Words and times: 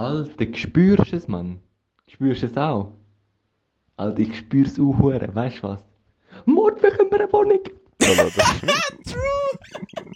Alter, 0.00 0.46
spürst 0.54 1.12
du 1.12 1.16
es, 1.16 1.28
Mann? 1.28 1.60
Spürst 2.06 2.42
du 2.42 2.46
es 2.46 2.56
auch? 2.56 2.92
Alter, 3.98 4.20
ich 4.20 4.34
spür's 4.34 4.80
auch 4.80 4.98
hure, 4.98 5.28
weißt 5.34 5.58
du 5.58 5.62
was? 5.64 5.80
Mord, 6.46 6.80
bekommen 6.80 7.10
wir 7.10 7.20
eine 7.20 7.30
Wohnung! 7.30 7.60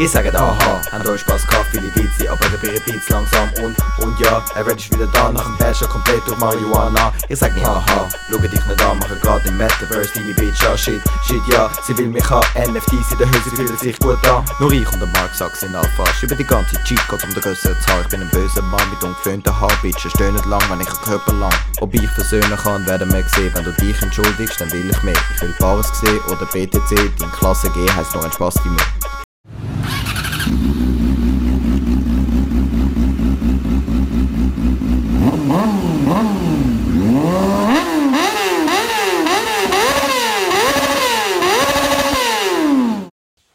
Ich 0.00 0.12
sage 0.12 0.32
aha, 0.32 0.80
habt 0.92 1.06
euch 1.08 1.22
Spaß 1.22 1.44
gehabt, 1.44 1.66
viele 1.72 1.92
Witze, 1.96 2.30
aber 2.30 2.48
der 2.50 2.58
Beat 2.58 2.86
Beats 2.86 3.08
langsam 3.08 3.50
und, 3.64 3.74
und 3.98 4.20
ja, 4.20 4.44
er 4.54 4.64
wird 4.64 4.78
wieder 4.92 5.08
da, 5.08 5.32
nach 5.32 5.42
dem 5.42 5.56
Basher 5.56 5.88
komplett 5.88 6.24
durch 6.24 6.38
Marihuana. 6.38 7.12
Ich 7.28 7.40
sag 7.40 7.52
nicht 7.52 7.66
haha, 7.66 8.08
schau 8.30 8.38
dich 8.38 8.52
nicht 8.52 8.84
an, 8.84 8.96
mache 9.00 9.16
grad 9.16 9.44
im 9.46 9.56
Metaverse 9.56 10.12
deine 10.14 10.32
Bitch 10.34 10.64
an, 10.64 10.78
shit, 10.78 11.02
shit, 11.26 11.42
ja, 11.52 11.68
sie 11.84 11.98
will 11.98 12.06
mich 12.06 12.30
haben, 12.30 12.46
NFTs 12.54 13.10
in 13.10 13.18
der 13.18 13.26
Hülse 13.26 13.50
fühlen 13.56 13.76
sich 13.76 13.98
gut 13.98 14.24
an. 14.28 14.44
Nur 14.60 14.70
ich 14.70 14.88
und 14.92 15.00
der 15.00 15.08
Mark 15.08 15.34
Sack 15.34 15.56
sind 15.56 15.74
Alphas, 15.74 16.22
über 16.22 16.36
die 16.36 16.46
ganze 16.46 16.76
Cheatcodes 16.84 17.24
um 17.24 17.34
den 17.34 17.42
grösseren 17.42 17.76
Zahl. 17.80 18.02
Ich 18.02 18.08
bin 18.08 18.20
ein 18.22 18.30
böser 18.30 18.62
Mann 18.62 18.88
mit 18.90 19.02
ungeföhnten 19.02 19.60
Haar, 19.60 19.72
Bitches 19.82 20.12
stehen 20.12 20.34
nicht 20.34 20.46
lang, 20.46 20.62
wenn 20.70 20.80
ich 20.80 20.88
einen 20.88 21.02
Körper 21.02 21.32
lang. 21.32 21.54
Ob 21.80 21.92
ich 21.92 22.08
versöhnen 22.10 22.56
kann, 22.56 22.86
werden 22.86 23.12
wir 23.12 23.24
sehen, 23.34 23.50
wenn 23.52 23.64
du 23.64 23.72
dich 23.72 24.00
entschuldigst, 24.00 24.60
dann 24.60 24.70
will 24.70 24.88
ich 24.88 25.02
mehr. 25.02 25.16
Ich 25.34 25.42
will 25.42 25.56
Paris 25.58 25.90
sehen 26.00 26.20
oder 26.28 26.46
BTC, 26.46 27.18
dein 27.18 27.32
Klasse 27.32 27.68
G 27.70 27.84
heisst 27.90 28.14
nur 28.14 28.24
ein 28.24 28.30
Spaß 28.30 28.54
die 28.62 28.68
mir. 28.68 28.78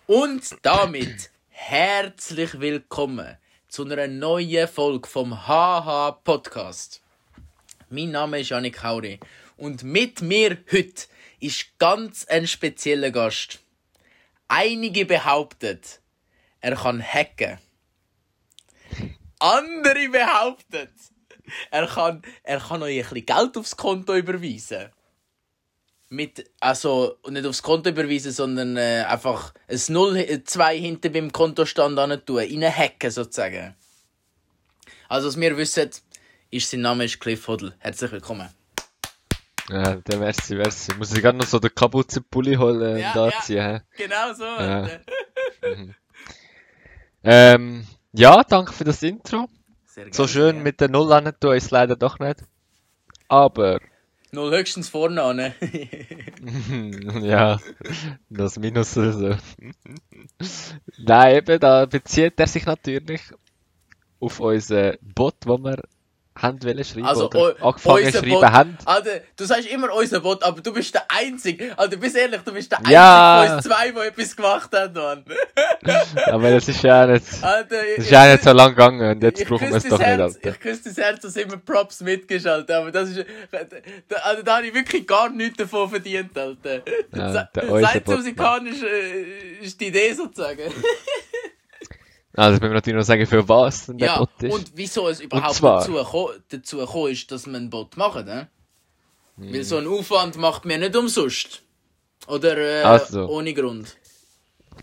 Und 0.05 0.52
damit 0.63 1.29
herzlich 1.49 2.57
willkommen 2.57 3.37
zu 3.67 3.83
einer 3.83 4.07
neuen 4.07 4.65
Folge 4.69 5.09
vom 5.09 5.45
HH 5.45 6.21
Podcast. 6.23 7.01
Mein 7.89 8.11
Name 8.11 8.39
ist 8.39 8.47
Janik 8.47 8.81
Hauri 8.81 9.19
und 9.57 9.83
mit 9.83 10.21
mir 10.21 10.57
heute 10.71 11.07
ist 11.41 11.77
ganz 11.79 12.25
ein 12.27 12.47
spezieller 12.47 13.11
Gast. 13.11 13.59
Einige 14.47 15.05
behaupten, 15.05 15.81
er 16.61 16.75
kann 16.77 17.03
hacken. 17.03 17.59
Andere 19.39 20.07
behaupten, 20.07 20.87
er 21.71 21.87
kann, 21.87 22.21
er 22.43 22.59
kann 22.61 22.83
euch 22.83 23.03
ein 23.03 23.09
bisschen 23.09 23.25
Geld 23.25 23.57
aufs 23.57 23.75
Konto 23.75 24.15
überweisen 24.15 24.91
mit, 26.13 26.49
also 26.59 27.17
nicht 27.27 27.45
aufs 27.45 27.63
Konto 27.63 27.89
überweisen, 27.89 28.31
sondern 28.31 28.77
äh, 28.77 29.03
einfach 29.07 29.53
ein 29.67 29.79
0, 29.87 30.43
2 30.45 30.77
hinter 30.77 31.09
beim 31.09 31.31
Kontostand 31.31 31.97
an 31.97 32.23
tun, 32.25 32.39
hacken 32.39 33.09
sozusagen. 33.11 33.75
Also, 35.09 35.27
was 35.27 35.39
wir 35.39 35.57
wissen, 35.57 35.89
ist 36.51 36.69
sein 36.69 36.81
Name 36.81 37.05
ist 37.05 37.19
Cliff 37.19 37.47
Hodl. 37.47 37.73
Herzlich 37.79 38.11
willkommen. 38.11 38.49
Ja, 39.69 39.95
der 39.95 40.19
merci, 40.19 40.55
merci. 40.55 40.93
Muss 40.95 41.13
ich 41.13 41.21
gerade 41.21 41.37
noch 41.37 41.47
so 41.47 41.57
den 41.57 41.73
Kapuzenpulli 41.73 42.55
holen 42.55 42.97
Ja, 42.99 43.09
und 43.09 43.15
ja. 43.15 43.23
anziehen. 43.37 43.63
hä? 43.63 43.81
Genau 43.97 44.33
so. 44.33 44.43
Ja. 44.43 44.81
Alter. 44.81 44.99
Ähm, 47.23 47.87
ja, 48.11 48.43
danke 48.43 48.73
für 48.73 48.83
das 48.83 49.01
Intro. 49.01 49.47
Sehr 49.85 50.05
So 50.11 50.23
gerne, 50.23 50.27
schön 50.29 50.55
ja. 50.57 50.61
mit 50.61 50.81
der 50.81 50.89
Null 50.89 51.11
an 51.13 51.33
tun 51.39 51.55
ist 51.55 51.71
leider 51.71 51.95
doch 51.95 52.19
nicht. 52.19 52.43
Aber, 53.29 53.79
Null 54.33 54.51
höchstens 54.51 54.89
vorne 54.89 55.21
an. 55.21 55.53
ja, 57.23 57.59
das 58.29 58.57
Minus 58.57 58.97
oder 58.97 59.13
so. 59.13 59.35
Nein, 60.97 61.35
eben, 61.35 61.59
da 61.59 61.85
bezieht 61.85 62.39
er 62.39 62.47
sich 62.47 62.65
natürlich 62.65 63.21
auf 64.19 64.39
unseren 64.39 64.97
Bot, 65.01 65.35
wo 65.45 65.59
wir 65.59 65.83
haben 66.35 66.63
wollen 66.63 66.83
schreiben 66.83 67.05
Also, 67.05 67.29
oder 67.29 67.55
angefangen 67.63 68.05
unser 68.05 68.19
schreiben 68.19 68.51
haben. 68.51 68.77
Alter, 68.85 69.21
du 69.37 69.45
sagst 69.45 69.67
immer 69.67 69.93
unser 69.93 70.19
Bot, 70.19 70.43
aber 70.43 70.61
du 70.61 70.73
bist 70.73 70.93
der 70.95 71.03
Einzige. 71.09 71.77
Alter, 71.77 71.97
bist 71.97 72.15
ehrlich, 72.15 72.41
du 72.41 72.51
bist 72.51 72.71
der 72.71 72.79
Einzige 72.79 72.93
Ja. 72.95 73.43
von 73.47 73.55
uns 73.57 73.65
zwei, 73.65 73.91
der 73.91 74.03
etwas 74.05 74.35
gemacht 74.35 74.69
hat, 74.73 74.93
Mann. 74.95 75.23
Aber 76.27 76.49
das 76.51 76.67
ist 76.67 76.81
ja 76.83 77.05
nicht, 77.05 77.25
das 77.31 77.43
Alter, 77.43 77.85
ich- 77.87 77.97
ist 77.99 78.09
ja 78.11 78.31
nicht 78.31 78.43
so 78.43 78.51
lang 78.51 78.69
gegangen 78.71 79.11
und 79.11 79.21
jetzt 79.23 79.45
brauchen 79.45 79.69
wir 79.69 79.75
es 79.77 79.83
doch 79.83 79.89
das 79.91 79.99
nicht, 79.99 80.07
Herz, 80.07 80.35
Alter. 80.35 80.49
Ich 80.49 80.59
küsse 80.59 80.81
das 80.85 80.97
Herz, 80.97 81.21
dass 81.21 81.35
immer 81.35 81.57
Props 81.57 82.01
mitgeschaltet 82.01 82.71
aber 82.71 82.91
das 82.91 83.09
ist, 83.09 83.25
da, 84.07 84.15
also 84.23 84.41
da 84.43 84.57
habe 84.57 84.67
ich 84.67 84.73
wirklich 84.73 85.05
gar 85.05 85.29
nichts 85.29 85.57
davon 85.57 85.89
verdient, 85.89 86.37
Alter. 86.37 86.81
Ja, 87.15 87.31
Seit 87.33 87.57
Äußerbot- 87.57 88.15
musikalisch 88.15 88.81
äh, 88.83 89.63
ist 89.63 89.79
die 89.79 89.87
Idee 89.87 90.13
sozusagen. 90.13 90.61
Also, 92.35 92.61
wenn 92.61 92.69
wir 92.69 92.75
natürlich 92.75 92.97
noch 92.97 93.05
sagen, 93.05 93.25
für 93.27 93.47
was 93.47 93.85
denn 93.85 93.97
der 93.97 94.07
ja, 94.07 94.17
Bot 94.17 94.29
ist. 94.41 94.53
und 94.53 94.71
wieso 94.75 95.07
es 95.07 95.19
überhaupt 95.19 95.61
dazu, 95.61 96.31
dazu 96.49 96.77
gekommen 96.77 97.11
ist, 97.11 97.31
dass 97.31 97.45
man 97.45 97.55
einen 97.55 97.69
Bot 97.69 97.95
machen, 97.95 98.25
ne? 98.25 98.49
Hm. 99.37 99.53
Weil 99.53 99.63
so 99.63 99.77
einen 99.77 99.87
Aufwand 99.87 100.37
macht 100.37 100.65
man 100.65 100.79
nicht 100.79 100.95
umsonst. 100.95 101.61
Oder 102.27 102.57
äh, 102.57 102.83
Also. 102.83 103.27
ohne 103.27 103.53
Grund. 103.53 103.95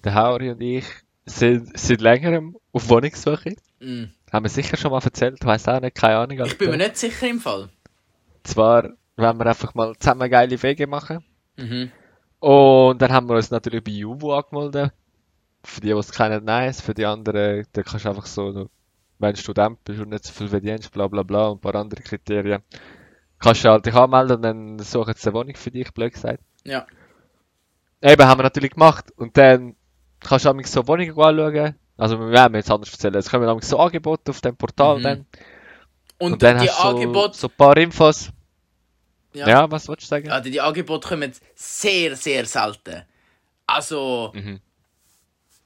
Der 0.04 0.14
Hauri 0.14 0.50
und 0.50 0.60
ich 0.60 0.84
sind 1.26 1.78
seit 1.78 2.00
längerem 2.00 2.56
auf 2.72 2.88
Wohnungssuche. 2.88 3.56
Mm. 3.80 4.04
Haben 4.32 4.44
wir 4.44 4.50
sicher 4.50 4.76
schon 4.76 4.90
mal 4.90 5.02
erzählt, 5.02 5.44
weiss 5.44 5.66
auch 5.68 5.80
nicht, 5.80 5.96
keine 5.96 6.18
Ahnung. 6.18 6.40
Ich 6.44 6.58
bin 6.58 6.68
mir 6.68 6.74
Alter. 6.74 6.84
nicht 6.86 6.96
sicher 6.98 7.28
im 7.28 7.40
Fall. 7.40 7.68
Zwar, 8.44 8.90
wenn 9.16 9.38
wir 9.38 9.46
einfach 9.46 9.74
mal 9.74 9.94
zusammen 9.98 10.30
geile 10.30 10.62
Wege 10.62 10.86
machen. 10.86 11.24
Mhm. 11.56 11.90
Und 12.40 13.02
dann 13.02 13.12
haben 13.12 13.28
wir 13.28 13.36
uns 13.36 13.50
natürlich 13.50 13.82
bei 13.84 13.90
Juvo 13.92 14.34
angemeldet. 14.34 14.92
Für 15.62 15.80
die, 15.80 15.88
die 15.88 15.92
es 15.92 16.12
kennen, 16.12 16.44
nice. 16.44 16.80
Für 16.80 16.94
die 16.94 17.04
anderen, 17.06 17.66
da 17.72 17.82
kannst 17.82 18.04
du 18.04 18.08
einfach 18.08 18.26
so, 18.26 18.68
wenn 19.18 19.34
du 19.34 19.40
Student 19.40 19.82
bist 19.84 20.00
und 20.00 20.08
nicht 20.10 20.24
so 20.24 20.32
viel 20.32 20.48
verdienst, 20.48 20.90
bla 20.92 21.06
bla 21.08 21.22
bla 21.22 21.48
und 21.48 21.58
ein 21.58 21.60
paar 21.60 21.74
andere 21.74 22.02
Kriterien. 22.02 22.62
Kannst 23.38 23.64
du 23.64 23.70
halt 23.70 23.86
dich 23.86 23.94
anmelden 23.94 24.36
und 24.36 24.42
dann 24.42 24.78
suchen 24.80 25.14
sie 25.16 25.28
eine 25.28 25.34
Wohnung 25.34 25.54
für 25.56 25.70
dich, 25.70 25.90
blöd 25.92 26.12
gesagt. 26.14 26.42
Ja. 26.64 26.86
Eben, 28.02 28.24
haben 28.26 28.38
wir 28.38 28.44
natürlich 28.44 28.72
gemacht. 28.72 29.12
Und 29.16 29.36
dann 29.36 29.76
kannst 30.20 30.44
du 30.46 30.50
auch 30.50 30.60
so 30.64 30.86
Wohnungen 30.88 31.18
anschauen. 31.18 31.74
Also, 31.96 32.18
wir 32.18 32.40
haben 32.40 32.54
jetzt 32.54 32.70
anders 32.70 32.92
erzählen. 32.92 33.14
Es 33.16 33.28
kommen 33.30 33.46
nämlich 33.46 33.64
so 33.66 33.78
Angebote 33.78 34.30
auf 34.30 34.40
dem 34.40 34.56
Portal 34.56 34.98
Mhm. 34.98 35.02
dann. 35.02 35.26
Und, 36.18 36.32
Und 36.34 36.42
dann 36.42 36.58
die 36.60 36.68
hast 36.68 36.78
du 36.78 36.82
so, 36.82 36.88
Angebote. 36.88 37.36
so 37.38 37.46
ein 37.48 37.52
paar 37.56 37.76
Infos. 37.76 38.30
Ja. 39.32 39.48
Ja, 39.48 39.70
was 39.70 39.86
wolltest 39.88 40.10
du 40.10 40.16
sagen? 40.16 40.30
Also 40.30 40.50
die 40.50 40.60
Angebote 40.60 41.08
kommen 41.08 41.32
sehr, 41.54 42.16
sehr 42.16 42.44
selten. 42.46 43.02
Also, 43.66 44.32
Mhm. 44.34 44.60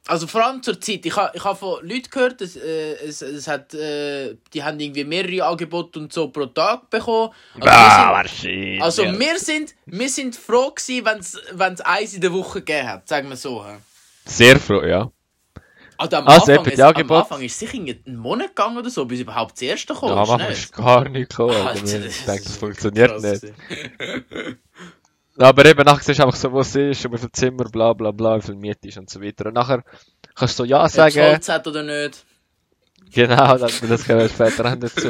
Also 0.07 0.27
vor 0.27 0.45
allem 0.45 0.63
zur 0.63 0.81
Zeit. 0.81 1.07
Ich 1.07 1.17
habe 1.17 1.31
ich 1.35 1.45
ha 1.45 1.55
von 1.55 1.87
Leuten 1.87 2.11
gehört, 2.11 2.41
dass, 2.41 2.57
äh, 2.57 2.95
es, 3.07 3.23
es 3.23 3.49
hat, 3.49 3.73
äh, 3.75 4.37
die 4.53 4.63
haben 4.63 4.79
irgendwie 4.79 5.05
mehrere 5.05 5.47
Angebote 5.47 5.99
und 5.99 6.13
so 6.13 6.29
pro 6.29 6.47
Tag 6.47 6.91
bekommen. 6.91 7.31
Also, 7.55 7.67
wir 7.67 8.13
wahrscheinlich. 8.13 8.73
sind, 8.75 8.83
also 8.83 9.03
wir, 9.05 9.39
sind, 9.39 9.75
wir 9.87 10.09
sind 10.09 10.37
froh 10.37 10.71
gewesen, 10.71 11.07
wenn 11.53 11.73
es 11.73 11.81
eins 11.81 12.15
in 12.15 12.21
der 12.21 12.33
Woche 12.33 12.61
gegeben 12.61 12.89
hat, 12.89 13.09
sagen 13.09 13.29
wir 13.29 13.37
so. 13.37 13.65
Sehr 14.27 14.59
froh, 14.59 14.83
ja. 14.83 15.11
Also 15.97 16.17
am, 16.17 16.27
Also, 16.27 16.53
Anfang, 16.53 16.67
es, 16.67 16.75
die 16.75 16.83
am 16.83 17.13
Anfang 17.13 17.43
ist 17.43 17.53
es 17.53 17.59
sicher 17.59 17.79
einen 17.79 18.17
Monat 18.17 18.49
gegangen 18.49 18.77
oder 18.77 18.91
so, 18.91 19.05
bis 19.05 19.21
überhaupt 19.21 19.53
das 19.53 19.63
erste 19.63 19.95
kam. 19.95 20.09
Ja, 20.09 20.17
am 20.17 20.31
Anfang 20.31 20.51
ist 20.51 20.73
gar 20.73 21.09
nicht 21.09 21.31
gekommen. 21.31 21.55
Alter, 21.55 21.77
ich 21.77 21.83
das 21.83 22.25
denke, 22.25 22.43
ist 22.43 22.49
das 22.49 22.57
funktioniert 22.59 23.23
nicht. 23.23 23.45
Aber 25.37 25.65
eben, 25.67 25.85
nachher 25.85 26.03
siehst 26.05 26.21
du 26.21 26.25
einfach 26.25 26.37
so, 26.39 26.53
wo 26.53 26.61
es 26.61 26.75
ist, 26.77 27.05
und 27.07 27.13
wie 27.13 27.19
viel 27.19 27.33
Zimmer, 27.33 27.65
bla 27.65 27.93
bla 27.93 28.13
bla, 28.13 28.37
wie 28.39 28.43
viel 28.43 28.55
Miete 28.55 28.89
ist 28.89 28.99
und 28.99 29.11
so 29.11 29.21
weiter. 29.21 29.47
Und 29.47 29.55
nachher 29.55 29.83
kannst 30.35 30.59
du 30.59 30.63
so 30.63 30.69
Ja 30.69 30.85
Ob 30.85 30.91
sagen. 30.91 31.21
Holz 31.21 31.49
hat 31.49 31.67
oder 31.67 31.83
nicht. 31.83 32.25
Genau, 33.13 33.59
das, 33.59 33.81
das 33.81 34.07
kommen 34.07 34.19
wir 34.21 34.29
später 34.29 34.65
auch 34.65 34.75
dazu. 34.77 35.09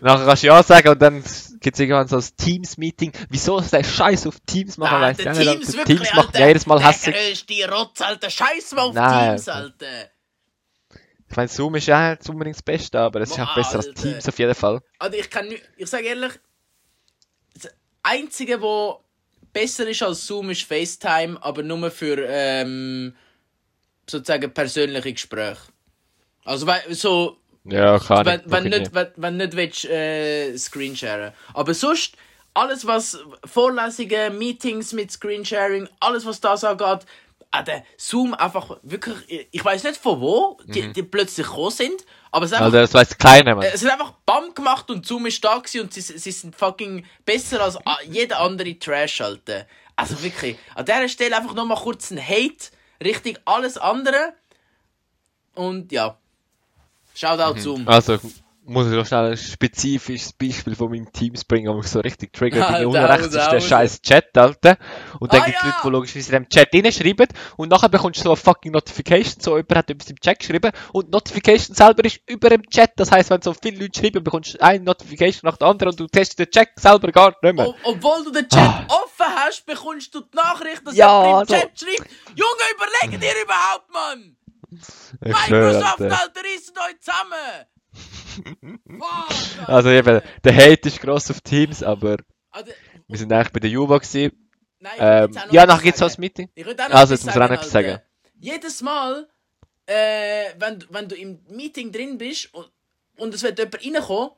Nachher 0.00 0.24
kannst 0.26 0.42
du 0.42 0.46
Ja 0.48 0.62
sagen 0.62 0.88
und 0.88 1.00
dann 1.02 1.22
gibt 1.60 1.74
es 1.74 1.80
irgendwann 1.80 2.08
so 2.08 2.16
ein 2.16 2.24
Teams-Meeting. 2.36 3.12
Wieso 3.30 3.58
ist 3.58 3.72
der 3.72 3.84
Scheiß 3.84 4.26
auf 4.26 4.40
Teams 4.46 4.76
machen? 4.76 4.96
Ah, 4.96 5.00
weiss 5.02 5.16
der 5.18 5.32
ich 5.32 5.48
auch 5.48 5.54
nicht. 5.54 5.72
Teams, 5.72 5.84
Teams 5.84 6.14
macht 6.14 6.34
Alter. 6.34 6.46
jedes 6.48 6.66
Mal 6.66 6.78
Der 6.78 6.88
hässlich. 6.88 7.46
grösste 7.46 7.70
Rotz, 7.72 8.00
Alter. 8.00 8.30
Scheiß 8.30 8.72
mal 8.72 8.82
auf 8.82 8.94
Nein, 8.94 9.36
Teams, 9.36 9.48
Alter. 9.48 9.86
Ich 11.30 11.36
meine, 11.36 11.48
Zoom 11.48 11.74
ist 11.74 11.86
ja 11.86 12.10
nicht 12.10 12.28
unbedingt 12.28 12.56
das 12.56 12.62
Beste, 12.62 12.98
aber 12.98 13.20
es 13.20 13.30
ist 13.30 13.38
auch 13.38 13.54
besser 13.54 13.76
als 13.76 13.88
Alter. 13.88 14.02
Teams 14.02 14.28
auf 14.28 14.38
jeden 14.38 14.54
Fall. 14.54 14.80
Also 14.98 15.16
ich 15.18 15.30
kann 15.30 15.46
nicht, 15.48 15.62
ich 15.76 15.86
sage 15.88 16.04
ehrlich, 16.06 16.32
das 17.54 17.70
Einzige, 18.02 18.60
was 18.62 18.96
besser 19.52 19.86
ist 19.88 20.02
als 20.02 20.26
Zoom, 20.26 20.50
ist 20.50 20.62
FaceTime, 20.62 21.38
aber 21.42 21.62
nur 21.62 21.90
für 21.90 22.24
ähm, 22.28 23.14
sozusagen 24.08 24.52
persönliche 24.52 25.12
Gespräche. 25.12 25.60
Also 26.44 26.66
weil, 26.66 26.82
so, 26.94 27.36
Ja, 27.64 27.98
kann 27.98 28.24
wenn, 28.26 28.40
ich. 28.40 28.50
wenn 28.50 28.66
ich 28.66 28.78
nicht, 28.78 28.94
wenn, 28.94 29.08
wenn 29.16 29.36
nicht 29.36 29.56
willst, 29.56 29.84
äh, 29.84 30.56
Screensharen. 30.56 31.32
Aber 31.54 31.74
sonst, 31.74 32.14
alles 32.54 32.86
was 32.86 33.18
Vorlesungen, 33.44 34.38
Meetings 34.38 34.92
mit 34.92 35.12
Screensharing, 35.12 35.88
alles 36.00 36.24
was 36.26 36.40
das 36.40 36.64
angeht, 36.64 37.06
ah, 37.50 37.62
der 37.62 37.84
Zoom 37.96 38.34
einfach 38.34 38.78
wirklich, 38.82 39.48
ich 39.50 39.64
weiß 39.64 39.84
nicht 39.84 39.96
von 39.96 40.20
wo 40.20 40.58
die, 40.64 40.92
die 40.92 41.02
plötzlich 41.02 41.46
gekommen 41.46 41.70
sind, 41.70 42.04
Aber 42.30 42.44
es 42.44 42.52
ist 42.52 42.58
Also 42.58 42.76
einfach, 42.76 42.92
das 42.92 42.94
weiß 42.94 43.18
keiner, 43.18 43.54
Mann. 43.54 43.66
es 43.72 43.84
hat 43.84 43.92
einfach 43.92 44.12
BAM 44.26 44.54
gemacht 44.54 44.90
und 44.90 45.06
Zoom 45.06 45.26
ist 45.26 45.42
da 45.44 45.56
gewesen 45.58 45.82
und 45.82 45.92
sie, 45.92 46.00
sie 46.00 46.32
sind 46.32 46.54
fucking 46.54 47.04
besser 47.24 47.62
als 47.62 47.78
jeder 48.10 48.40
andere 48.40 48.78
Trash, 48.78 49.20
Alter. 49.20 49.66
Also 49.96 50.22
wirklich, 50.22 50.56
an 50.74 50.84
dieser 50.84 51.08
Stelle 51.08 51.36
einfach 51.36 51.54
nochmal 51.54 51.78
kurz 51.78 52.10
ein 52.10 52.20
Hate 52.20 52.70
Richtung 53.02 53.38
alles 53.44 53.78
andere. 53.78 54.34
Und 55.54 55.90
ja, 55.92 56.16
Shoutout 57.14 57.60
Zoom. 57.60 57.88
Also, 57.88 58.18
muss 58.68 58.86
ich 58.86 58.92
noch 58.92 59.06
schnell 59.06 59.30
ein 59.32 59.36
spezifisches 59.36 60.32
Beispiel 60.34 60.74
von 60.74 60.90
meinem 60.90 61.10
Team 61.12 61.32
bringen, 61.48 61.72
wo 61.72 61.78
mich 61.78 61.88
so 61.88 62.00
richtig 62.00 62.32
triggert. 62.32 62.68
Bei 62.68 62.86
unten 62.86 63.02
rechts 63.02 63.26
ist 63.34 63.34
der 63.50 63.60
scheiß 63.60 64.02
Chat, 64.02 64.36
Alter. 64.36 64.76
Und 65.20 65.32
dann 65.32 65.40
Ah, 65.42 65.44
gibt's 65.46 65.60
ja. 65.62 65.68
Leute, 65.68 65.78
die 65.84 65.88
logischerweise 65.90 66.36
in 66.36 66.42
dem 66.44 66.48
Chat 66.48 66.74
reinschreiben. 66.74 67.28
Und 67.56 67.70
nachher 67.70 67.88
bekommst 67.88 68.20
du 68.20 68.24
so 68.24 68.30
eine 68.30 68.36
fucking 68.36 68.72
Notification, 68.72 69.40
so 69.40 69.56
jemand 69.56 69.74
hat 69.76 69.90
etwas 69.90 70.10
im 70.10 70.20
Chat 70.20 70.38
geschrieben. 70.38 70.70
Und 70.92 71.10
Notification 71.10 71.74
selber 71.74 72.04
ist 72.04 72.20
über 72.26 72.50
dem 72.50 72.62
Chat. 72.68 72.92
Das 72.96 73.10
heisst, 73.10 73.30
wenn 73.30 73.42
so 73.42 73.54
viele 73.54 73.78
Leute 73.82 73.98
schreiben, 74.00 74.22
bekommst 74.22 74.54
du 74.54 74.60
eine 74.62 74.84
Notification 74.84 75.48
nach 75.50 75.56
der 75.56 75.68
anderen 75.68 75.90
und 75.92 76.00
du 76.00 76.06
testest 76.06 76.38
den 76.38 76.50
Chat 76.50 76.68
selber 76.76 77.10
gar 77.10 77.34
nicht 77.42 77.54
mehr. 77.54 77.68
Ob, 77.68 77.76
obwohl 77.84 78.24
du 78.24 78.30
den 78.32 78.48
Chat 78.48 78.84
offen 78.88 79.34
hast, 79.36 79.64
bekommst 79.66 80.14
du 80.14 80.20
die 80.20 80.36
Nachricht, 80.36 80.86
dass 80.86 80.94
Ja, 80.94 81.24
jemand 81.24 81.50
im 81.50 81.54
also- 81.56 81.66
Chat 81.66 81.80
schreibt, 81.80 82.10
Junge, 82.36 82.64
überlege 82.74 83.18
dir 83.18 83.42
überhaupt, 83.42 83.90
Mann! 83.92 84.36
Ich 84.70 85.28
Microsoft, 85.50 86.00
Alter. 86.02 86.20
Alter, 86.20 86.40
reissen 86.42 86.74
euch 86.76 87.00
zusammen! 87.00 88.27
Also 89.66 89.88
eben, 89.90 90.20
der 90.44 90.54
Hate 90.56 90.88
ist 90.88 91.00
gross 91.00 91.30
auf 91.30 91.40
Teams, 91.40 91.82
aber 91.82 92.16
Also, 92.50 92.72
wir 93.06 93.18
sind 93.18 93.32
eigentlich 93.32 93.52
bei 93.52 93.60
der 93.60 93.70
Juva 93.70 93.98
gewesen. 93.98 94.32
nein, 94.80 94.92
ich 94.96 95.00
Ähm, 95.02 95.36
auch 95.48 95.52
ja, 95.52 95.66
nachher 95.66 95.82
gibt's 95.82 96.00
so 96.00 96.08
sagen. 96.08 96.18
ein 96.18 96.20
Meeting. 96.22 96.50
Ich 96.54 96.66
auch 96.66 96.90
Also, 96.90 97.14
jetzt 97.14 97.24
muss 97.24 97.34
er 97.36 97.44
auch 97.44 97.50
noch 97.50 97.62
sagen, 97.62 97.62
etwas 97.62 97.74
Alter. 97.74 97.88
sagen. 97.90 98.02
Jedes 98.40 98.82
Mal, 98.82 99.28
äh, 99.86 100.44
wenn, 100.58 100.78
du- 100.78 100.86
wenn 100.90 101.08
du 101.08 101.14
im 101.16 101.40
Meeting 101.50 101.90
drin 101.92 102.18
bist 102.18 102.52
und, 102.54 102.70
und 103.18 103.34
es 103.34 103.42
wird 103.42 103.58
jemand 103.58 103.84
reinkommen, 103.84 104.30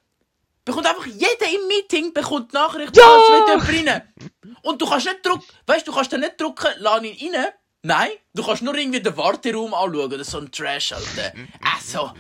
bekommt 0.65 0.87
einfach 0.87 1.07
jeder 1.07 1.47
im 1.55 1.67
Meeting 1.69 2.13
bekommt 2.13 2.53
Nachricht, 2.53 2.97
Ja! 2.97 3.03
ah, 3.05 3.19
es 3.19 3.31
wird 3.67 3.75
jemand 3.77 3.89
rein. 3.89 4.55
Und 4.63 4.81
du 4.81 4.87
kannst 4.87 5.07
nicht 5.07 5.25
drücken, 5.25 5.43
weißt 5.67 5.87
du, 5.89 5.93
kannst 5.93 6.13
dann 6.13 6.21
nicht 6.21 6.41
drücken, 6.41 6.69
lass 6.79 7.03
ihn 7.03 7.35
rein. 7.35 7.47
Nein, 7.83 8.11
du 8.35 8.43
kannst 8.45 8.61
nur 8.63 8.75
irgendwie 8.77 9.01
den 9.01 9.17
Warteraum 9.17 9.73
anschauen, 9.73 10.11
das 10.11 10.21
ist 10.21 10.31
so 10.33 10.39
ein 10.39 10.53
Trash, 10.53 10.93
Alter. 10.93 11.33
Also, 11.75 12.13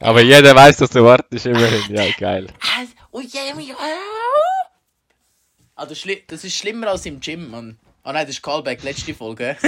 Aber 0.00 0.20
jeder 0.22 0.54
weiß, 0.54 0.76
dass 0.78 0.90
du 0.90 1.04
wartest, 1.04 1.46
immerhin. 1.46 1.94
Ja, 1.94 2.04
geil. 2.18 2.46
also, 5.74 5.92
ist 5.92 6.04
schli- 6.04 6.22
das 6.26 6.44
ist 6.44 6.56
schlimmer 6.56 6.88
als 6.88 7.06
im 7.06 7.20
Gym, 7.20 7.50
Mann. 7.50 7.78
Ah 8.02 8.12
nein, 8.12 8.26
das 8.26 8.36
ist 8.36 8.42
Callback, 8.42 8.82
letzte 8.82 9.14
Folge. 9.14 9.56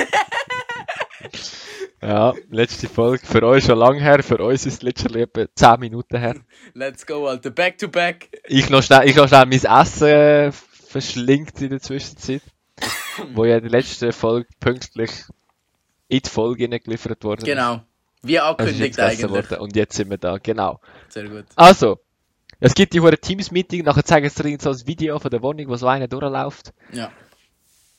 Ja, 2.00 2.32
letzte 2.50 2.88
Folge. 2.88 3.26
Für 3.26 3.42
euch 3.42 3.64
schon 3.64 3.78
lang 3.78 3.98
her, 3.98 4.22
für 4.22 4.38
uns 4.38 4.64
ist 4.66 4.74
es 4.74 4.82
literally 4.82 5.22
etwa 5.22 5.46
10 5.52 5.80
Minuten 5.80 6.16
her. 6.16 6.36
Let's 6.74 7.04
go, 7.04 7.26
Alter, 7.26 7.50
back 7.50 7.76
to 7.78 7.88
back. 7.88 8.28
Ich 8.46 8.70
noch 8.70 8.84
schnell, 8.84 9.08
ich 9.08 9.16
noch 9.16 9.26
schnell 9.26 9.46
mein 9.46 9.64
Essen 9.64 10.52
verschlingt 10.52 11.60
in 11.60 11.70
der 11.70 11.80
Zwischenzeit. 11.80 12.42
wo 13.34 13.44
ja 13.44 13.56
in 13.56 13.62
der 13.64 13.72
letzten 13.72 14.12
Folge 14.12 14.46
pünktlich 14.60 15.10
in 16.06 16.20
die 16.20 16.30
Folge 16.30 16.62
hineingeliefert 16.64 17.24
worden 17.24 17.44
Genau. 17.44 17.74
Ist. 17.74 17.82
Also 18.22 18.34
ist 18.34 18.40
angekündigt 18.42 18.96
gegessen 18.96 19.24
eigentlich. 19.24 19.50
worden. 19.50 19.60
Und 19.60 19.76
jetzt 19.76 19.96
sind 19.96 20.10
wir 20.10 20.18
da, 20.18 20.38
genau. 20.38 20.80
Sehr 21.08 21.28
gut. 21.28 21.44
Also, 21.56 22.00
es 22.60 22.74
gibt 22.74 22.92
die 22.92 23.00
hure 23.00 23.16
Teams-Meeting, 23.18 23.84
nachher 23.84 24.04
zeigen 24.04 24.28
sie 24.28 24.42
dir 24.42 24.58
so 24.60 24.70
ein 24.70 24.86
Video 24.86 25.18
von 25.18 25.30
der 25.30 25.42
Wohnung, 25.42 25.68
wo 25.68 25.76
so 25.76 25.86
einer 25.86 26.08
durchläuft. 26.08 26.72
Ja. 26.92 27.12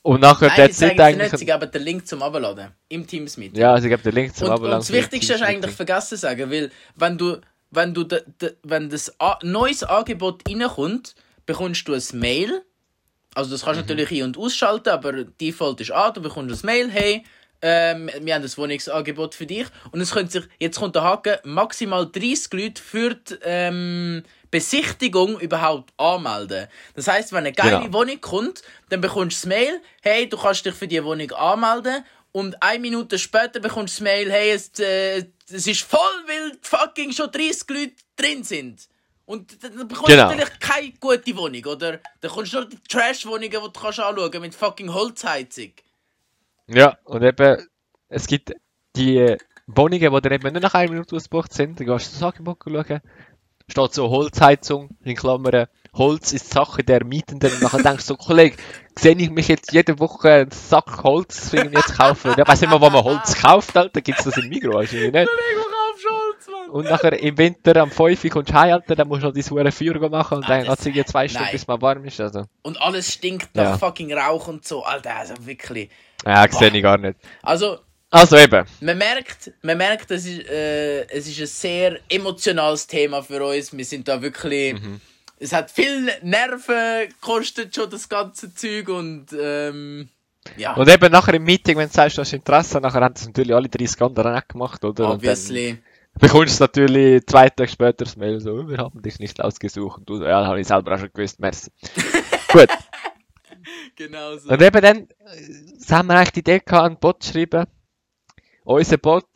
Und 0.02 0.20
nachher 0.20 0.48
Nein, 0.48 0.56
der 0.56 0.70
Zeit 0.70 0.98
eigentlich... 1.00 1.30
nicht, 1.32 1.38
sie 1.38 1.46
geben 1.46 1.70
den 1.70 1.82
Link 1.82 2.06
zum 2.06 2.22
Abladen. 2.22 2.72
Im 2.88 3.06
Teams-Meeting. 3.06 3.60
Ja, 3.60 3.74
also 3.74 3.86
ich 3.86 3.90
gebe 3.90 4.02
den 4.02 4.14
Link 4.14 4.34
zum 4.34 4.46
und, 4.46 4.52
und 4.52 4.56
Abladen 4.58 4.78
das 4.78 4.86
für 4.86 4.92
die 4.94 4.98
Wichtigste 4.98 5.34
ist 5.34 5.42
eigentlich 5.42 5.74
vergessen 5.74 6.08
zu 6.08 6.16
sagen, 6.16 6.50
weil 6.50 6.70
wenn 6.96 7.18
du, 7.18 7.38
wenn 7.70 7.92
du, 7.94 8.04
de, 8.04 8.22
de, 8.40 8.56
wenn 8.62 8.88
das 8.88 9.18
A 9.20 9.38
neues 9.42 9.82
Angebot 9.82 10.42
reinkommt, 10.48 11.14
bekommst 11.46 11.86
du 11.88 11.94
ein 11.94 12.02
Mail. 12.14 12.62
Also 13.34 13.50
das 13.50 13.64
kannst 13.64 13.82
Mhm. 13.82 13.86
du 13.86 13.94
natürlich 13.94 14.20
ein- 14.22 14.26
und 14.26 14.38
ausschalten, 14.38 14.88
aber 14.88 15.24
Default 15.24 15.80
ist 15.80 15.92
an, 15.92 16.14
du 16.14 16.20
bekommst 16.22 16.64
ein 16.64 16.66
Mail, 16.66 16.90
hey, 16.90 17.24
ähm, 17.62 18.10
wir 18.20 18.34
haben 18.34 18.42
das 18.42 18.56
Wohnungsangebot 18.58 19.34
für 19.34 19.46
dich. 19.46 19.66
Und 19.92 20.00
es 20.00 20.12
könnte 20.12 20.32
sich, 20.32 20.44
jetzt 20.58 20.78
kommt 20.78 20.94
der 20.94 21.02
Haken, 21.02 21.36
maximal 21.44 22.06
30 22.10 22.52
Leute 22.52 22.82
für 22.82 23.14
die 23.14 23.34
ähm, 23.42 24.22
Besichtigung 24.50 25.38
überhaupt 25.40 25.92
anmelden. 25.96 26.66
Das 26.94 27.06
heißt, 27.08 27.32
wenn 27.32 27.38
eine 27.38 27.52
geile 27.52 27.80
Genau. 27.80 27.92
Wohnung 27.92 28.20
kommt, 28.20 28.62
dann 28.88 29.00
bekommst 29.00 29.44
du 29.44 29.48
das 29.48 29.56
Mail, 29.58 29.80
hey, 30.02 30.28
du 30.28 30.36
kannst 30.36 30.64
dich 30.66 30.74
für 30.74 30.88
die 30.88 31.02
Wohnung 31.04 31.30
anmelden. 31.32 32.04
Und 32.32 32.62
eine 32.62 32.78
Minute 32.78 33.18
später 33.18 33.58
bekommst 33.60 33.98
du 33.98 34.04
das 34.04 34.12
Mail, 34.12 34.30
hey, 34.30 34.52
es, 34.52 34.70
äh, 34.78 35.24
es 35.52 35.66
ist 35.66 35.82
voll, 35.82 35.98
weil 36.26 36.56
fucking 36.62 37.12
schon 37.12 37.30
30 37.30 37.68
Leute 37.70 37.92
drin 38.16 38.44
sind. 38.44 38.88
Und 39.26 39.62
dann 39.62 39.76
dann 39.76 39.86
bekommst 39.88 40.10
Genau. 40.10 40.28
du 40.30 40.36
natürlich 40.36 40.58
keine 40.60 40.92
gute 40.98 41.36
Wohnung, 41.36 41.64
oder? 41.66 42.00
Dann 42.20 42.30
kommst 42.30 42.52
du 42.52 42.58
nur 42.60 42.68
die 42.68 42.78
Trash-Wohnungen, 42.88 43.42
die 43.42 43.56
du 43.56 43.70
kannst 43.70 44.00
anschauen 44.00 44.40
mit 44.40 44.54
fucking 44.54 44.92
Holzheizung. 44.92 45.72
Ja, 46.72 46.96
und 47.04 47.22
eben, 47.22 47.56
es 48.08 48.26
gibt 48.26 48.52
die 48.96 49.36
Wohnungen, 49.66 50.12
die 50.14 50.20
dann 50.20 50.32
eben 50.32 50.52
nur 50.52 50.60
nach 50.62 50.74
einer 50.74 50.90
Minute 50.90 51.16
ausgebucht 51.16 51.52
sind, 51.52 51.78
dann 51.80 51.86
gehst 51.86 52.08
du 52.14 52.18
das 52.18 52.22
Angebot 52.22 52.58
schauen, 52.64 53.00
steht 53.68 53.94
so 53.94 54.08
Holzheizung, 54.10 54.90
in 55.04 55.16
Klammern, 55.16 55.66
Holz 55.94 56.32
ist 56.32 56.50
Sache 56.50 56.82
der 56.84 57.04
Mietenden, 57.04 57.52
und 57.52 57.62
nachher 57.62 57.82
denkst 57.82 58.06
du 58.06 58.14
so, 58.14 58.16
Kollege, 58.16 58.56
sehe 58.96 59.16
ich 59.16 59.30
mich 59.30 59.48
jetzt 59.48 59.72
jede 59.72 59.98
Woche 59.98 60.30
einen 60.32 60.50
Sack 60.50 61.02
Holz 61.04 61.52
irgendwie 61.52 61.76
jetzt 61.76 61.96
kaufen? 61.96 62.32
Ich 62.36 62.48
weiss 62.48 62.60
nicht 62.60 62.70
mal, 62.70 62.80
wo 62.80 62.90
man 62.90 63.02
Holz 63.04 63.34
kauft, 63.40 63.76
Alter, 63.76 64.00
gibt's 64.00 64.24
das 64.24 64.36
in 64.36 64.48
Migros 64.48 64.74
wahrscheinlich 64.74 65.12
nicht. 65.12 65.28
Kollege, 65.28 65.66
kaufst 65.70 66.06
Holz, 66.10 66.48
Mann! 66.48 66.70
Und 66.70 66.84
nachher 66.84 67.20
im 67.20 67.38
Winter 67.38 67.76
am 67.76 67.90
5 67.90 68.24
Uhr 68.24 68.30
kommst 68.30 68.50
du 68.50 68.54
heim, 68.54 68.72
Alter, 68.74 68.94
dann 68.96 69.08
musst 69.08 69.22
du 69.22 69.26
noch 69.28 69.34
dein 69.34 69.44
hure 69.50 69.72
Feuer 69.72 70.08
machen 70.08 70.38
und 70.38 70.44
Ah, 70.44 70.48
dann 70.48 70.64
geht 70.66 70.78
es 70.78 70.86
irgendwie 70.86 71.04
zwei 71.04 71.28
Stunden, 71.28 71.44
nein. 71.44 71.52
bis 71.52 71.66
man 71.66 71.82
warm 71.82 72.04
ist, 72.04 72.20
also. 72.20 72.44
Und 72.62 72.80
alles 72.80 73.12
stinkt 73.12 73.54
nach 73.54 73.64
Ja. 73.64 73.78
fucking 73.78 74.12
Rauch 74.12 74.46
und 74.48 74.64
so. 74.66 74.84
Alter, 74.84 75.16
also 75.16 75.34
wirklich. 75.46 75.90
Ja, 76.24 76.46
sehe 76.50 76.70
ich 76.70 76.82
gar 76.82 76.98
nicht. 76.98 77.18
Also, 77.42 77.78
Also 78.10 78.36
eben, 78.36 78.64
man 78.80 78.98
merkt, 78.98 79.52
man 79.62 79.78
merkt, 79.78 80.10
es 80.10 80.26
ist, 80.26 80.48
äh, 80.48 81.06
es 81.08 81.28
ist 81.28 81.40
ein 81.40 81.46
sehr 81.46 82.00
emotionales 82.08 82.86
Thema 82.86 83.22
für 83.22 83.44
uns. 83.44 83.72
Wir 83.76 83.84
sind 83.84 84.08
da 84.08 84.20
wirklich. 84.20 84.74
Mhm. 84.74 85.00
Es 85.38 85.52
hat 85.52 85.70
viel 85.70 86.10
Nerven 86.22 87.08
gekostet 87.08 87.74
schon 87.74 87.88
das 87.88 88.08
ganze 88.08 88.54
Zeug 88.54 88.88
und 88.88 89.28
ähm, 89.32 90.10
ja, 90.56 90.74
Und 90.74 90.88
eben 90.88 91.12
nachher 91.12 91.34
im 91.34 91.44
Meeting, 91.44 91.76
wenn 91.76 91.88
du 91.88 91.94
sagst, 91.94 92.16
du 92.16 92.22
hast 92.22 92.32
Interesse, 92.32 92.80
nachher 92.80 93.00
haben 93.00 93.14
das 93.14 93.26
natürlich 93.26 93.54
alle 93.54 93.68
30 93.68 94.00
anderen 94.02 94.34
auch 94.36 94.48
gemacht, 94.48 94.82
oder? 94.84 94.88
Und 94.88 94.98
dann 94.98 95.16
obviously. 95.16 95.78
bekommst 96.18 96.58
du 96.58 96.64
natürlich 96.64 97.24
zwei 97.26 97.48
Tage 97.50 97.70
später 97.70 98.04
das 98.04 98.16
Mail 98.16 98.40
so, 98.40 98.68
wir 98.68 98.78
haben 98.78 99.02
dich 99.02 99.18
nicht 99.18 99.40
ausgesucht. 99.40 99.98
Und 99.98 100.08
du 100.08 100.16
so, 100.16 100.24
ja, 100.24 100.46
habe 100.46 100.60
ich 100.60 100.66
selber 100.66 100.94
auch 100.94 100.98
schon 100.98 101.10
gewusst, 101.12 101.40
merci. 101.40 101.70
Gut. 102.52 102.68
Genau 103.96 104.36
so. 104.36 104.48
Und 104.48 104.62
eben 104.62 104.80
dann, 104.80 104.98
äh, 104.98 105.92
haben 105.92 106.06
wir 106.08 106.16
eigentlich 106.16 106.32
die 106.32 106.40
Idee 106.40 106.60
gehabt, 106.60 106.86
einen 106.86 106.98
Bot 106.98 107.22
zu 107.22 107.32
schreiben. 107.32 107.66
Unser 108.64 108.98
Bot. 108.98 109.28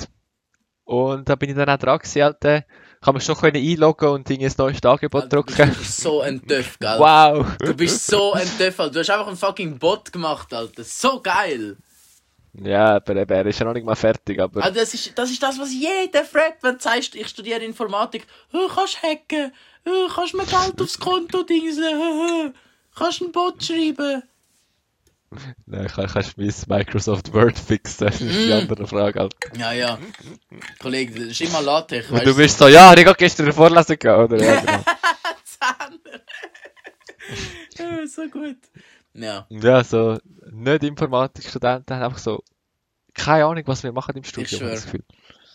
Und 0.85 1.29
da 1.29 1.35
bin 1.35 1.51
ich 1.51 1.57
dann 1.57 1.69
auch 1.69 1.79
dran 1.79 1.99
gewesen, 1.99 2.23
Alter. 2.23 2.65
Kann 3.01 3.15
man 3.15 3.21
schon 3.21 3.37
können 3.37 3.57
einloggen 3.57 4.09
und 4.09 4.29
Ding 4.29 4.43
ein 4.43 4.53
neues 4.57 4.83
Angebot 4.83 5.25
Alter, 5.25 5.43
du 5.43 5.43
drücken. 5.43 5.75
bist 5.79 6.01
so 6.01 6.23
ein 6.23 6.47
Töff, 6.47 6.79
gell? 6.79 6.97
Wow. 6.99 7.47
Du 7.59 7.75
bist 7.75 8.07
so 8.07 8.33
ein 8.33 8.49
Töff, 8.59 8.81
Alter. 8.81 8.93
Du 8.93 9.01
hast 9.01 9.11
einfach 9.11 9.27
einen 9.27 9.37
fucking 9.37 9.79
Bot 9.79 10.13
gemacht, 10.13 10.55
Alter. 10.55 10.85
So 10.85 11.21
geil. 11.21 11.77
Ja, 12.55 12.97
aber 12.97 13.17
eben, 13.17 13.33
er 13.33 13.47
ist 13.47 13.59
ja 13.59 13.67
noch 13.67 13.73
nicht 13.75 13.85
mal 13.85 13.97
fertig, 13.97 14.41
aber. 14.41 14.63
Also 14.63 14.79
das, 14.79 14.95
ist, 14.95 15.19
das 15.19 15.31
ist 15.31 15.43
das, 15.43 15.59
was 15.59 15.73
jeder 15.73 16.25
fragt, 16.25 16.63
wenn 16.63 16.77
du 16.77 16.81
sagst, 16.81 17.15
ich 17.15 17.27
studiere 17.27 17.65
Informatik. 17.65 18.27
Oh, 18.53 18.69
kannst 18.73 19.03
hacken? 19.03 19.53
Oh, 19.85 20.09
kannst 20.15 20.35
mir 20.35 20.47
Geld 20.47 20.81
aufs 20.81 20.99
Konto 20.99 21.43
dingsen? 21.43 22.55
Kannst 22.95 23.23
einen 23.23 23.33
Bot 23.33 23.63
schreiben? 23.65 24.23
Nein, 25.67 25.89
kann, 25.89 26.07
kannst 26.07 26.37
du 26.37 26.43
mein 26.43 26.55
Microsoft 26.79 27.33
Word 27.33 27.59
fixen? 27.59 28.07
Das 28.07 28.21
ist 28.21 28.31
die 28.47 28.51
Mm. 28.51 28.53
andere 28.53 28.87
Frage, 28.87 29.21
Alter. 29.21 29.37
Ja, 29.59 29.73
ja. 29.73 29.99
Kollege, 30.79 31.15
das 31.21 31.29
ist 31.31 31.41
immer 31.41 31.61
LaTeX, 31.61 32.11
Und 32.11 32.25
du 32.25 32.37
bist 32.37 32.59
so, 32.59 32.69
ja, 32.69 32.95
ich 32.95 33.05
habe 33.07 33.17
gestern 33.17 33.47
eine 33.47 33.53
Vorlesung 33.53 33.99
gehabt, 33.99 34.33
oder? 34.33 34.45
Ja, 34.45 34.61
genau. 34.61 34.85
ja, 37.79 38.07
so 38.07 38.29
gut. 38.29 38.57
Ja, 39.15 39.47
ja, 39.49 39.85
so, 39.85 40.19
nicht 40.51 40.83
Informatikstudenten 40.85 41.97
haben 41.97 42.03
einfach 42.05 42.19
so, 42.19 42.43
keine 43.15 43.45
Ahnung, 43.47 43.63
was 43.67 43.83
wir 43.83 43.93
machen 43.93 44.17
im 44.17 44.25
Studium, 44.25 44.61
schwör. 44.61 44.69
ich 44.69 44.75
das 44.75 44.85
Gefühl. 44.85 45.05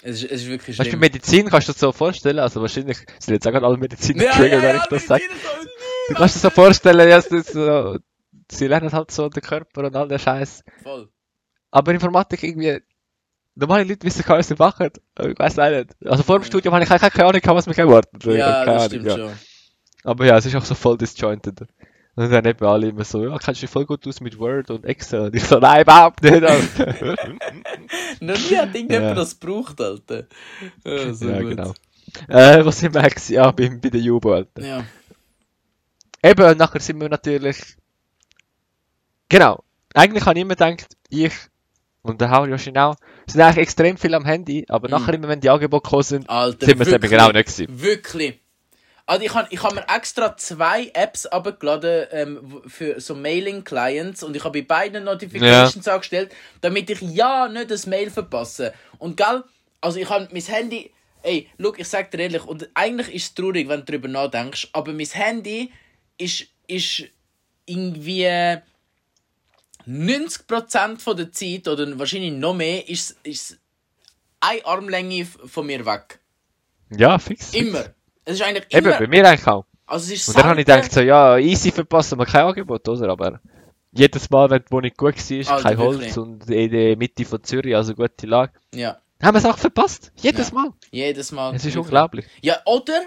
es 0.02 0.24
ist, 0.24 0.32
es 0.32 0.42
ist 0.44 0.48
wirklich 0.48 0.80
Weißt 0.80 0.88
du, 0.94 0.98
bei 0.98 0.98
schlimm. 0.98 1.00
Medizin 1.00 1.50
kannst 1.50 1.68
du 1.68 1.72
dir 1.72 1.76
das 1.76 1.80
so 1.82 1.92
vorstellen, 1.92 2.40
also 2.40 2.62
wahrscheinlich 2.62 2.98
sind 3.20 3.34
jetzt 3.34 3.48
auch 3.48 3.54
alle 3.54 3.78
Mediziner 3.78 4.24
Ja, 4.24 4.32
triggern, 4.34 4.64
ja, 4.64 4.64
wenn 4.64 4.76
ja, 4.76 4.78
ich 4.78 4.88
das 4.88 5.06
sage. 5.08 5.24
Du 6.10 6.16
kannst 6.16 6.36
dir 6.36 6.40
so 6.40 6.50
vorstellen, 6.50 7.08
ja, 7.08 7.22
so, 7.22 7.98
sie 8.52 8.68
lernen 8.68 8.92
halt 8.92 9.12
so 9.12 9.30
den 9.30 9.44
Körper 9.44 9.86
und 9.86 9.96
all 9.96 10.08
der 10.08 10.20
Scheiß. 10.20 10.64
Voll. 10.84 11.10
Aber 11.72 11.94
Informatik 11.94 12.44
irgendwie, 12.44 12.80
normale 13.56 13.84
Leute 13.84 14.06
wissen 14.06 14.24
gar 14.24 14.38
nicht, 14.38 14.50
was 14.50 14.58
sie 14.58 14.64
machen. 14.64 14.90
Ich 15.20 15.38
weiß 15.40 15.60
auch 15.60 15.70
nicht. 15.70 15.96
Also 16.06 16.24
vor 16.24 16.40
dem 16.40 16.46
Studium 16.46 16.74
habe 16.74 16.84
ich 16.84 16.90
keine, 16.90 17.12
keine 17.12 17.30
Ahnung, 17.30 17.42
was 17.46 17.68
mich 17.68 17.78
erwartet. 17.78 18.24
Ja, 18.26 18.66
das 18.66 18.86
stimmt 18.88 19.06
ja. 19.06 19.18
schon. 19.18 19.32
Aber 20.04 20.26
ja, 20.26 20.38
es 20.38 20.46
ist 20.46 20.56
auch 20.56 20.66
so 20.66 20.76
voll 20.76 20.98
disjointed. 20.98 21.62
Und 22.16 22.32
dann 22.32 22.46
eben 22.46 22.66
alle 22.66 22.88
immer 22.90 23.06
so, 23.06 23.24
ja, 23.24 23.38
kennst 23.38 23.62
du 23.62 23.66
dich 23.66 23.70
voll 23.70 23.86
gut 23.86 24.06
aus 24.08 24.20
mit 24.20 24.38
Word 24.40 24.72
und 24.72 24.86
Excel? 24.86 25.22
Und 25.22 25.36
ich 25.36 25.44
so, 25.44 25.60
nein, 25.60 25.84
überhaupt 25.84 26.24
nicht. 26.24 26.44
Alter. 26.44 27.16
Noch 28.20 28.38
nie 28.38 28.58
hat 28.58 28.76
irgendjemand 28.76 29.10
Ja. 29.10 29.14
das 29.14 29.40
gebraucht, 29.40 29.80
Alter. 29.80 30.26
Ja, 30.84 31.14
so 31.14 31.30
ja, 31.30 31.40
genau. 31.40 31.74
Äh, 32.28 32.66
was 32.66 32.80
sind 32.80 32.94
wir 32.94 33.04
gewesen? 33.04 33.34
Ja, 33.34 33.52
bei, 33.52 33.70
bei 33.70 33.90
den 33.90 34.04
Jubo, 34.04 34.34
Alter. 34.34 34.66
Ja. 34.66 34.84
Eben, 36.24 36.58
nachher 36.58 36.80
sind 36.80 37.00
wir 37.02 37.10
natürlich. 37.10 37.58
Genau. 39.30 39.64
Eigentlich 39.94 40.26
habe 40.26 40.38
ich 40.38 40.44
immer 40.44 40.56
gedacht, 40.56 40.88
ich 41.10 41.34
und 42.02 42.22
der 42.22 42.32
Hauri 42.32 42.52
wahrscheinlich 42.52 42.82
auch, 42.82 42.96
sind 43.28 43.42
eigentlich 43.42 43.64
extrem 43.64 43.98
viel 43.98 44.14
am 44.14 44.26
Handy, 44.26 44.66
aber 44.70 44.88
Mhm. 44.88 44.92
nachher 44.92 45.14
immer, 45.14 45.28
wenn 45.28 45.42
die 45.42 45.50
Angebote 45.50 45.84
gekommen 45.84 46.04
sind, 46.04 46.30
Alter, 46.30 46.66
sind 46.66 46.80
wir 46.80 46.88
es 46.88 46.94
eben 46.94 47.10
genau 47.10 47.32
nicht 47.32 47.48
gewesen. 47.48 47.82
Wirklich. 47.82 48.40
Also 49.06 49.26
ich 49.26 49.34
habe 49.34 49.48
ich 49.50 49.64
hab 49.64 49.74
mir 49.74 49.86
extra 49.94 50.38
zwei 50.38 50.92
Apps 50.94 51.26
abgeladen 51.26 52.08
ähm, 52.12 52.62
für 52.68 53.02
so 53.02 53.16
Mailing-Clients 53.16 54.22
und 54.24 54.36
ich 54.36 54.44
habe 54.44 54.62
bei 54.62 54.68
beiden 54.68 55.04
Notifications 55.04 55.88
angestellt, 55.88 56.32
damit 56.62 56.90
ich 56.92 57.02
ja 57.02 57.48
nicht 57.48 57.72
das 57.72 57.88
Mail 57.88 58.12
verpasse. 58.12 58.72
Und 59.00 59.18
gell, 59.18 59.44
also 59.82 60.00
ich 60.00 60.08
habe 60.10 60.30
mein 60.32 60.44
Handy, 60.44 60.92
ey, 61.24 61.50
look, 61.58 61.80
ich 61.80 61.88
sag 61.88 62.12
dir 62.12 62.20
ehrlich, 62.20 62.46
und 62.46 62.70
eigentlich 62.76 63.14
ist 63.14 63.24
es 63.24 63.34
traurig, 63.34 63.68
wenn 63.68 63.80
du 63.80 63.86
darüber 63.88 64.08
nachdenkst, 64.08 64.70
aber 64.74 64.94
mein 64.94 65.08
Handy 65.08 65.72
ist, 66.20 66.46
ist 66.68 67.04
irgendwie 67.66 68.28
90% 69.88 71.00
von 71.00 71.18
der 71.18 71.32
Zeit, 71.32 71.68
oder 71.68 71.98
wahrscheinlich 71.98 72.32
noch 72.34 72.54
mehr, 72.54 72.88
ist, 72.88 73.18
ist 73.24 73.58
eine 74.40 74.66
Armlänge 74.66 75.26
von 75.26 75.66
mir 75.66 75.86
weg. 75.86 76.20
Ja, 76.96 77.18
fix. 77.20 77.50
fix. 77.52 77.68
Immer. 77.68 77.86
Es 78.26 78.36
ist 78.36 78.42
eigentlich 78.44 78.66
Eben, 78.72 78.88
immer. 78.88 79.00
bei 79.00 79.08
mir 79.08 79.28
eigentlich 79.28 79.48
auch. 79.48 79.66
Also 79.86 80.14
es 80.14 80.22
ist 80.22 80.28
Und 80.30 80.38
dann 80.38 80.46
habe 80.46 80.60
ich 80.62 80.68
gedacht, 80.68 80.92
so, 80.92 81.02
ja, 81.02 81.38
easy 81.38 81.72
verpassen 81.72 82.20
wir 82.20 82.26
kein 82.26 82.46
Angebot, 82.46 82.88
oder? 82.88 83.10
Aber 83.10 83.40
jedes 83.92 84.30
Mal, 84.30 84.50
wenn 84.52 84.64
die 84.64 84.72
Wohnung 84.72 84.92
gut 84.96 85.16
war, 85.18 85.56
Alter, 85.56 85.70
kein 85.70 85.78
Holz 85.80 85.98
wirklich. 86.00 86.18
und 86.18 86.50
in 86.50 86.72
der 86.72 86.96
Mitte 86.98 87.26
von 87.26 87.44
Zürich, 87.44 87.76
also 87.76 87.96
gute 87.96 88.28
Lage, 88.28 88.54
Ja, 88.76 89.00
haben 89.22 89.34
wir 89.34 89.40
es 89.40 89.46
auch 89.46 89.58
verpasst. 89.58 90.12
Jedes 90.18 90.50
Ja. 90.50 90.54
Mal. 90.56 90.74
jedes 90.92 91.32
Mal. 91.32 91.56
Es 91.56 91.66
ist 91.66 91.74
Wirklich. 91.74 91.86
unglaublich. 91.86 92.26
Ja, 92.42 92.62
oder? 92.66 93.02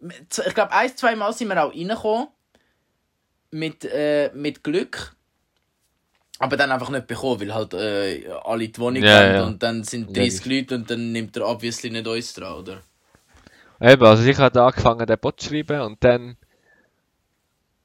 Ich 0.00 0.54
glaube, 0.54 0.72
ein, 0.72 0.96
zwei 0.96 1.14
Mal 1.16 1.32
sind 1.32 1.48
wir 1.48 1.62
auch 1.62 1.72
reingekommen. 1.74 2.28
Mit, 3.52 3.84
äh, 3.84 4.30
mit 4.34 4.62
Glück. 4.64 5.14
Aber 6.38 6.56
dann 6.56 6.72
einfach 6.72 6.88
nicht 6.90 7.06
bekommen, 7.06 7.40
weil 7.40 7.54
halt 7.54 7.74
äh, 7.74 8.28
alle 8.44 8.68
die 8.68 8.80
Wohnung 8.80 9.04
Ja, 9.04 9.08
haben 9.08 9.34
ja. 9.34 9.44
und 9.46 9.62
dann 9.62 9.84
sind 9.84 10.16
30 10.16 10.44
Leute 10.46 10.74
und 10.76 10.90
dann 10.90 11.12
nimmt 11.12 11.36
er 11.36 11.46
obviously 11.46 11.90
nicht 11.90 12.06
uns 12.06 12.32
dran, 12.34 12.54
oder? 12.54 12.82
Eben, 13.80 14.04
also 14.04 14.22
ich 14.24 14.38
habe 14.38 14.62
angefangen, 14.62 15.06
den 15.06 15.18
Bot 15.18 15.40
zu 15.40 15.48
schreiben 15.48 15.80
und 15.80 16.02
dann 16.04 16.36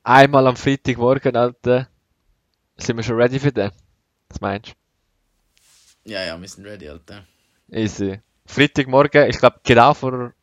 einmal 0.04 0.48
am 0.48 0.56
Freitagmorgen, 0.56 1.36
Alter, 1.36 1.90
sind 2.78 2.98
wir 2.98 3.04
schon 3.04 3.18
ready 3.18 3.40
für 3.40 3.52
den. 3.54 3.72
Was 4.30 4.42
meinst 4.42 4.76
Ja, 6.06 6.24
ja, 6.24 6.40
wir 6.40 6.48
sind 6.48 6.66
ready, 6.66 6.88
Alter. 6.90 7.26
du? 7.68 7.78
Easy. 7.78 8.22
Freitagmorgen, 8.46 9.30
ich 9.30 9.38
glaube 9.40 9.60
genau 9.64 9.94
vor, 9.94 10.34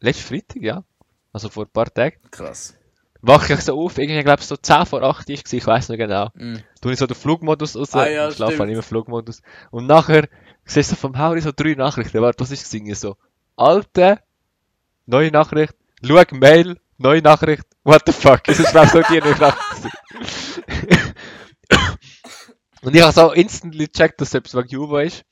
letzten 0.00 0.22
Freitag, 0.28 0.62
ja. 0.62 0.84
Also 1.32 1.48
vor 1.48 1.64
ein 1.64 1.70
paar 1.70 1.92
Tagen. 1.92 2.16
Krass. 2.30 2.74
Wache 3.22 3.54
ich 3.54 3.60
so 3.60 3.80
auf, 3.80 3.98
irgendwie 3.98 4.22
glaube 4.22 4.40
ich 4.40 4.46
so 4.46 4.56
10 4.56 4.84
vor 4.86 5.02
8 5.02 5.30
ist, 5.30 5.52
ich 5.52 5.66
weiß 5.66 5.88
nicht 5.90 5.98
genau. 5.98 6.30
Mm. 6.34 6.56
Tue 6.80 6.92
ich 6.92 6.98
so 6.98 7.06
den 7.06 7.14
Flugmodus 7.14 7.76
aus, 7.76 7.94
Ah, 7.94 8.08
ja, 8.08 8.28
ich 8.28 8.34
schlafe 8.34 8.54
stimmt. 8.54 8.70
immer 8.70 8.82
Flugmodus. 8.82 9.42
Und 9.70 9.86
nachher 9.86 10.28
siehst 10.64 10.90
du 10.90 10.96
vom 10.96 11.16
Hauri 11.16 11.40
so 11.40 11.52
drei 11.54 11.74
Nachrichten, 11.74 12.20
warte, 12.20 12.40
was 12.40 12.50
ist 12.50 12.64
gesingen 12.64 12.96
so? 12.96 13.16
Alte, 13.56 14.18
neue 15.06 15.30
Nachricht, 15.30 15.74
schau 16.04 16.20
Mail, 16.32 16.80
neue 16.98 17.22
Nachricht, 17.22 17.64
what 17.84 18.02
the 18.06 18.12
fuck? 18.12 18.42
Das 18.44 18.58
ist 18.58 18.74
ich 18.74 18.90
so 18.90 19.02
die 19.02 19.20
Nachricht. 19.20 19.94
Und 22.82 22.96
ich 22.96 23.02
habe 23.02 23.12
so 23.12 23.30
instantly 23.30 23.86
gecheckt, 23.86 24.20
dass 24.20 24.28
es 24.28 24.34
etwas 24.34 24.54
wegen 24.56 24.68
Juvo 24.68 24.98
ist. 24.98 25.24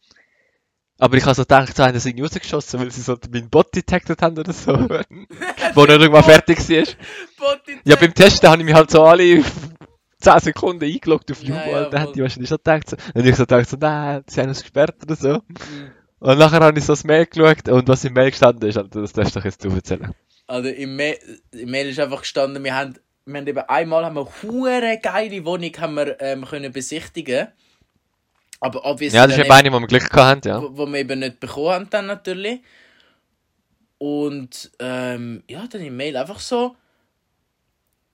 Aber 1.00 1.16
ich 1.16 1.24
habe 1.24 1.34
so 1.34 1.42
gedacht, 1.42 1.74
so 1.74 1.82
sie 1.82 2.08
irgendwie 2.10 2.24
rausgeschossen, 2.24 2.78
weil 2.78 2.90
sie 2.90 3.00
so 3.00 3.16
meinen 3.32 3.48
Bot 3.48 3.74
detected 3.74 4.20
haben 4.20 4.38
oder 4.38 4.52
so. 4.52 4.72
wo 5.74 5.84
er 5.84 6.00
irgendwann 6.00 6.24
fertig 6.24 6.58
war. 6.58 6.84
Ja, 7.84 7.96
beim 7.96 8.14
Testen 8.14 8.50
habe 8.50 8.60
ich 8.60 8.66
mich 8.66 8.74
halt 8.74 8.90
so 8.90 9.02
alle 9.04 9.42
10 10.20 10.38
Sekunden 10.40 10.84
eingeloggt 10.84 11.32
auf 11.32 11.42
Ja, 11.42 11.48
Jubo, 11.48 11.70
ja, 11.70 11.76
Alter, 11.78 11.98
haben 11.98 12.04
voll. 12.06 12.14
die 12.14 12.22
wahrscheinlich 12.22 12.50
schon 12.50 12.58
gedacht 12.58 12.90
so. 12.90 12.96
Und 13.14 13.26
ich 13.26 13.34
so 13.34 13.44
gedacht 13.44 13.68
so, 13.68 13.76
nein, 13.80 14.22
sie 14.26 14.40
haben 14.40 14.48
uns 14.50 14.60
gesperrt 14.60 14.96
oder 15.02 15.16
so. 15.16 15.32
Mhm. 15.34 15.90
Und 16.18 16.38
nachher 16.38 16.60
habe 16.60 16.78
ich 16.78 16.84
so 16.84 16.92
das 16.92 17.04
Mail 17.04 17.24
geschaut 17.24 17.66
und 17.70 17.88
was 17.88 18.04
im 18.04 18.12
Mail 18.12 18.30
gestanden 18.30 18.68
ist, 18.68 18.76
Alter, 18.76 19.00
das 19.00 19.14
darfst 19.14 19.34
du 19.34 19.40
doch 19.40 19.44
jetzt 19.46 19.64
du 19.64 19.70
erzählen. 19.70 20.14
Also 20.46 20.68
im, 20.68 20.96
Ma 20.96 21.12
im 21.52 21.70
Mail 21.70 21.88
ist 21.88 21.98
einfach 21.98 22.20
gestanden, 22.20 22.62
wir 22.62 22.76
haben, 22.76 22.98
wir 23.24 23.38
haben 23.40 23.46
eben 23.46 23.58
einmal 23.60 24.04
haben 24.04 24.16
wir 24.16 24.28
hure 24.42 24.98
geile 25.02 25.44
Wohnung 25.46 25.72
haben 25.78 25.94
wir, 25.94 26.20
ähm, 26.20 26.44
können 26.44 26.72
besichtigen. 26.72 27.48
Aber 28.60 28.84
obviously 28.84 29.16
Ja, 29.16 29.26
das 29.26 29.36
ist 29.36 29.44
eben 29.44 29.52
eine, 29.52 29.72
wo 29.72 29.80
wir 29.80 29.86
Glück 29.86 30.10
gehabt 30.10 30.46
haben, 30.46 30.48
ja. 30.48 30.62
wo, 30.62 30.76
wo 30.76 30.86
wir 30.86 31.00
eben 31.00 31.18
nicht 31.18 31.40
bekommen 31.40 31.70
haben 31.70 31.90
dann 31.90 32.06
natürlich. 32.06 32.60
Und 33.98 34.70
ähm, 34.78 35.42
ja, 35.48 35.66
dann 35.66 35.80
im 35.82 35.96
Mail 35.96 36.16
einfach 36.16 36.40
so. 36.40 36.76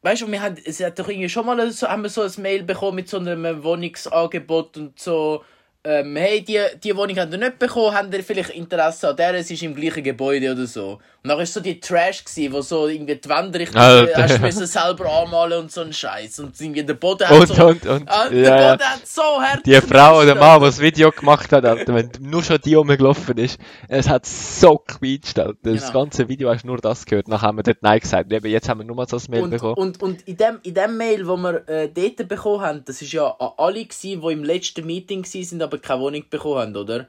Weißt 0.02 0.22
du, 0.22 0.30
wir 0.30 0.40
haben, 0.40 0.56
es 0.64 0.80
hat 0.80 0.98
doch 0.98 1.08
irgendwie 1.08 1.28
schon 1.28 1.46
mal 1.46 1.70
so, 1.72 1.88
haben 1.88 2.02
wir 2.02 2.08
so 2.08 2.22
ein 2.22 2.32
Mail 2.38 2.62
bekommen 2.62 2.96
mit 2.96 3.08
so 3.08 3.18
einem 3.18 3.62
Wohnungsangebot 3.62 4.76
und 4.76 4.98
so. 4.98 5.44
Ähm, 5.88 6.16
hey, 6.16 6.42
die, 6.42 6.58
die 6.82 6.96
Wohnung 6.96 7.16
habt 7.16 7.30
ihr 7.32 7.38
nicht 7.38 7.58
bekommen, 7.60 7.94
habt 7.94 8.12
ihr 8.12 8.24
vielleicht 8.24 8.50
Interesse 8.50 9.08
an 9.10 9.16
der? 9.16 9.34
Es 9.34 9.50
ist 9.50 9.62
im 9.62 9.74
gleichen 9.74 10.02
Gebäude 10.02 10.50
oder 10.50 10.66
so. 10.66 10.98
Und 11.22 11.30
dann 11.30 11.38
war 11.38 11.46
so 11.46 11.60
die 11.60 11.78
Trash, 11.80 12.24
gewesen, 12.24 12.52
wo 12.52 12.60
so 12.60 12.86
irgendwie 12.88 13.16
die 13.16 13.28
Wandrichtung 13.28 13.80
Alter. 13.80 14.22
hast 14.22 14.36
du 14.38 14.42
müssen 14.42 14.66
selber 14.66 15.06
anmalen 15.22 15.60
und 15.60 15.72
so 15.72 15.82
ein 15.82 15.92
Scheiß. 15.92 16.40
Und 16.40 16.60
irgendwie 16.60 16.82
der 16.84 16.94
Boden 16.94 17.28
hat 17.28 17.38
Und, 17.40 17.46
so. 17.48 17.66
und, 17.66 17.86
und, 17.86 18.02
Ah, 18.08 18.28
der 18.28 18.38
ja. 18.40 18.70
Boden 18.72 18.84
hat 18.88 19.06
so 19.06 19.22
hart 19.22 19.64
Die 19.66 19.74
Frau 19.74 20.18
oder 20.18 20.26
geknirscht, 20.34 20.40
Mann, 20.40 20.60
die 20.60 20.66
das 20.66 20.80
Video 20.80 21.10
gemacht 21.10 21.52
hat, 21.52 21.64
Alter, 21.64 21.94
wenn 21.94 22.10
nur 22.20 22.42
schon 22.42 22.58
die 22.64 22.74
rumgelaufen 22.74 23.36
ist, 23.38 23.58
es 23.88 24.08
hat 24.08 24.24
so 24.26 24.78
quietscht, 24.78 25.38
Alter. 25.38 25.56
Das 25.62 25.86
Genau. 25.88 25.92
ganze 26.04 26.28
Video 26.28 26.48
hast 26.50 26.62
du 26.62 26.68
nur 26.68 26.78
das 26.78 27.04
gehört. 27.06 27.28
Nachher 27.28 27.48
haben 27.48 27.58
wir 27.58 27.62
dort 27.64 27.82
Nein 27.82 28.00
gesagt. 28.00 28.32
Eben, 28.32 28.46
jetzt 28.50 28.68
haben 28.68 28.80
wir 28.80 28.84
nur 28.84 28.96
mal 28.96 29.08
so 29.08 29.16
ein 29.16 29.22
Mail 29.28 29.42
Und, 29.42 29.50
bekommen. 29.50 29.74
und, 29.74 30.02
und 30.02 30.22
in 30.28 30.36
dem, 30.36 30.58
in 30.62 30.74
dem 30.74 30.96
Mail, 30.96 31.26
wo 31.26 31.36
wir 31.36 31.68
äh, 31.68 31.88
dort 31.88 32.28
bekommen 32.28 32.60
haben, 32.60 32.82
das 32.84 33.02
ist 33.02 33.12
ja 33.12 33.26
an 33.26 33.50
alle 33.56 33.84
gsi, 33.84 34.16
die 34.22 34.32
im 34.32 34.44
letzten 34.44 34.86
Meeting 34.86 35.22
gsi 35.22 35.42
sind, 35.42 35.60
aber 35.76 35.82
keine 35.82 36.00
Wohnung 36.00 36.24
bekommen 36.30 36.58
haben, 36.60 36.76
oder? 36.76 37.08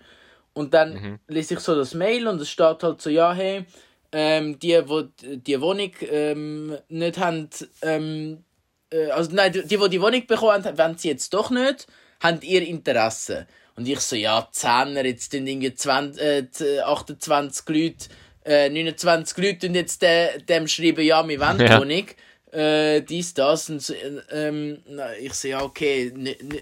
Und 0.54 0.74
dann 0.74 0.94
Mhm. 0.94 1.20
lese 1.28 1.54
ich 1.56 1.60
so 1.60 1.76
das 1.76 1.94
Mail 1.94 2.28
und 2.28 2.42
es 2.42 2.50
steht 2.50 2.82
halt 2.84 3.02
so, 3.02 3.10
ja, 3.10 3.34
hey, 3.34 3.66
ähm, 4.12 4.58
die, 4.60 4.78
wo 4.88 5.04
die 5.22 5.62
Wohnung 5.62 5.92
ähm, 6.10 6.78
nicht 6.90 7.18
haben, 7.20 7.50
ähm, 7.82 8.44
äh, 8.92 9.08
also 9.12 9.32
nein, 9.34 9.52
die, 9.52 9.62
die, 9.68 9.78
die 9.78 9.90
die 9.90 10.02
Wohnung 10.02 10.26
bekommen 10.26 10.64
haben, 10.64 10.78
wollen 10.78 10.98
sie 10.98 11.10
jetzt 11.10 11.34
doch 11.34 11.50
nicht, 11.52 11.88
haben 12.22 12.40
ihr 12.42 12.66
Interesse. 12.68 13.46
Und 13.76 13.88
ich 13.88 14.00
so, 14.00 14.16
ja, 14.16 14.48
Zehner, 14.52 15.06
jetzt 15.06 15.32
sind 15.32 15.46
irgendwie 15.46 15.74
20, 15.74 16.22
äh, 16.24 16.50
z- 16.50 16.80
28 16.80 17.68
Leute, 17.70 18.08
äh, 18.46 18.70
29 18.70 19.38
Leute 19.38 19.68
und 19.68 19.76
jetzt 19.76 20.02
de, 20.02 20.42
dem 20.42 20.68
schreiben, 20.68 21.06
ja, 21.06 21.28
wir 21.28 21.40
wollen 21.40 21.58
die 21.60 21.64
Ja. 21.70 21.80
Wohnung, 21.80 22.06
äh, 22.52 23.02
dies, 23.02 23.34
das 23.36 23.70
und 23.70 23.82
so, 23.84 23.94
äh, 23.94 24.22
ähm, 24.32 24.80
ich 25.22 25.34
so, 25.34 25.48
ja, 25.50 25.62
okay, 25.62 26.12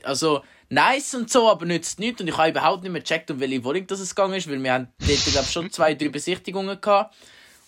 also, 0.03 0.41
nice 0.75 1.15
und 1.15 1.31
so, 1.31 1.49
aber 1.49 1.65
nützt 1.65 1.99
nichts 1.99 2.21
und 2.21 2.27
ich 2.27 2.37
habe 2.37 2.49
überhaupt 2.49 2.83
nicht 2.83 2.91
mehr 2.91 3.01
gecheckt, 3.01 3.31
um 3.31 3.39
welche 3.39 3.63
Wohnung 3.63 3.87
das 3.87 3.99
es 3.99 4.13
gegangen 4.13 4.35
ist, 4.35 4.49
weil 4.49 4.61
wir 4.61 4.73
haben 4.73 4.87
dort, 4.99 5.25
glaube 5.25 5.47
schon 5.47 5.71
zwei, 5.71 5.93
drei 5.95 6.09
Besichtigungen 6.09 6.79
gehabt. 6.79 7.15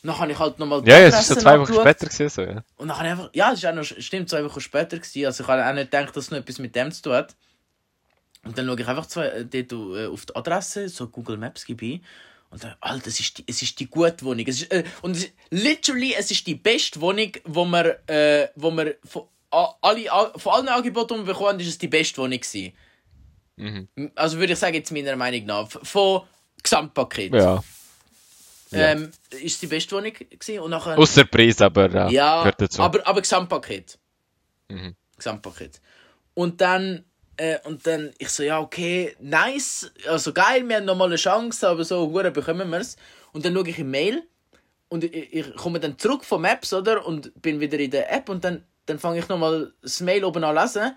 Und 0.04 0.10
dann 0.10 0.20
habe 0.20 0.32
ich 0.32 0.38
halt 0.40 0.60
nochmal 0.60 0.88
ja, 0.88 1.00
ja, 1.00 1.08
es 1.08 1.16
ist 1.22 1.28
so 1.28 1.34
zwei 1.42 1.60
Wochen 1.60 1.74
später 1.82 2.06
gewesen, 2.06 2.30
so, 2.30 2.42
ja. 2.44 2.64
Und 2.78 2.88
dann 2.90 2.98
einfach, 3.00 3.30
ja, 3.34 3.52
es 3.52 3.60
ist 3.60 3.66
auch 3.66 3.74
noch, 3.74 3.84
stimmt, 3.84 4.30
zwei 4.30 4.44
Wochen 4.46 4.62
später 4.62 4.98
gewesen, 4.98 5.26
also 5.26 5.44
ich 5.44 5.48
habe 5.50 5.66
auch 5.66 5.74
nicht 5.74 5.90
gedacht, 5.92 6.16
dass 6.16 6.26
es 6.26 6.32
noch 6.32 6.38
etwas 6.38 6.60
mit 6.60 6.76
dem 6.76 6.92
zu 6.92 7.02
tun 7.02 7.14
hat. 7.14 7.36
Und 8.44 8.58
dann 8.58 8.66
schaue 8.68 8.80
ich 8.80 8.88
einfach 8.88 9.06
zwei, 9.08 9.26
äh, 9.28 9.46
dort 9.46 9.72
äh, 9.98 10.06
auf 10.08 10.26
die 10.26 10.36
Adresse, 10.36 10.88
so 10.90 11.08
Google 11.08 11.38
Maps 11.38 11.66
gebe 11.66 11.86
ich, 11.86 12.02
und 12.50 12.64
dann, 12.64 12.76
Alter, 12.80 13.08
es 13.08 13.20
ist 13.20 13.40
die, 13.40 13.44
es 13.48 13.62
ist 13.62 13.78
die 13.78 13.88
gute 13.90 14.24
Wohnung. 14.24 14.46
Es 14.48 14.62
ist, 14.62 14.72
äh, 14.72 14.84
und 15.02 15.18
es 15.18 15.26
ist, 15.26 15.34
literally, 15.50 16.14
es 16.14 16.32
ist 16.32 16.48
die 16.48 16.56
beste 16.56 17.02
Wohnung, 17.02 17.32
wo 17.44 17.66
wir, 17.66 18.00
äh, 18.08 18.48
wo 18.56 18.72
wir 18.72 18.96
von, 19.04 19.24
a- 19.52 19.74
alle, 19.82 20.10
a- 20.10 20.32
von 20.38 20.54
allen 20.54 20.70
Angeboten, 20.70 21.16
die 21.16 21.20
wir 21.22 21.34
bekommen 21.34 21.50
haben, 21.50 21.60
ist 21.60 21.68
es 21.68 21.78
die 21.78 21.90
beste 21.90 22.22
Wohnung 22.22 22.40
gewesen. 22.40 22.72
Mhm. 23.58 23.88
Also 24.16 24.38
würde 24.38 24.54
ich 24.54 24.60
sagen, 24.60 24.76
jetzt 24.76 24.92
meiner 24.92 25.16
Meinung 25.16 25.46
nach, 25.46 25.68
von 25.70 26.22
Gesamtpaket. 26.64 27.34
Ja. 27.34 27.64
Ja. 28.72 28.92
Ähm, 28.92 29.12
ist 29.32 29.54
es 29.54 29.60
die 29.60 29.68
beste 29.68 29.96
Wohnung 29.96 30.12
gewesen 30.14 30.60
und 30.60 30.72
nachher... 30.72 30.98
Außer 30.98 31.24
Preis, 31.26 31.62
aber 31.62 31.90
ja, 31.90 32.10
Ja, 32.10 32.54
aber, 32.78 33.08
aber 33.08 33.22
Gesamtpaket. 33.22 33.98
Mhm. 34.70 34.96
Gesamtpaket. 35.16 35.82
Und 36.34 36.60
dann, 36.60 37.06
äh, 37.38 37.60
und 37.64 37.88
dann, 37.88 38.14
ich 38.18 38.30
so, 38.30 38.44
ja, 38.44 38.60
okay, 38.60 39.16
nice, 39.20 39.92
also 40.08 40.34
geil, 40.34 40.68
wir 40.68 40.78
haben 40.78 40.86
nochmal 40.86 41.08
eine 41.08 41.16
Chance, 41.16 41.68
aber 41.68 41.86
so, 41.86 42.10
hure 42.10 42.32
bekommen 42.32 42.70
wir 42.70 42.80
es. 42.80 42.98
Und 43.32 43.46
dann 43.46 43.54
schaue 43.54 43.70
ich 43.70 43.80
im 43.80 43.90
Mail 43.90 44.24
und 44.90 45.06
ich, 45.06 45.34
ich 45.34 45.56
komme 45.56 45.80
dann 45.80 45.98
zurück 45.98 46.26
von 46.26 46.42
Maps, 46.42 46.74
oder? 46.74 47.06
Und 47.06 47.42
bin 47.42 47.60
wieder 47.60 47.80
in 47.80 47.92
der 47.92 48.12
App 48.12 48.28
und 48.30 48.44
dann, 48.44 48.66
dann 48.86 49.00
fange 49.00 49.20
ich 49.20 49.30
nochmal 49.30 49.74
das 49.82 50.02
Mail 50.02 50.26
oben 50.26 50.44
an 50.44 50.56
lesen 50.56 50.96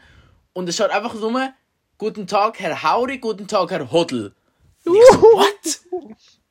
und 0.52 0.68
es 0.68 0.76
schaut 0.76 0.90
einfach 0.90 1.14
nur, 1.14 1.52
guten 2.00 2.26
Tag, 2.26 2.58
Herr 2.60 2.82
Hauri, 2.82 3.18
guten 3.18 3.46
Tag, 3.46 3.70
Herr 3.70 3.90
Hodl. 3.92 4.32
Und 4.86 4.96
ich 4.96 5.04
so, 5.10 5.20
what? 5.20 5.80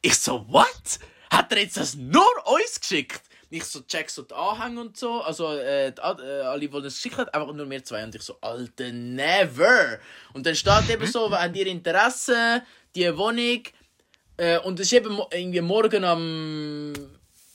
Ich 0.04 0.20
so, 0.20 0.46
what? 0.48 1.00
Hat 1.32 1.52
er 1.52 1.58
jetzt 1.58 1.76
das 1.76 1.96
nur 1.96 2.30
uns 2.46 2.80
geschickt? 2.80 3.24
Ich 3.50 3.64
so, 3.66 3.82
check 3.82 4.12
so 4.12 4.22
die 4.22 4.36
Anhänge 4.36 4.80
und 4.80 4.96
so, 4.96 5.22
also 5.22 5.52
äh, 5.54 5.92
die, 5.92 6.00
äh, 6.02 6.42
alle, 6.42 6.60
die 6.60 6.70
das 6.70 6.94
geschickt 6.94 7.18
hat, 7.18 7.34
einfach 7.34 7.52
nur 7.52 7.68
wir 7.68 7.84
zwei. 7.84 8.04
Und 8.04 8.14
ich 8.14 8.22
so, 8.22 8.38
Alter, 8.42 8.92
never! 8.92 9.98
Und 10.34 10.46
dann 10.46 10.54
steht 10.54 10.88
eben 10.88 11.08
so, 11.08 11.32
haben 11.32 11.56
ihr 11.56 11.66
Interesse, 11.66 12.62
die 12.96 13.18
Wohnung, 13.18 13.64
Äh, 14.38 14.60
und 14.60 14.80
es 14.80 14.86
ist 14.86 14.94
eben 14.94 15.20
irgendwie 15.32 15.62
morgen 15.62 16.04
am. 16.06 16.94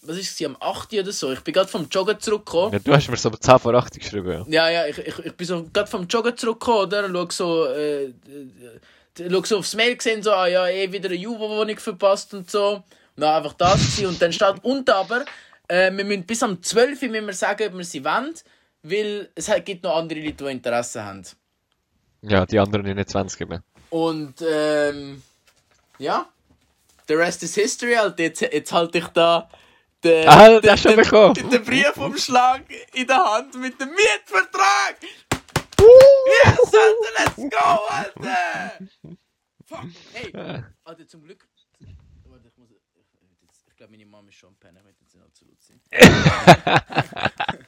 Was 0.07 0.19
ist 0.19 0.39
es? 0.39 0.47
Am 0.47 0.57
8. 0.61 0.93
oder 0.95 1.13
so. 1.13 1.33
Ich 1.33 1.41
bin 1.41 1.55
gerade 1.55 1.69
vom 1.69 1.87
Joggen 1.91 2.19
zurückgekommen. 2.21 2.73
Ja, 2.73 2.79
du 2.79 2.93
hast 2.93 3.09
mir 3.09 3.17
so 3.17 3.31
10 3.31 3.59
vor 3.59 3.75
80 3.75 4.03
geschrieben. 4.03 4.31
Ja. 4.31 4.45
Ja, 4.49 4.71
ja, 4.71 4.87
ich, 4.87 4.99
ich, 4.99 5.19
ich 5.19 5.33
bin 5.35 5.47
so 5.47 5.67
gerade 5.73 5.91
vom 5.91 6.07
Joggen 6.07 6.37
zurückgekommen, 6.37 6.87
oder? 6.87 7.09
Schau 7.09 7.31
so, 7.31 7.67
äh, 7.67 8.13
schau 9.31 9.43
so 9.45 9.59
aufs 9.59 9.75
Mail 9.75 9.97
gesehen, 9.97 10.23
so, 10.23 10.33
ah 10.33 10.47
ja, 10.47 10.69
eh 10.69 10.91
wieder 10.93 11.09
eine 11.09 11.17
Juvo-Wohnung 11.17 11.79
verpasst 11.79 12.35
und 12.35 12.51
so. 12.51 12.77
Und 13.17 13.21
dann 13.23 13.35
einfach 13.37 13.55
das 13.55 13.81
gewesen. 13.81 14.07
Und 14.07 14.21
dann 14.23 14.33
steht 14.33 14.63
unten 14.63 14.91
aber, 14.91 15.25
äh, 15.69 15.91
wir 15.91 16.05
müssen 16.05 16.25
bis 16.25 16.43
am 16.43 16.63
12. 16.63 17.03
Uhr 17.03 17.09
müssen 17.09 17.27
wir 17.27 17.35
sagen, 17.35 17.69
ob 17.69 17.79
wir 17.79 17.85
sie 17.85 18.05
wollen, 18.05 18.35
weil 18.83 19.31
es 19.35 19.51
gibt 19.65 19.85
noch 19.85 19.97
andere 19.97 20.21
Leute, 20.21 20.45
die 20.45 20.51
Interesse 20.51 21.03
haben. 21.05 21.23
ja, 22.23 22.45
die 22.45 22.59
anderen 22.59 22.85
29 22.87 23.49
mehr. 23.49 23.63
Und, 23.91 24.35
ähm, 24.47 25.23
ja, 25.99 26.29
the 27.09 27.15
rest 27.15 27.43
is 27.43 27.55
history, 27.55 27.95
halt. 27.95 28.19
Jetzt, 28.19 28.41
jetzt 28.41 28.73
halte 28.73 28.99
ich 28.99 29.07
da 29.09 29.49
den, 30.05 30.29
Ah, 30.29 30.61
den 30.61 30.71
hast 30.71 30.85
du 30.85 30.89
schon 30.91 30.97
bekommen. 30.97 31.35
den 31.51 31.65
Briefumschlag 31.65 32.63
in 32.93 33.07
der 33.07 33.25
Hand 33.25 33.55
mit 33.57 33.81
dem 33.81 33.89
Mietvertrag. 33.91 34.97
Yes, 35.81 36.59
Alter, 36.59 37.13
let's 37.19 37.37
go, 37.37 37.87
Alter! 37.89 38.73
Fuck, 39.67 39.87
hey, 40.13 40.33
Alter, 40.85 41.07
zum 41.09 41.23
Glück. 41.23 41.47
Warte, 42.27 42.49
ich 42.49 42.57
muss. 42.57 42.69
Ich, 43.71 43.77
glaube, 43.77 43.93
meine 43.93 44.07
Mama 44.07 44.29
ist 44.29 44.37
schon 44.37 44.55
Pennen, 44.57 44.77
ich 44.79 44.85
möchte 44.85 45.03
jetzt 45.05 45.15
nicht 45.15 45.25
laut 45.25 45.37
sein. 45.61 45.81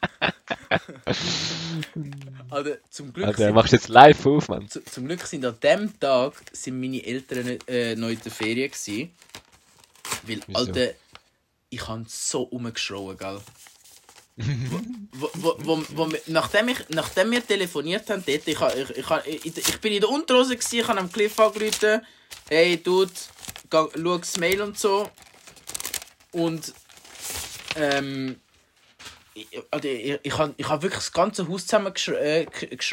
Alter, 2.50 2.78
zum 2.90 3.12
Glück. 3.12 3.26
Also, 3.26 3.42
sind- 3.42 3.54
machst 3.54 3.72
jetzt 3.72 3.88
live 3.88 4.26
auf, 4.26 4.48
Mann. 4.48 4.68
zu, 4.68 4.82
zum 4.84 5.06
Glück 5.06 5.22
sind 5.26 5.44
an 5.44 5.58
dem 5.60 5.98
Tag 5.98 6.34
sind 6.52 6.80
meine 6.80 7.04
Eltern 7.04 7.58
äh, 7.66 7.94
noch 7.96 8.08
in 8.08 8.20
der 8.20 8.32
Ferien 8.32 8.70
gewesen. 8.70 9.12
Weil, 10.22 10.40
Wieso? 10.46 10.58
Alter, 10.58 10.94
ich 11.70 11.86
habe 11.88 12.04
so 12.08 12.42
rumgeschrien, 12.42 13.16
gell? 13.16 13.40
wo, 15.12 15.30
wo, 15.34 15.56
wo, 15.58 15.82
wo, 15.94 16.08
nachdem, 16.26 16.68
ich, 16.68 16.78
nachdem 16.90 17.30
wir 17.30 17.46
telefoniert 17.46 18.08
haben, 18.10 18.22
dort, 18.26 18.46
ich, 18.46 18.60
ich, 18.60 18.90
ich, 19.26 19.46
ich, 19.46 19.56
ich 19.56 19.80
bin 19.80 19.94
in 19.94 20.00
der 20.00 20.10
Unterhose, 20.10 20.56
gewesen, 20.56 20.80
ich 20.80 20.88
habe 20.88 21.00
am 21.00 21.10
Cliff 21.10 21.38
angerufen, 21.40 22.02
hey, 22.48 22.82
Dude, 22.82 23.12
schau 23.70 24.18
das 24.18 24.36
Mail 24.36 24.60
und 24.60 24.78
so. 24.78 25.08
Und, 26.32 26.74
ähm, 27.76 28.38
also 29.70 29.88
ich, 29.88 30.18
ich 30.22 30.38
habe 30.38 30.54
ich 30.56 30.68
hab 30.68 30.82
wirklich 30.82 31.00
das 31.00 31.12
ganze 31.12 31.48
Haus 31.48 31.66
zusammen 31.66 31.92
geschr 31.92 32.14
äh, 32.14 32.46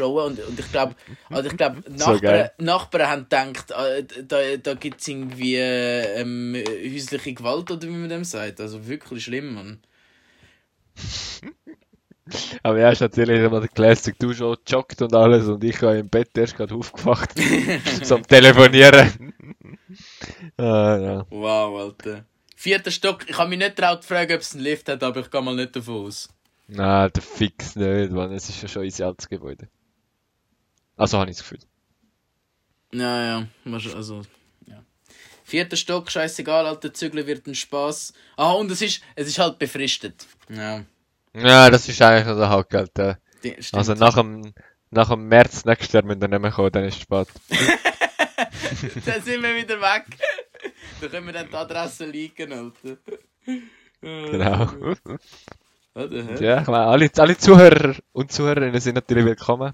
und, 0.03 0.39
und 0.39 0.59
ich 0.59 0.71
glaube, 0.71 0.95
also 1.29 1.50
ich 1.50 1.57
glaub, 1.57 1.77
Nachbarn. 1.89 2.50
Nachbarn 2.57 3.09
haben 3.09 3.23
gedacht, 3.23 3.71
äh, 3.71 4.03
da, 4.23 4.57
da 4.57 4.73
gibt 4.73 5.01
es 5.01 5.07
irgendwie 5.07 5.55
ähm, 5.55 6.55
häusliche 6.55 7.33
Gewalt 7.33 7.71
oder 7.71 7.83
wie 7.83 7.91
man 7.91 8.09
dem 8.09 8.23
sagt. 8.23 8.59
Also 8.59 8.88
wirklich 8.88 9.23
schlimm, 9.23 9.53
Mann. 9.53 9.79
Aber 12.63 12.79
ja, 12.79 12.89
ist 12.89 13.01
natürlich 13.01 13.41
immer 13.41 13.59
der 13.59 13.69
Classic. 13.69 14.17
Du 14.17 14.33
schon 14.33 14.55
gejoggt 14.63 15.01
und 15.01 15.13
alles 15.13 15.47
und 15.47 15.63
ich 15.63 15.81
habe 15.81 15.97
im 15.97 16.09
Bett 16.09 16.38
erst 16.38 16.55
gerade 16.55 16.73
aufgewacht. 16.73 17.31
am 18.09 18.23
Telefonieren. 18.23 19.33
ah, 20.57 20.97
ja. 20.97 21.25
Wow, 21.29 21.81
Alter. 21.81 22.25
Vierter 22.63 22.91
Stock, 22.91 23.29
ich 23.29 23.38
habe 23.38 23.50
mich 23.50 23.60
nicht 23.60 23.75
getraut 23.75 24.03
zu 24.03 24.08
fragen, 24.08 24.36
ob 24.36 24.39
es 24.39 24.53
einen 24.53 24.63
Lift 24.63 24.88
hat, 24.88 25.03
aber 25.03 25.20
ich 25.20 25.29
gehe 25.29 25.41
mal 25.41 25.53
nicht 25.53 25.75
davon 25.75 26.05
aus. 26.05 26.29
Nein, 26.67 27.12
der 27.13 27.22
Fix 27.22 27.75
nicht, 27.75 28.13
Mann. 28.13 28.32
Es 28.32 28.48
ist 28.48 28.62
ja 28.62 28.70
schon 28.70 28.84
unser 28.84 29.08
altes 29.08 29.27
Gebäude. 29.27 29.67
Also 30.96 31.20
habe 31.20 31.29
ich 31.29 31.36
das 31.36 31.43
Gefühl. 31.43 31.60
Ja, 32.93 33.22
ja, 33.25 33.48
also, 33.93 34.22
ja. 34.65 34.82
Vierter 35.43 35.75
Stock, 35.75 36.10
scheißegal, 36.10 36.65
Alter, 36.65 36.93
Zügeln 36.93 37.27
wird 37.27 37.46
ein 37.48 37.55
Spaß. 37.55 38.13
Ah, 38.38 38.53
und 38.53 38.72
es 38.72 38.82
ist, 38.82 39.01
es 39.17 39.27
ist 39.27 39.39
halt 39.39 39.60
befristet. 39.60 40.25
Ja, 40.48 40.86
Ja, 41.34 41.70
das 41.70 41.89
ist 41.89 42.01
eigentlich 42.01 42.27
noch 42.27 42.38
der 42.38 42.50
Hack, 42.50 42.74
Alter. 42.75 43.20
die-. 43.43 43.58
Also 43.74 43.93
nach 43.93 44.15
dem, 44.15 44.53
nach 44.89 45.10
dem 45.10 45.28
März 45.28 45.65
nächstes 45.65 45.91
Jahr 45.91 46.06
müssen 46.06 46.21
wir 46.21 46.30
nicht 46.30 46.41
mehr 46.41 46.52
kommen, 46.52 46.71
dann 46.71 46.86
ist 46.86 46.95
es 46.95 47.02
spät. 47.02 47.28
dann 49.06 49.21
sind 49.21 49.43
wir 49.43 49.54
wieder 49.54 49.82
weg. 49.82 50.06
Dann 51.01 51.12
können 51.12 51.25
wir 51.27 51.34
dann 51.34 51.49
die 51.49 51.56
Adresse 51.56 52.06
liegen, 52.06 52.51
Alter. 52.53 52.97
Genau. 54.01 54.67
Ja, 56.41 56.62
ich 56.62 56.67
meine, 56.67 56.86
alle, 56.88 57.10
alle 57.17 57.38
Zuhörer 57.38 57.95
und 58.12 58.32
Zuhörerinnen 58.34 58.82
sind 58.82 58.95
natürlich 58.95 59.23
willkommen. 59.23 59.73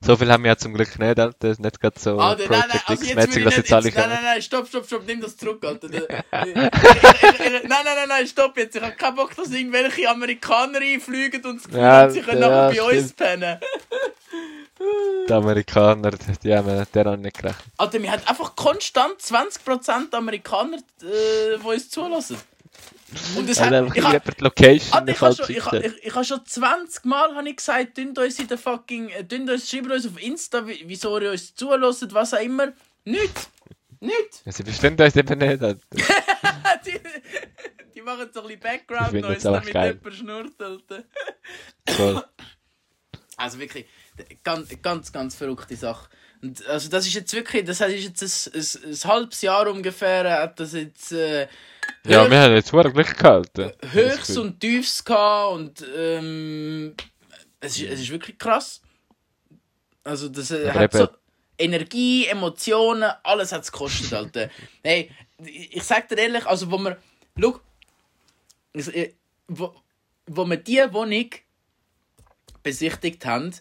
So 0.00 0.16
viel 0.16 0.30
haben 0.32 0.44
wir 0.44 0.52
ja 0.52 0.56
zum 0.56 0.72
Glück 0.72 0.98
nicht, 0.98 1.18
Alter. 1.20 1.34
Das 1.38 1.50
ist 1.52 1.60
nicht 1.60 1.78
gerade 1.80 1.98
so 1.98 2.18
Alter, 2.18 2.44
nein, 2.48 2.60
nein, 2.60 2.68
Project 2.86 2.88
also 2.88 3.04
jetzt 3.04 3.36
ich 3.36 3.44
dass 3.44 3.56
jetzt 3.56 3.72
alle 3.72 3.90
nein, 3.92 4.08
nein, 4.08 4.18
nein, 4.22 4.42
stopp, 4.42 4.66
stopp, 4.68 4.86
stopp, 4.86 5.02
nimm 5.06 5.20
das 5.20 5.36
zurück, 5.36 5.62
Alter. 5.64 5.88
Ich- 5.90 5.96
ich- 6.00 6.06
ich- 6.06 6.54
Nein, 6.54 7.68
nein, 7.68 7.84
nein, 7.84 8.08
nein, 8.08 8.26
stopp 8.26 8.56
jetzt. 8.56 8.76
Ich 8.76 8.82
habe 8.82 8.92
keinen 8.94 9.16
Bock, 9.16 9.34
dass 9.36 9.50
irgendwelche 9.50 10.08
Amerikaner 10.08 10.78
einfliegen 10.80 11.44
und 11.44 11.56
das 11.56 11.64
Gefühl 11.64 11.80
Ja, 11.80 12.08
sie 12.08 12.20
können 12.22 12.40
ja, 12.42 12.48
nachher 12.48 12.82
bei 12.82 12.82
uns 12.82 13.10
stimmt. 13.10 13.16
pennen. 13.16 13.60
Die 14.78 15.32
Amerikaner, 15.32 16.10
die 16.42 16.54
haben 16.54 16.86
der 16.92 17.06
auch 17.06 17.16
nicht 17.16 17.36
gerechnet. 17.38 17.64
Alter, 17.78 18.02
wir 18.02 18.12
haben 18.12 18.22
einfach 18.26 18.54
konstant 18.54 19.20
20% 19.20 20.14
Amerikaner, 20.14 20.76
äh, 21.02 21.58
die 21.58 21.66
uns 21.66 21.88
zulassen. 21.90 22.36
Und 23.36 23.48
es 23.48 23.60
Hat 23.60 23.72
einfach 23.72 23.94
ich, 23.94 24.02
jemand 24.04 24.38
die 24.38 24.42
Location 24.44 24.92
Alter, 24.92 25.12
ich, 25.12 25.20
habe 25.20 25.34
schon, 25.34 25.50
ich, 25.50 25.56
eingestellt. 25.66 25.96
ich, 26.00 26.06
ich 26.08 26.14
habe 26.14 26.24
schon 26.24 26.44
20 26.44 27.04
Mal 27.06 27.34
habe 27.34 27.48
ich 27.48 27.56
gesagt, 27.56 27.96
dünnt 27.96 28.18
uns 28.18 28.38
in 28.38 28.48
der 28.48 28.58
fucking, 28.58 29.08
äh, 29.10 29.24
dünnt 29.24 29.48
uns, 29.48 29.70
schreibt 29.70 29.90
uns 29.90 30.06
auf 30.06 30.20
Insta, 30.20 30.66
wie- 30.66 30.82
wieso 30.86 31.18
ihr 31.18 31.30
uns 31.30 31.54
zulässt, 31.54 32.12
was 32.12 32.34
auch 32.34 32.40
immer. 32.40 32.72
Nicht. 33.04 33.48
Nicht. 34.00 34.42
Ja, 34.44 34.52
sie 34.52 34.62
verstehen 34.64 35.00
uns 35.00 35.16
eben 35.16 35.38
nicht, 35.38 35.62
die, 36.86 37.00
die 37.94 38.02
machen 38.02 38.28
so 38.34 38.42
ein 38.42 38.48
bisschen 38.48 38.50
Ich 38.50 38.60
Background 38.60 39.10
finde 39.10 39.28
Noise, 39.28 39.34
das 39.42 39.46
auch 39.46 39.52
damit 39.60 39.72
geil. 39.72 39.94
jemand 39.94 40.14
schnurrt, 40.16 40.62
Alter. 40.62 41.04
Voll. 41.88 42.24
Also 43.38 43.58
wirklich, 43.58 43.86
ganz, 44.42 44.70
ganz, 44.82 45.12
ganz 45.12 45.34
verrückte 45.34 45.76
Sache. 45.76 46.08
Und 46.42 46.66
also 46.66 46.88
das 46.88 47.06
ist 47.06 47.14
jetzt 47.14 47.32
wirklich, 47.32 47.64
das 47.64 47.80
ist 47.80 48.20
jetzt 48.20 48.22
ein, 48.22 48.60
ein, 48.60 48.92
ein 48.92 49.10
halbes 49.10 49.42
Jahr 49.42 49.68
ungefähr, 49.68 50.42
hat 50.42 50.60
das 50.60 50.72
jetzt 50.72 51.12
äh, 51.12 51.48
Ja, 52.04 52.30
wir 52.30 52.40
haben 52.40 52.54
jetzt 52.54 52.70
gehabt. 52.70 53.58
Alter. 53.58 53.74
Höchst 53.92 54.36
und 54.38 54.60
Tiefs 54.60 55.04
gehabt 55.04 55.54
und 55.54 55.84
ähm, 55.96 56.94
es, 57.60 57.78
ist, 57.78 57.90
es 57.90 58.00
ist 58.00 58.10
wirklich 58.10 58.38
krass. 58.38 58.80
Also 60.04 60.28
das 60.28 60.50
äh, 60.50 60.70
hat 60.70 60.92
so 60.92 61.08
Energie, 61.58 62.26
Emotionen, 62.26 63.10
alles 63.22 63.52
hat 63.52 63.62
es 63.62 63.72
gekostet, 63.72 64.12
Alter. 64.12 64.50
hey, 64.84 65.10
ich, 65.44 65.82
sag 65.82 66.08
dir 66.08 66.18
ehrlich, 66.18 66.46
also 66.46 66.70
wo 66.70 66.78
wir, 66.78 66.98
schau, 67.40 67.60
äh, 68.74 69.12
wo, 69.48 69.74
wo 70.26 70.44
wir 70.44 70.56
diese 70.58 70.92
Wohnung 70.92 71.30
besichtigt 72.62 73.24
haben, 73.24 73.52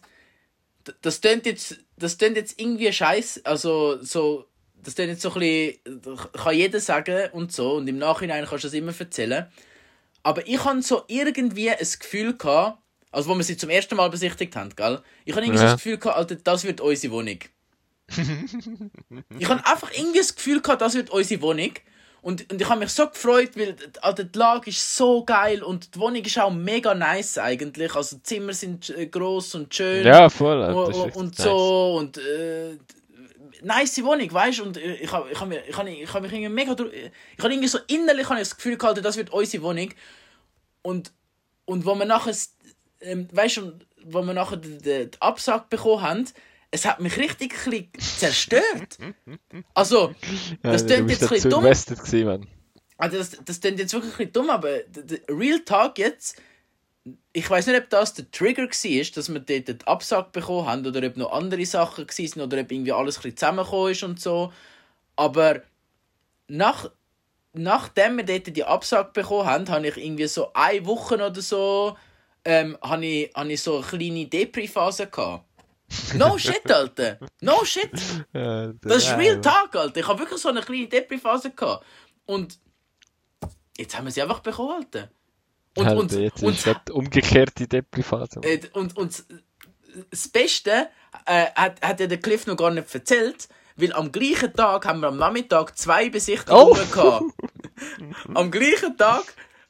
das 1.02 1.22
tönt 1.22 1.46
jetzt, 1.46 1.78
das 1.98 2.18
tönt 2.18 2.38
jetzt 2.38 2.60
irgendwie 2.60 2.92
scheiß, 2.92 3.42
also 3.46 4.02
so, 4.04 4.46
das 4.84 4.96
tönt 4.96 5.10
jetzt 5.10 5.22
so 5.22 5.34
ein 5.34 5.40
bisschen, 5.40 6.22
kann 6.34 6.56
jeder 6.56 6.80
sagen 6.80 7.30
und 7.32 7.52
so, 7.52 7.76
und 7.76 7.88
im 7.88 7.98
Nachhinein 7.98 8.46
kannst 8.46 8.64
du 8.64 8.68
das 8.68 8.74
immer 8.74 8.94
erzählen. 8.98 9.48
Aber 10.24 10.48
ich 10.48 10.64
habe 10.64 10.82
so 10.82 11.04
irgendwie 11.08 11.70
ein 11.70 11.78
Gefühl 11.78 12.36
gehabt, 12.36 12.80
also 13.12 13.30
wo 13.30 13.36
wir 13.36 13.44
sie 13.44 13.58
zum 13.58 13.70
ersten 13.70 13.96
Mal 13.96 14.10
besichtigt 14.10 14.56
haben, 14.56 14.76
gell? 14.76 15.02
Ich 15.24 15.34
habe 15.34 15.46
irgendwie 15.46 15.60
so 15.60 15.64
Ja. 15.66 15.72
das 15.72 15.82
Gefühl 15.82 15.98
gehabt, 15.98 16.18
Alter, 16.18 16.36
das 16.36 16.64
wird 16.64 16.82
unsere 16.82 17.14
Wohnung. 17.14 17.40
ich 19.40 19.50
habe 19.50 19.66
einfach 19.66 19.92
irgendwie 19.94 20.20
das 20.20 20.36
Gefühl 20.36 20.62
gehabt, 20.62 20.82
das 20.82 20.94
wird 20.96 21.10
unsere 21.10 21.42
Wohnung. 21.42 21.72
Und, 22.26 22.52
und 22.52 22.60
ich 22.60 22.68
habe 22.68 22.80
mich 22.80 22.90
so 22.90 23.08
gefreut, 23.08 23.52
weil 23.56 23.76
Alter, 24.02 24.24
die 24.24 24.40
Lage 24.40 24.72
ist 24.72 24.96
so 24.98 25.24
geil 25.24 25.62
und 25.62 25.94
die 25.94 26.00
Wohnung 26.00 26.24
ist 26.24 26.40
auch 26.40 26.50
mega 26.52 26.96
nice 26.96 27.38
eigentlich. 27.38 27.94
Also 27.94 28.16
die 28.16 28.24
Zimmer 28.24 28.52
sind 28.54 28.90
äh, 28.90 29.06
gross 29.06 29.54
und 29.54 29.72
schön 29.76 30.04
Ja, 30.04 30.28
voll. 30.28 30.60
Und, 30.74 31.16
und 31.16 31.38
nice. 31.38 31.44
so 31.46 31.96
und 32.00 32.18
äh, 32.18 32.78
nice 33.62 34.04
Wohnung, 34.04 34.34
weißt 34.34 34.58
du? 34.58 34.64
Und 34.64 34.78
äh, 34.78 34.96
ich 34.96 35.12
habe 35.12 35.30
ich 35.32 35.40
hab, 35.40 35.48
mir- 35.48 35.64
ich 35.70 35.78
hab, 35.78 35.86
ich 35.88 36.12
hab 36.12 36.22
mich 36.24 36.32
irgendwie 36.34 36.50
mega 36.50 36.72
ich 36.72 37.44
habe 37.44 37.54
irgendwie 37.54 37.68
so 37.68 37.78
innerlich 37.86 38.28
hab 38.28 38.38
ich 38.38 38.42
das 38.50 38.56
Gefühl 38.56 38.78
gehabt, 38.78 39.06
das 39.06 39.18
wird 39.18 39.32
unsere 39.32 39.62
Wohnung 39.62 39.90
und 40.82 41.12
und 41.66 41.86
wo 41.86 41.94
wir 41.94 42.06
nachher 42.06 42.34
ähm, 43.02 43.28
weißt 43.34 43.58
du, 43.58 43.74
wo 44.04 44.24
wir 44.24 44.34
nachher 44.34 44.58
den, 44.58 44.82
den, 44.82 45.12
den 45.12 45.22
Absag 45.22 45.70
bekommen 45.70 46.02
haben, 46.02 46.26
es 46.76 46.86
hat 46.86 47.00
mich 47.00 47.18
richtig 47.18 47.56
ein 47.68 47.88
zerstört. 47.98 48.98
Also, 49.74 50.14
das 50.62 50.82
ja, 50.82 50.88
klingt 50.88 51.10
jetzt 51.10 51.24
ein 51.24 51.30
bisschen 51.30 51.50
dumm. 51.50 51.64
gewesen. 51.64 52.48
Also 52.98 53.18
das, 53.18 53.38
das 53.44 53.62
klingt 53.62 53.80
jetzt 53.80 53.94
wirklich 53.94 54.14
ein 54.14 54.18
bisschen 54.18 54.34
dumm, 54.34 54.50
aber 54.50 54.80
Real 55.30 55.60
Talk 55.62 55.98
jetzt, 55.98 56.42
ich 57.32 57.50
weiß 57.50 57.68
nicht, 57.68 57.78
ob 57.78 57.90
das 57.90 58.14
der 58.14 58.30
Trigger 58.32 58.64
war, 58.64 59.12
dass 59.16 59.34
wir 59.34 59.40
dort 59.40 59.68
den 59.68 59.88
Absag 59.88 60.32
bekommen 60.34 60.68
haben 60.68 60.86
oder 60.86 61.06
ob 61.08 61.18
noch 61.18 61.32
andere 61.32 61.66
Sachen 61.66 62.08
waren 62.08 62.42
oder 62.42 62.60
ob 62.60 62.72
irgendwie 62.72 62.92
alles 62.92 63.18
ein 63.18 63.22
bisschen 63.24 63.38
zusammengekommen 63.38 63.92
ist 63.92 64.04
und 64.04 64.20
so. 64.20 64.52
Aber 65.16 65.62
nach, 66.48 66.90
nachdem 67.54 68.18
wir 68.18 68.26
dort 68.26 68.56
die 68.56 68.64
Absage 68.64 69.12
bekommen 69.14 69.46
haben, 69.46 69.70
habe 69.70 69.88
ich 69.88 69.98
irgendwie 69.98 70.28
so 70.28 70.52
eine 70.54 70.86
Woche 70.86 71.16
oder 71.16 71.42
so, 71.42 71.98
ähm, 72.44 72.78
habe 72.82 73.06
ich, 73.06 73.32
habe 73.34 73.52
ich 73.52 73.62
so 73.62 73.78
eine 73.78 73.86
kleine 73.86 74.26
Depri-Phase 74.26 75.08
gehabt. 75.08 75.45
No 76.16 76.38
shit, 76.38 76.70
Alter. 76.72 77.20
No 77.42 77.64
shit. 77.64 77.92
Das 78.34 79.04
ist 79.04 79.18
real. 79.18 79.40
Talk, 79.42 79.76
Alter. 79.76 80.00
Ich 80.00 80.08
habe 80.08 80.20
wirklich 80.20 80.42
so 80.42 80.50
eine 80.50 80.62
kleine 80.62 80.88
Depri-Phase 80.88 81.52
gehabt. 81.52 81.86
Und 82.26 82.58
jetzt 83.78 83.98
haben 83.98 84.06
wir 84.06 84.12
sie 84.12 84.22
einfach 84.22 84.40
bekommen, 84.40 84.72
Alter. 84.84 85.10
Und, 85.78 85.86
Halt, 85.86 85.98
und, 86.00 86.12
jetzt 86.14 86.42
und, 86.44 86.54
ist 86.54 86.64
gerade 86.64 86.94
umgekehrt 86.94 87.52
die 87.60 87.68
Depri-Phase. 87.68 88.40
äh, 88.44 88.62
und, 88.74 88.96
und 88.98 89.24
das 90.10 90.28
Beste 90.30 90.90
äh, 91.26 91.48
hat, 91.56 91.82
hat 91.82 92.00
ja 92.00 92.08
der 92.08 92.20
Cliff 92.20 92.48
noch 92.48 92.58
gar 92.58 92.72
nicht 92.72 92.94
erzählt, 92.94 93.48
weil 93.76 93.94
am 93.94 94.12
gleichen 94.12 94.54
Tag 94.54 94.86
haben 94.86 95.02
wir 95.02 95.08
am 95.10 95.18
Nachmittag 95.18 95.78
zwei 95.78 96.10
Besichtigungen 96.10 96.68
Oh! 96.68 96.74
gehabt. 96.94 97.26
am 98.34 98.52
gleichen 98.52 98.98
Tag, 98.98 99.24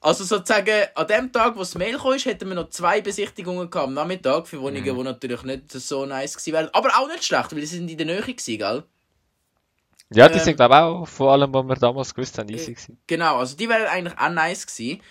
also 0.05 0.23
sozusagen 0.23 0.87
an 0.95 1.07
dem 1.07 1.31
Tag, 1.31 1.55
wo 1.55 1.59
das 1.59 1.75
Mail 1.75 1.97
kam, 1.97 2.13
hätten 2.13 2.47
wir 2.47 2.55
noch 2.55 2.69
zwei 2.69 3.01
Besichtigungen 3.01 3.69
gehabt 3.69 3.87
am 3.87 3.93
Nachmittag 3.93 4.47
für 4.47 4.61
Wohnungen, 4.61 4.83
Mhm. 4.93 4.97
die 4.97 5.03
natürlich 5.03 5.43
nicht 5.43 5.71
so 5.71 6.05
nice 6.05 6.35
gewesen 6.37 6.53
wären. 6.53 6.69
Aber 6.73 6.89
auch 6.97 7.07
nicht 7.07 7.23
schlecht, 7.25 7.51
weil 7.55 7.61
sie 7.61 7.77
sind 7.77 7.89
in 7.89 7.97
der 7.97 8.05
Nähe 8.05 8.21
gewesen, 8.21 8.57
gell? 8.57 8.83
Ja, 10.13 10.29
die 10.29 10.37
ähm, 10.37 10.43
sind, 10.43 10.55
glaube 10.57 10.75
ich, 10.75 10.79
auch 10.81 11.07
vor 11.07 11.31
allem, 11.31 11.53
was 11.53 11.65
wir 11.67 11.75
damals 11.75 12.13
gewusst 12.13 12.37
haben, 12.37 12.49
easy 12.49 12.73
gewesen. 12.73 12.99
Genau, 13.07 13.37
also 13.37 13.57
die 13.57 13.67
wären 13.67 13.87
eigentlich 13.87 14.17
auch 14.17 14.29
nice 14.29 14.67
gewesen. 14.67 15.01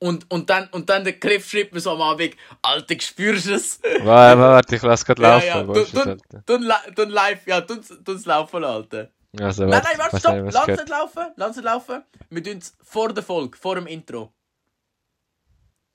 Und, 0.00 0.30
und, 0.30 0.48
dann, 0.48 0.68
und 0.70 0.88
dann 0.88 1.04
der 1.04 1.18
Cliff 1.18 1.48
schreibt 1.50 1.74
mir 1.74 1.80
so 1.80 1.90
am 1.90 2.00
Abend, 2.00 2.34
Alter, 2.62 2.94
spürst 3.00 3.46
du 3.48 3.54
es? 3.54 3.80
Warte, 4.04 4.38
warte, 4.40 4.76
ich 4.76 4.82
lasse 4.82 5.04
gerade 5.04 5.22
laufen. 5.22 5.46
ja, 5.46 5.56
ja, 5.58 5.62
du, 5.64 5.84
du, 5.84 6.16
du, 6.46 6.56
li- 6.56 6.94
du 6.94 7.02
live, 7.04 7.46
ja, 7.46 7.60
du, 7.60 7.80
du 8.04 8.12
laufen, 8.24 8.64
Alter. 8.64 9.10
Also, 9.38 9.66
Nein, 9.66 9.82
nein, 9.84 9.98
warte, 9.98 10.18
stopp, 10.18 10.34
lass 10.52 10.66
nicht 10.68 10.88
laufen, 10.88 11.26
lass 11.36 11.56
nicht 11.56 11.64
laufen. 11.64 12.02
Wir 12.30 12.42
tun 12.42 12.58
es 12.58 12.74
vor 12.82 13.12
der 13.12 13.22
Folge, 13.22 13.58
vor 13.58 13.74
dem 13.74 13.86
Intro. 13.86 14.32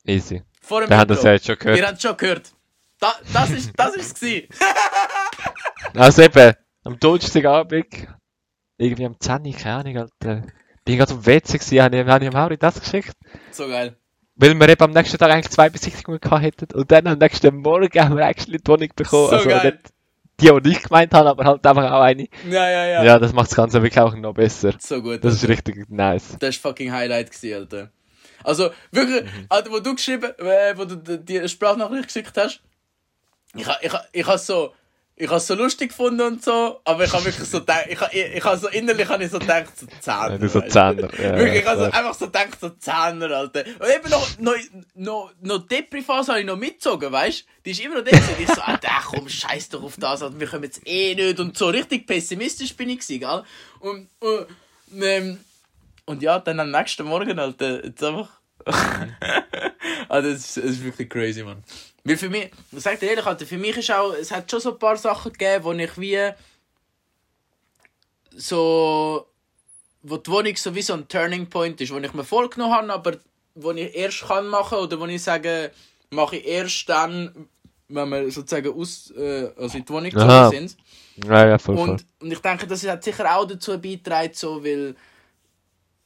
Easy. 0.06 0.44
Vor 0.62 0.82
dem 0.82 0.90
Wir 0.90 0.98
haben 0.98 1.10
Intro. 1.10 1.16
das 1.16 1.24
ja 1.24 1.32
jetzt 1.34 1.46
schon 1.46 1.56
Wir 1.60 1.74
gehört. 1.74 1.88
haben 1.88 1.96
es 1.96 2.02
schon 2.02 2.18
gehört. 2.18 2.52
Da, 3.00 3.14
das 3.34 3.50
ist 3.52 3.72
das 3.76 3.96
ist 3.96 4.20
gewesen. 4.20 4.48
Also 5.96 6.24
eben, 6.24 6.54
am 6.86 7.00
Donnerstagabend, 7.00 7.86
irgendwie 8.78 9.06
am 9.06 9.20
10 9.20 9.46
Uhr, 9.46 9.54
keine 9.54 9.76
Ahnung, 9.76 9.98
Alter. 9.98 10.44
Bin 10.86 10.98
gerade 10.98 11.14
am 11.14 11.26
WC 11.26 11.58
gewesen, 11.60 11.82
habe 11.82 11.98
ich, 12.00 12.08
habe 12.08 12.24
ich 12.26 12.34
am 12.34 12.34
Mauri 12.42 12.58
das 12.58 12.80
geschickt. 12.80 13.14
so 13.52 13.68
geil. 13.68 13.96
Weil 14.36 14.60
wir 14.60 14.70
eben 14.70 14.82
am 14.84 14.92
nächsten 14.92 15.18
Tag 15.18 15.30
eigentlich 15.32 15.52
zwei 15.52 15.70
Besichtigungen 15.70 16.20
gehabt 16.20 16.42
hätten. 16.44 16.74
Und 16.74 16.92
dann 16.92 17.06
am 17.08 17.20
nächsten 17.20 17.56
Morgen 17.58 18.00
haben 18.02 18.18
wir 18.18 18.26
eigentlich 18.26 18.62
die 18.62 18.68
Wohnung 18.68 18.90
bekommen. 18.96 19.28
So 19.30 19.36
also 19.36 19.50
geil. 19.50 19.66
nicht 19.66 19.94
die, 20.42 20.62
die 20.62 20.72
ich 20.72 20.82
gemeint 20.84 21.14
habe, 21.14 21.30
aber 21.30 21.44
halt 21.46 21.66
einfach 21.68 21.92
auch 21.92 22.02
eine. 22.02 22.28
Ja, 22.50 22.70
ja, 22.70 22.86
ja. 22.86 23.04
Ja, 23.04 23.20
das 23.20 23.34
macht 23.34 23.52
das 23.52 23.56
Ganze 23.56 23.84
wirklich 23.84 24.00
auch 24.00 24.16
noch 24.16 24.34
besser. 24.34 24.74
So 24.80 25.02
gut. 25.02 25.24
Das 25.24 25.34
ist 25.36 25.44
Alter. 25.44 25.54
richtig 25.54 25.90
nice. 25.90 26.38
Das 26.40 26.64
war 26.64 26.72
fucking 26.72 26.92
Highlight 26.92 27.32
gewesen, 27.32 27.56
Alter. 27.56 27.92
Also, 28.44 28.72
wirklich, 28.92 29.24
Mhm. 29.24 29.46
Alter, 29.50 29.72
wo 29.72 29.80
du 29.80 29.96
geschrieben, 29.96 30.32
äh, 30.40 30.74
wo 30.78 30.86
du 30.86 30.96
die- 30.98 31.48
Sprachnachricht 31.48 32.08
geschickt 32.08 32.38
hast, 32.38 32.62
ich 33.56 33.66
ha, 33.68 33.78
ich 33.82 33.92
ha, 33.94 34.04
ich 34.12 34.26
ha 34.26 34.38
so, 34.38 34.74
ich 35.16 35.30
ha 35.30 35.40
so 35.40 35.54
lustig 35.54 35.90
gefunden 35.90 36.22
und 36.22 36.44
so, 36.44 36.80
aber 36.84 37.04
ich 37.06 37.14
ha 37.14 37.24
wirklich 37.24 37.48
so 37.48 37.60
gedacht, 37.60 37.86
ich 37.88 38.02
ich, 38.12 38.36
ich 38.38 38.44
ha 38.44 38.58
so 38.58 38.68
innerlich 38.70 39.08
habe 39.08 39.24
ich 39.24 39.30
so 39.32 39.38
gedacht, 39.38 39.68
so 39.78 39.86
Zähner. 40.00 40.32
Ja, 40.32 40.38
du 40.40 40.50
so 40.50 40.60
Zehner. 40.62 41.10
Ja, 41.22 41.38
Wirklich, 41.38 41.62
ich 41.62 41.66
habe 41.68 41.78
so, 41.78 41.86
einfach 41.86 42.14
so 42.16 42.26
gedacht, 42.26 42.58
so 42.60 42.70
Zehner, 42.70 43.30
Alter. 43.30 43.64
Und 43.80 43.90
eben 43.96 44.10
noch, 44.10 44.40
noch, 44.40 44.56
noch, 44.96 45.32
noch 45.42 45.68
Depri-Phase 45.68 46.32
habe 46.32 46.40
ich 46.42 46.48
noch 46.48 46.58
mitgezogen, 46.58 47.12
weißt 47.12 47.46
Die 47.64 47.72
ist 47.72 47.80
immer 47.82 47.98
noch 47.98 48.04
da 48.04 48.10
gewesen. 48.10 48.36
Ich 48.40 48.48
so, 48.48 48.60
Alter, 48.62 48.90
komm, 49.06 49.30
scheiß 49.30 49.70
doch 49.70 49.84
auf 49.84 49.98
das, 50.00 50.24
Alter, 50.24 50.40
wir 50.40 50.48
kommen 50.48 50.64
jetzt 50.64 50.82
eh 50.88 51.14
nicht. 51.14 51.40
Und 51.40 51.56
so 51.58 51.68
richtig 51.68 52.08
pessimistisch 52.08 52.76
bin 52.76 52.90
ich 52.90 53.00
gewesen, 53.02 53.20
gell? 53.20 53.44
Und, 53.82 54.10
und, 54.20 54.48
ähm, 55.00 55.38
und 56.06 56.22
ja, 56.22 56.40
dann 56.40 56.60
am 56.60 56.72
nächsten 56.72 57.06
Morgen, 57.06 57.38
Alter, 57.40 57.86
jetzt 57.86 58.04
einfach. 58.04 58.30
also, 60.10 60.30
es 60.30 60.58
ist, 60.58 60.58
es 60.58 60.72
ist 60.72 60.84
wirklich 60.84 61.10
crazy, 61.10 61.44
man. 61.44 61.64
Weil 62.04 62.18
für 62.18 62.30
mich, 62.30 62.52
ich 62.72 62.80
sag 62.80 63.00
dir 63.00 63.10
ehrlich, 63.10 63.26
Alter, 63.26 63.46
für 63.46 63.58
mich 63.58 63.78
ist 63.78 63.92
auch, 63.92 64.14
es 64.14 64.32
hat 64.32 64.50
schon 64.50 64.60
so 64.60 64.74
ein 64.74 64.80
paar 64.80 64.98
Sachen 64.98 65.32
gegeben, 65.32 65.64
wo 65.64 65.72
ich 65.74 65.98
wie 65.98 66.32
so 68.36 69.28
wo 70.04 70.18
die 70.18 70.30
Wohnung 70.30 70.56
so 70.56 70.76
wie 70.76 70.82
so 70.82 70.94
ein 70.94 71.08
Turning 71.08 71.48
Point 71.50 71.80
ist, 71.82 71.92
wo 71.94 71.98
ich 71.98 72.14
mir 72.14 72.24
vorgenommen 72.24 72.74
habe, 72.74 72.94
aber 72.94 73.12
wo 73.56 73.72
ich 73.72 73.96
erst 73.96 74.28
kann 74.28 74.48
machen 74.48 74.78
oder 74.78 75.00
wo 75.00 75.06
ich 75.06 75.24
sage, 75.24 75.72
mache 76.10 76.38
ich 76.38 76.46
erst 76.46 76.90
dann, 76.90 77.48
wenn 77.88 78.10
wir 78.10 78.30
sozusagen 78.32 78.74
aus, 78.74 79.12
äh, 79.12 79.50
also 79.58 79.78
in 79.78 79.86
die 79.86 79.94
Wohnung 79.94 80.10
gezogen 80.10 80.50
sind. 80.50 80.78
Ja, 81.26 81.48
ja, 81.48 81.58
voll, 81.58 81.78
voll. 81.78 81.90
Und, 81.92 82.06
und 82.20 82.32
ich 82.32 82.40
denke, 82.40 82.68
das 82.68 82.86
hat 82.88 83.04
sicher 83.04 83.36
auch 83.36 83.46
dazu 83.46 83.80
beigetragen, 83.80 84.34
so, 84.34 84.64
weil 84.64 84.96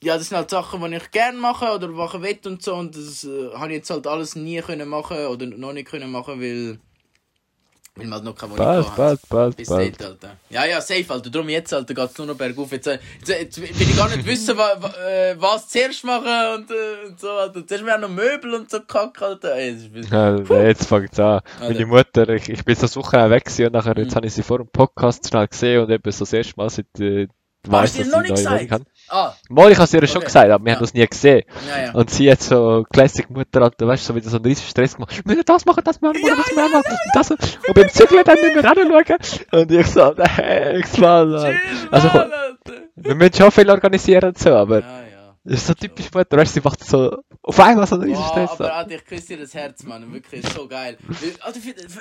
ja, 0.04 0.18
das 0.18 0.30
sind 0.30 0.38
halt 0.38 0.50
Sachen, 0.50 0.82
die 0.90 0.98
ich 0.98 1.12
gerne 1.12 1.38
mache 1.38 1.74
oder 1.74 1.88
machen 1.88 2.22
will 2.22 2.40
und 2.46 2.62
so 2.62 2.76
und 2.76 2.96
das 2.96 3.24
äh, 3.24 3.52
habe 3.56 3.70
ich 3.70 3.78
jetzt 3.78 3.90
halt 3.90 4.06
alles 4.08 4.36
nie 4.36 4.62
können 4.62 4.88
machen 4.90 5.18
oder 5.28 5.46
noch 5.48 5.74
nicht 5.74 5.88
können 5.90 6.12
machen, 6.12 6.40
weil 6.42 6.80
weil 8.00 8.06
wir 8.06 8.14
halt 8.14 8.26
noch 8.26 8.36
keine 8.36 8.52
Wohnung 8.52 8.64
Bald, 8.64 8.96
bald, 8.96 9.20
bald, 9.28 9.58
Bis 9.58 9.70
bald. 9.70 10.00
dort, 10.00 10.12
Alter. 10.24 10.38
Ja, 10.52 10.66
ja, 10.66 10.80
safe, 10.82 11.06
Alter. 11.10 11.32
Darum 11.32 11.50
jetzt, 11.50 11.74
Alter, 11.74 11.96
geht's 11.96 12.16
nur 12.20 12.28
noch 12.28 12.36
bergauf. 12.36 12.72
Jetzt, 12.72 12.86
äh, 12.86 13.00
jetzt, 13.18 13.28
jetzt 13.28 13.60
will 13.60 13.90
ich 13.90 13.98
gar 13.98 14.08
nicht 14.16 14.24
wissen, 14.24 14.56
wa, 14.56 14.70
wa, 14.80 14.90
äh, 15.04 15.36
was 15.42 15.68
zuerst 15.70 16.04
machen 16.04 16.28
und, 16.54 16.70
äh, 16.70 17.08
und 17.08 17.20
so, 17.20 17.32
Alter. 17.32 17.66
Zuerst 17.66 17.82
haben 17.82 17.88
wir 17.88 17.96
auch 17.96 18.00
noch 18.02 18.10
Möbel 18.10 18.54
und 18.54 18.70
so 18.70 18.82
Kack, 18.82 19.20
Alter. 19.24 19.56
Ey, 19.56 19.72
ist 19.72 20.12
Ja, 20.12 20.38
jetzt 20.62 20.86
fängt's 20.86 21.20
an. 21.20 21.42
Meine 21.60 21.74
Alter. 21.74 21.86
Mutter, 21.88 22.30
ich, 22.30 22.48
ich 22.50 22.64
bin 22.64 22.76
so 22.76 23.02
Woche 23.02 23.32
weg 23.32 23.46
gewesen 23.46 23.66
und 23.66 23.74
nachher, 23.74 23.96
Mhm. 23.98 24.04
jetzt 24.04 24.16
habe 24.16 24.28
ich 24.28 24.34
sie 24.36 24.44
vor 24.44 24.60
dem 24.60 24.68
Podcast 24.68 25.28
schnell 25.28 25.48
gesehen 25.48 25.82
und 25.84 25.90
eben 25.90 26.12
so 26.12 26.20
das 26.20 26.34
erste 26.34 26.54
Mal 26.56 26.70
seit, 26.70 27.00
äh, 27.00 27.28
Du 27.68 27.82
dass 27.82 27.94
sie 27.94 28.12
Wohnung 28.12 28.24
gesagt? 28.36 28.72
haben. 28.72 28.86
Ah, 29.10 29.34
Mal, 29.50 29.72
ich 29.72 29.78
habe 29.78 29.90
ihr 29.98 30.08
schon 30.08 30.18
Okay. 30.18 30.26
gesagt, 30.26 30.52
aber 30.52 30.64
wir 30.66 30.70
Ja. 30.72 30.76
haben 30.76 30.84
das 30.84 30.94
nie 30.94 31.08
gesehen. 31.08 31.44
ja, 31.70 31.86
ja. 31.86 31.92
Und 31.94 32.10
sie 32.10 32.30
hat 32.30 32.42
so 32.42 32.84
Classic 32.92 33.30
Mutter, 33.30 33.62
Alter, 33.62 33.88
weißt 33.88 34.04
du, 34.04 34.08
so 34.08 34.16
wieder 34.16 34.30
so 34.30 34.36
einen 34.36 34.46
riesen 34.46 34.68
Stress 34.68 34.96
gemacht. 34.96 35.16
Wir 35.16 35.24
müssen 35.26 35.46
das 35.46 35.66
machen, 35.66 35.82
das 35.86 36.02
machen, 36.02 36.16
wir, 36.16 36.36
das 36.36 36.54
machen 36.56 36.72
wir, 36.74 36.78
und 36.80 37.16
das. 37.16 37.32
Und 37.32 37.74
beim 37.74 37.90
Zügeln 37.90 38.24
dann 38.26 38.38
müssen 38.42 38.56
wir 38.56 38.70
anschauen. 39.00 39.62
Und 39.62 39.72
ich 39.72 39.88
so, 39.88 40.04
Alter, 40.04 40.28
hex 40.28 40.98
mal, 40.98 41.36
Also, 41.92 42.08
Alter. 42.10 42.58
wir 42.96 43.16
müssen 43.16 43.34
schon 43.36 43.52
viel 43.52 43.70
organisieren 43.70 44.26
und 44.30 44.38
so, 44.38 44.54
aber 44.56 44.80
Ja, 44.82 44.86
ja. 44.86 45.07
Das 45.48 45.62
ist 45.62 45.68
so 45.68 45.74
typisch 45.74 46.12
Mutter, 46.14 46.38
weißt 46.38 46.56
du, 46.56 46.60
sie 46.62 46.64
macht 46.68 46.84
so 46.84 47.18
auf 47.42 47.60
einmal 47.60 47.88
so 47.88 47.96
einen 47.96 48.04
riesen 48.04 48.24
Stress. 48.26 48.52
aber 48.52 48.74
Alter, 48.76 48.96
ich 48.96 49.06
küsse 49.06 49.28
dir 49.28 49.38
das 49.40 49.54
Herz, 49.54 49.84
Mann. 49.84 50.12
Wirklich, 50.14 50.44
ist 50.44 50.54
so 50.54 50.68
geil. 50.68 50.98
Alter, 51.42 51.60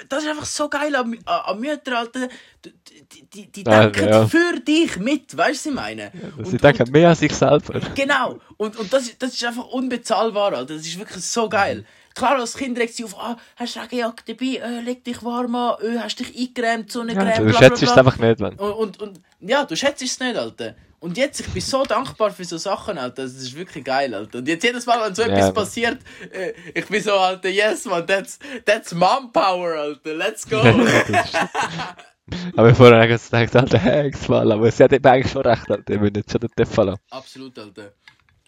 das 0.09 0.23
ist 0.25 0.29
einfach 0.29 0.45
so 0.45 0.69
geil 0.69 0.95
an, 0.97 1.17
an, 1.25 1.41
an 1.45 1.61
Müttern, 1.61 1.95
Alter. 1.95 2.29
Die, 2.65 2.73
die, 3.13 3.23
die, 3.27 3.53
die 3.53 3.63
Ja, 3.71 3.87
denken 3.89 4.09
ja. 4.09 4.27
für 4.27 4.61
dich 4.61 4.99
mit, 4.99 5.37
weißt 5.37 5.67
du, 5.67 5.71
was 5.71 5.73
ich 5.73 5.73
meine? 5.75 6.13
Sie 6.45 6.53
Und- 6.53 6.65
denken 6.65 6.91
mehr 6.91 7.11
an 7.11 7.15
sich 7.15 7.33
selber. 7.35 7.81
Genau. 7.95 8.39
Und, 8.57 8.77
und 8.77 8.93
das, 8.93 9.17
das 9.19 9.35
ist 9.35 9.45
einfach 9.45 9.67
unbezahlbar, 9.69 10.53
Alter. 10.53 10.75
Das 10.75 10.87
ist 10.87 10.99
wirklich 10.99 11.25
so 11.25 11.49
geil. 11.49 11.85
Klar, 12.15 12.37
als 12.41 12.55
Kind 12.57 12.79
regt 12.79 12.95
sie 12.95 13.05
auf, 13.05 13.15
ah, 13.19 13.37
hast 13.57 13.77
du 13.77 13.81
Regenjacke 13.81 14.23
dabei, 14.35 14.57
äh, 14.57 14.81
leg 14.81 15.05
dich 15.05 15.23
warm 15.23 15.55
an, 15.55 15.75
äh, 15.83 15.99
hast 15.99 16.19
dich 16.19 16.35
eingerämt, 16.35 16.91
so 16.91 17.01
eine 17.03 17.13
Ja, 17.13 17.23
Creme, 17.31 17.47
du 17.49 17.53
schätzt 17.53 17.83
es 17.83 17.93
einfach 17.93 18.17
nicht, 18.17 18.41
Mann. 18.41 18.55
Und, 18.55 18.73
und, 18.73 19.03
und 19.03 19.21
ja, 19.41 19.65
du 19.67 19.77
schätzt 19.77 20.03
es 20.03 20.19
nicht, 20.19 20.35
Alter. 20.35 20.75
Und 20.99 21.17
jetzt, 21.17 21.41
ich 21.41 21.49
bin 21.49 21.61
so 21.61 21.85
dankbar 21.85 22.31
für 22.31 22.45
so 22.45 22.57
Sachen, 22.57 22.97
Alter. 22.99 23.25
Das 23.25 23.35
ist 23.35 23.55
wirklich 23.55 23.85
geil, 23.85 24.15
Alter. 24.15 24.39
Und 24.39 24.49
jetzt 24.49 24.65
jedes 24.65 24.87
Mal, 24.87 25.05
wenn 25.07 25.15
so 25.15 25.23
etwas 25.23 25.45
Mann. 25.47 25.55
passiert, 25.55 25.99
äh, 26.33 26.53
ich 26.75 26.87
bin 26.87 27.03
so, 27.03 27.13
Alter, 27.13 27.49
yes, 27.49 27.85
man, 27.85 28.07
that's, 28.07 28.39
that's 28.65 28.95
mom 28.95 29.31
power, 29.33 29.75
Alter. 29.75 30.15
Let's 30.15 30.49
go. 30.49 30.59
aber 32.57 32.75
vorher 32.75 33.03
habe 33.03 33.15
ich 33.15 33.25
gedacht, 33.25 33.57
Alter, 33.57 33.79
hex 33.79 34.29
mal, 34.29 34.51
aber 34.51 34.71
sie 34.71 34.85
hat 34.85 34.93
eben 34.93 35.07
eigentlich 35.07 35.33
schon 35.33 35.43
recht, 35.43 35.71
Alter, 35.71 35.87
wir 35.87 35.99
müssen 35.99 36.17
jetzt 36.17 36.33
schon 36.33 36.41
den 36.41 36.51
Teufel 36.57 36.91
haben. 36.91 37.01
Absolut, 37.11 37.59
Alter. 37.59 37.93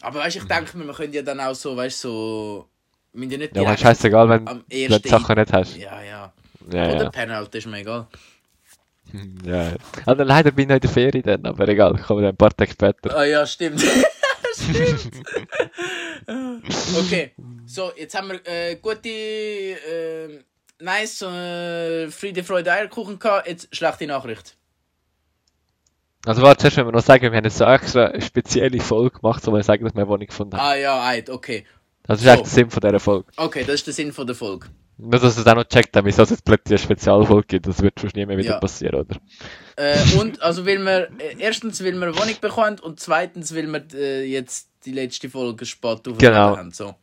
Aber 0.01 0.21
weißt 0.21 0.37
du, 0.37 0.41
ich 0.41 0.47
denke 0.47 0.79
mir, 0.79 0.87
wir 0.87 0.95
können 0.95 1.13
ja 1.13 1.23
dann 1.23 1.41
auch 1.41 1.55
so, 1.55 1.77
weißt 1.77 2.05
du, 2.05 2.09
so, 2.09 2.69
wir 3.13 3.29
ja 3.29 3.39
nicht 3.39 3.57
Ja, 3.57 3.77
scheißegal, 3.77 4.29
wenn, 4.29 4.45
du 4.69 5.09
Sachen 5.09 5.39
nicht 5.39 5.53
hast. 5.53 5.77
Ja, 5.77 6.03
ja. 6.03 6.33
Ja, 6.71 6.89
Oder 6.89 7.05
ja. 7.05 7.11
Penalty, 7.11 7.59
ist 7.59 7.67
mir 7.67 7.79
egal. 7.79 8.07
Ja. 9.45 9.75
Also 10.07 10.23
leider 10.23 10.51
bin 10.51 10.65
ich 10.65 10.69
noch 10.69 10.77
in 10.77 10.81
der 10.81 10.91
Ferie 10.91 11.23
dann, 11.23 11.45
aber 11.47 11.69
egal, 11.69 11.95
ich 11.97 12.03
komme 12.03 12.23
dann 12.23 12.31
ein 12.31 12.37
paar 12.37 12.55
Tage 12.55 12.73
später. 12.73 13.17
Ah 13.17 13.25
ja, 13.25 13.47
stimmt. 13.47 13.81
stimmt. 14.55 15.11
okay, 16.99 17.33
so, 17.67 17.93
jetzt 17.97 18.17
haben 18.17 18.31
wir 18.31 18.41
äh, 18.45 18.77
gute, 18.77 19.09
äh, 19.09 20.41
nice, 20.81 21.23
äh, 21.23 22.11
Friede, 22.11 22.45
Freude, 22.45 22.73
Eierkuchen 22.73 23.19
gehabt. 23.19 23.49
Jetzt 23.49 23.75
schlechte 23.75 24.07
Nachricht. 24.07 24.57
Also 26.27 26.43
warte, 26.43 26.63
zuerst 26.63 26.77
müssen 26.77 26.89
wir 26.89 26.93
noch 26.93 27.05
sagen, 27.05 27.23
wir 27.23 27.37
haben 27.37 27.45
jetzt 27.45 27.59
so 27.59 27.65
extra 27.65 28.07
eine 28.07 28.21
spezielle 28.21 28.81
Folge 28.81 29.19
gemacht, 29.19 29.47
wo 29.47 29.53
wir 29.53 29.63
sagen, 29.63 29.85
dass 29.85 29.95
wir 29.95 30.03
eine 30.03 30.09
Wohnung 30.09 30.27
gefunden 30.27 30.57
haben. 30.57 30.67
Ah 30.67 30.75
ja, 30.75 31.07
Eid, 31.07 31.31
okay. 31.31 31.65
Das 32.03 32.19
ist 32.19 32.25
so. 32.25 32.31
eigentlich 32.31 32.43
der 32.43 32.51
Sinn 32.51 32.71
von 32.71 32.81
dieser 32.81 33.01
Folge. 33.01 33.27
Okay, 33.37 33.65
das 33.65 33.75
ist 33.77 33.87
der 33.87 33.95
Sinn 33.95 34.13
von 34.13 34.27
der 34.27 34.37
Folge. 34.37 34.67
Nur, 35.01 35.21
dass 35.21 35.39
es 35.39 35.47
auch 35.47 35.55
noch 35.55 35.65
checkt 35.65 35.97
haben, 35.97 36.07
wieso 36.07 36.23
es 36.23 36.31
jetzt 36.31 36.45
plötzlich 36.45 36.81
eine 36.81 36.85
Spezialfolge 36.85 37.47
gibt, 37.47 37.67
das 37.69 37.81
wird 37.81 38.01
schon 38.01 38.11
nie 38.15 38.27
mehr 38.27 38.37
wieder 38.37 38.51
Ja. 38.55 38.59
passieren, 38.61 38.97
oder? 38.97 39.17
Äh, 39.77 40.03
und, 40.19 40.43
also, 40.43 40.67
weil 40.67 40.79
wir, 40.81 41.09
äh, 41.21 41.37
erstens, 41.39 41.83
weil 41.85 41.93
wir 41.95 42.03
eine 42.09 42.17
Wohnung 42.19 42.35
bekommen 42.41 42.81
und 42.81 42.99
zweitens, 42.99 43.55
weil 43.55 43.69
wir 43.69 43.85
äh, 43.95 44.25
jetzt 44.25 44.69
die 44.85 44.91
letzte 44.93 45.31
Folge 45.31 45.65
spät 45.67 46.07
aufgeladen 46.09 46.19
Genau. 46.21 46.57
haben. 46.57 46.71
So. 46.73 46.97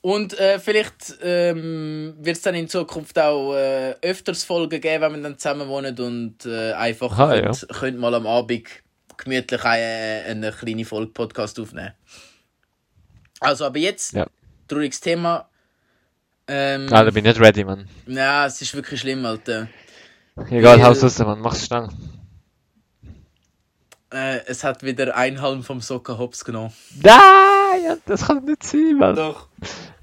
Und 0.00 0.38
äh, 0.38 0.58
vielleicht 0.58 1.14
ähm, 1.22 2.14
wird 2.18 2.36
es 2.36 2.42
dann 2.42 2.54
in 2.54 2.68
Zukunft 2.68 3.18
auch 3.18 3.54
äh, 3.54 3.94
öfters 4.02 4.44
Folgen 4.44 4.80
geben, 4.80 5.02
wenn 5.02 5.14
wir 5.16 5.22
dann 5.22 5.38
zusammen 5.38 5.66
wohnen 5.68 5.98
und 5.98 6.44
äh, 6.46 6.72
einfach 6.72 7.10
Aha, 7.12 7.40
könnt, 7.40 7.68
könnt 7.68 7.98
mal 7.98 8.14
am 8.14 8.26
Abend 8.26 8.66
gemütlich 9.16 9.64
eine, 9.64 10.24
eine 10.26 10.52
kleine 10.52 10.84
Folge 10.84 11.12
Podcast 11.12 11.58
aufnehmen. 11.58 11.92
Also, 13.40 13.64
aber 13.64 13.78
jetzt, 13.78 14.12
Ja. 14.14 14.26
trauriges 14.68 15.00
Thema. 15.00 15.48
Ähm, 16.46 16.86
Ah, 16.90 17.04
da 17.04 17.10
bin 17.10 17.24
ich 17.24 17.30
nicht 17.36 17.40
ready, 17.40 17.64
Mann. 17.64 17.88
ja, 18.06 18.46
es 18.46 18.60
ist 18.60 18.74
wirklich 18.74 19.00
schlimm, 19.00 19.24
Alter. 19.24 19.68
Egal, 20.50 20.78
Weil- 20.78 20.84
Haus 20.84 21.02
raus, 21.02 21.18
Mann, 21.20 21.40
mach's 21.40 21.66
schnell. 21.66 21.88
Äh, 24.12 24.40
es 24.46 24.62
hat 24.62 24.82
wieder 24.82 25.16
ein 25.16 25.40
Halm 25.40 25.62
vom 25.64 25.80
Socker 25.80 26.18
Hops 26.18 26.44
genommen. 26.44 26.72
Nein, 27.02 27.98
das 28.06 28.26
kann 28.26 28.44
nicht 28.44 28.62
sein, 28.62 28.96
Mann. 28.98 29.16
Doch. 29.16 29.48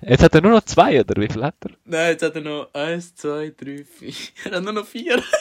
Jetzt 0.02 0.24
hat 0.24 0.34
er 0.36 0.42
nur 0.42 0.52
noch 0.52 0.64
zwei, 0.66 1.00
oder? 1.00 1.22
Wie 1.22 1.30
viel 1.32 1.44
hat 1.44 1.56
er? 1.64 1.72
Nein, 1.86 2.10
jetzt 2.12 2.24
hat 2.24 2.36
er 2.36 2.42
noch 2.42 2.74
eins, 2.74 3.16
zwei, 3.16 3.54
drei, 3.58 3.86
vier. 3.86 4.14
Er 4.52 4.58
hat 4.58 4.64
nur 4.64 4.74
noch 4.74 4.86
vier. 4.88 5.22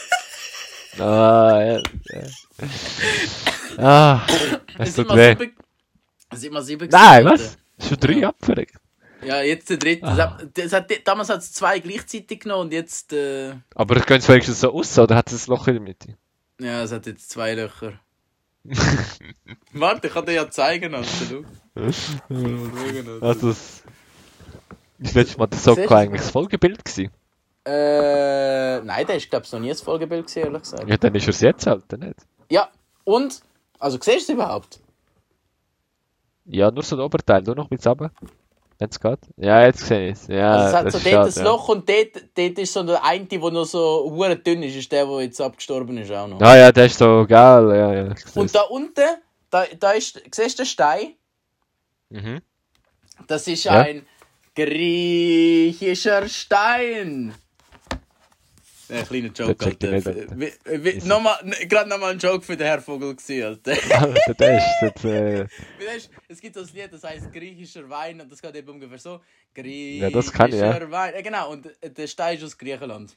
Ah, 0.98 1.62
ja. 1.62 1.82
ja. 2.10 2.22
Ah, 3.78 4.20
es 4.76 4.94
tut 4.96 5.08
weh. 5.14 5.36
sieben. 5.38 5.54
Sind 6.32 6.52
wir 6.52 6.62
sieben 6.62 6.88
Nein, 6.90 7.24
gewesen, 7.24 7.56
was? 7.78 7.88
Schon 7.88 7.96
drei 8.00 8.12
Ja. 8.14 8.28
abverreckt. 8.30 8.74
Ja, 9.22 9.42
jetzt 9.42 9.68
der 9.70 9.76
dritte. 9.76 10.02
Das 10.02 10.18
Ah. 10.18 10.38
das 10.54 10.72
hat, 10.72 10.90
damals 11.04 11.28
hat 11.28 11.40
es 11.40 11.52
zwei 11.52 11.78
gleichzeitig 11.78 12.40
genommen 12.40 12.62
und 12.66 12.72
jetzt. 12.72 13.12
Äh, 13.12 13.54
Aber 13.74 13.96
gehen 14.00 14.20
sie 14.20 14.28
wenigstens 14.28 14.60
so 14.60 14.72
aus, 14.72 14.98
oder 14.98 15.16
hat 15.16 15.30
es 15.32 15.46
ein 15.46 15.50
Loch 15.50 15.66
in 15.68 15.74
der 15.74 15.82
Mitte? 15.82 16.16
ja, 16.60 16.82
es 16.82 16.92
hat 16.92 17.06
jetzt 17.06 17.30
zwei 17.30 17.54
Löcher. 17.54 17.92
Warte, 19.72 20.06
ich 20.08 20.12
kann 20.12 20.26
dir 20.26 20.32
ja 20.34 20.50
zeigen, 20.50 20.94
Alter. 20.94 21.08
Schau. 21.28 21.44
Schauen. 22.28 23.22
Also, 23.22 23.48
das 23.48 23.82
ist 24.98 25.14
letztes 25.14 25.38
Mal 25.38 25.46
der 25.46 25.74
du? 25.74 25.94
eigentlich 25.94 26.20
das 26.20 26.30
Folgebild 26.30 26.84
gewesen. 26.84 27.10
Äh, 27.64 28.80
nein, 28.80 29.06
der 29.06 29.16
ist, 29.16 29.30
glaube 29.30 29.44
ich, 29.46 29.52
noch 29.52 29.60
nie 29.60 29.68
das 29.68 29.80
Folgebild 29.80 30.26
gesehen, 30.26 30.44
ehrlich 30.46 30.62
gesagt. 30.62 30.88
Ja, 30.88 30.96
dann 30.96 31.14
ist 31.14 31.24
er 31.26 31.30
es 31.30 31.40
jetzt 31.40 31.66
halt, 31.66 31.90
nicht? 31.92 32.16
Ja, 32.50 32.68
und? 33.04 33.40
Also, 33.78 33.98
siehst 34.00 34.28
du 34.28 34.32
es 34.32 34.36
überhaupt? 34.38 34.80
Ja, 36.46 36.70
nur 36.70 36.82
so 36.82 36.96
der 36.96 37.04
Oberteil, 37.04 37.42
nur 37.42 37.54
noch 37.54 37.70
ein 37.70 37.76
bisschen 37.76 38.10
es 38.80 39.00
geht. 39.00 39.18
Ja, 39.36 39.64
jetzt 39.66 39.86
sehe 39.86 40.08
ich 40.10 40.14
es. 40.14 40.26
Ja, 40.28 40.52
Also 40.52 40.66
es 40.68 40.74
hat 40.74 40.86
das 40.86 40.92
so 40.94 40.98
ist 40.98 41.06
dort 41.06 41.14
schade, 41.14 41.40
ein 41.40 41.44
ja. 41.46 41.50
Loch 41.52 41.68
und 41.68 41.88
dort, 41.88 42.24
dort 42.36 42.58
ist 42.58 42.72
so 42.72 42.82
der 42.82 43.04
eine, 43.04 43.26
der 43.26 43.38
noch 43.50 43.64
so 43.64 44.10
hure 44.10 44.36
dünn 44.36 44.62
ist, 44.62 44.76
ist 44.76 44.90
der, 44.90 45.06
der 45.06 45.20
jetzt 45.20 45.40
abgestorben 45.40 45.98
ist 45.98 46.10
auch 46.12 46.26
noch. 46.26 46.40
Ja, 46.40 46.56
ja, 46.56 46.72
der 46.72 46.86
ist 46.86 46.98
so 46.98 47.26
geil, 47.28 47.68
ja, 47.76 47.94
ja. 47.94 48.14
Und 48.34 48.54
da 48.54 48.62
unten, 48.62 49.00
da, 49.50 49.64
da 49.78 49.90
ist, 49.92 50.22
siehst 50.34 50.58
du 50.58 50.62
den 50.62 50.66
Stein? 50.66 51.14
Mhm. 52.08 52.40
Das 53.26 53.46
ist 53.46 53.64
Ja. 53.64 53.72
ein 53.80 54.06
griechischer 54.54 56.28
Stein. 56.28 57.34
Ein 58.90 59.06
kleiner 59.06 59.28
Joke, 59.28 59.54
Das 59.54 59.66
Alter. 59.68 61.06
Nochmal, 61.06 61.38
gerade 61.68 61.88
nochmal 61.88 62.12
ein 62.12 62.18
Joke 62.18 62.44
für 62.44 62.56
den 62.56 62.66
Herr 62.66 62.80
Vogel 62.80 63.14
gewesen, 63.14 63.44
Alter. 63.44 63.74
Der 64.38 64.58
ist 64.58 64.66
jetzt, 64.82 65.04
äh, 65.04 65.44
Weißt, 65.86 66.10
es 66.28 66.40
gibt 66.40 66.54
so 66.54 66.60
ein 66.62 66.68
Lied, 66.74 66.92
das 66.92 67.04
heißt 67.04 67.32
griechischer 67.32 67.88
Wein 67.88 68.20
und 68.20 68.30
das 68.30 68.42
geht 68.42 68.54
eben 68.54 68.68
ungefähr 68.68 68.98
so. 68.98 69.10
Ja, 69.10 69.20
Griechischer 69.54 70.10
das 70.10 70.32
kann 70.32 70.52
ich, 70.52 70.60
ja. 70.60 70.90
Wein. 70.90 71.14
Ja, 71.14 71.20
genau, 71.22 71.50
und 71.52 71.66
äh, 71.82 71.90
der 71.90 72.06
Stein 72.06 72.36
ist 72.38 72.44
aus 72.44 72.58
Griechenland. 72.58 73.16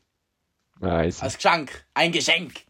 nice. 0.80 1.22
Als 1.22 1.36
Geschenk. 1.36 1.86
Ein 1.94 2.12
Geschenk. 2.12 2.62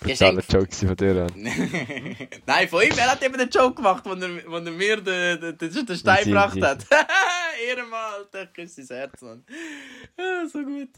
Geschenk. 0.00 0.44
Joke 0.50 0.74
von 0.74 0.96
dir, 0.96 1.14
ja. 1.14 1.26
Nein, 2.46 2.68
von 2.68 2.82
ihm, 2.82 2.92
er 2.96 3.10
hat 3.12 3.22
eben 3.24 3.36
den 3.36 3.48
Joke 3.48 3.74
gemacht, 3.74 4.04
wo 4.06 4.12
er, 4.12 4.28
wo 4.46 4.56
er 4.56 4.70
mir 4.70 4.96
den, 5.00 5.40
den, 5.58 5.58
den, 5.58 5.96
Stein 5.96 6.18
Easy, 6.20 6.30
gebracht 6.30 6.56
easy. 6.56 6.66
hat. 6.66 6.86
Ehrenmal, 7.68 8.12
Alter, 8.18 8.44
ich 8.44 8.52
küsse 8.52 8.84
sein 8.84 8.98
Herz, 8.98 9.20
Mann. 9.22 9.44
Ja, 10.16 10.46
so 10.46 10.62
gut. 10.62 10.90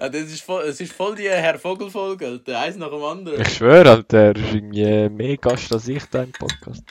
Ja, 0.00 0.08
das 0.08 0.22
ist 0.22 0.40
voll, 0.42 0.64
es 0.64 0.80
ist 0.80 0.92
voll 0.94 1.14
die 1.14 1.28
Herr 1.28 1.58
Vogel-Folge, 1.58 2.26
Alter. 2.26 2.58
Eins 2.60 2.76
nach 2.76 2.88
dem 2.90 3.02
anderen. 3.04 3.40
Ich 3.42 3.48
schwöre, 3.56 3.90
Alter, 3.90 4.18
er 4.18 4.36
ist 4.36 4.54
irgendwie 4.54 5.08
mehr 5.10 5.36
Gast 5.36 5.70
als 5.72 5.86
ich 5.88 6.04
da 6.06 6.22
im 6.22 6.32
Podcast. 6.32 6.82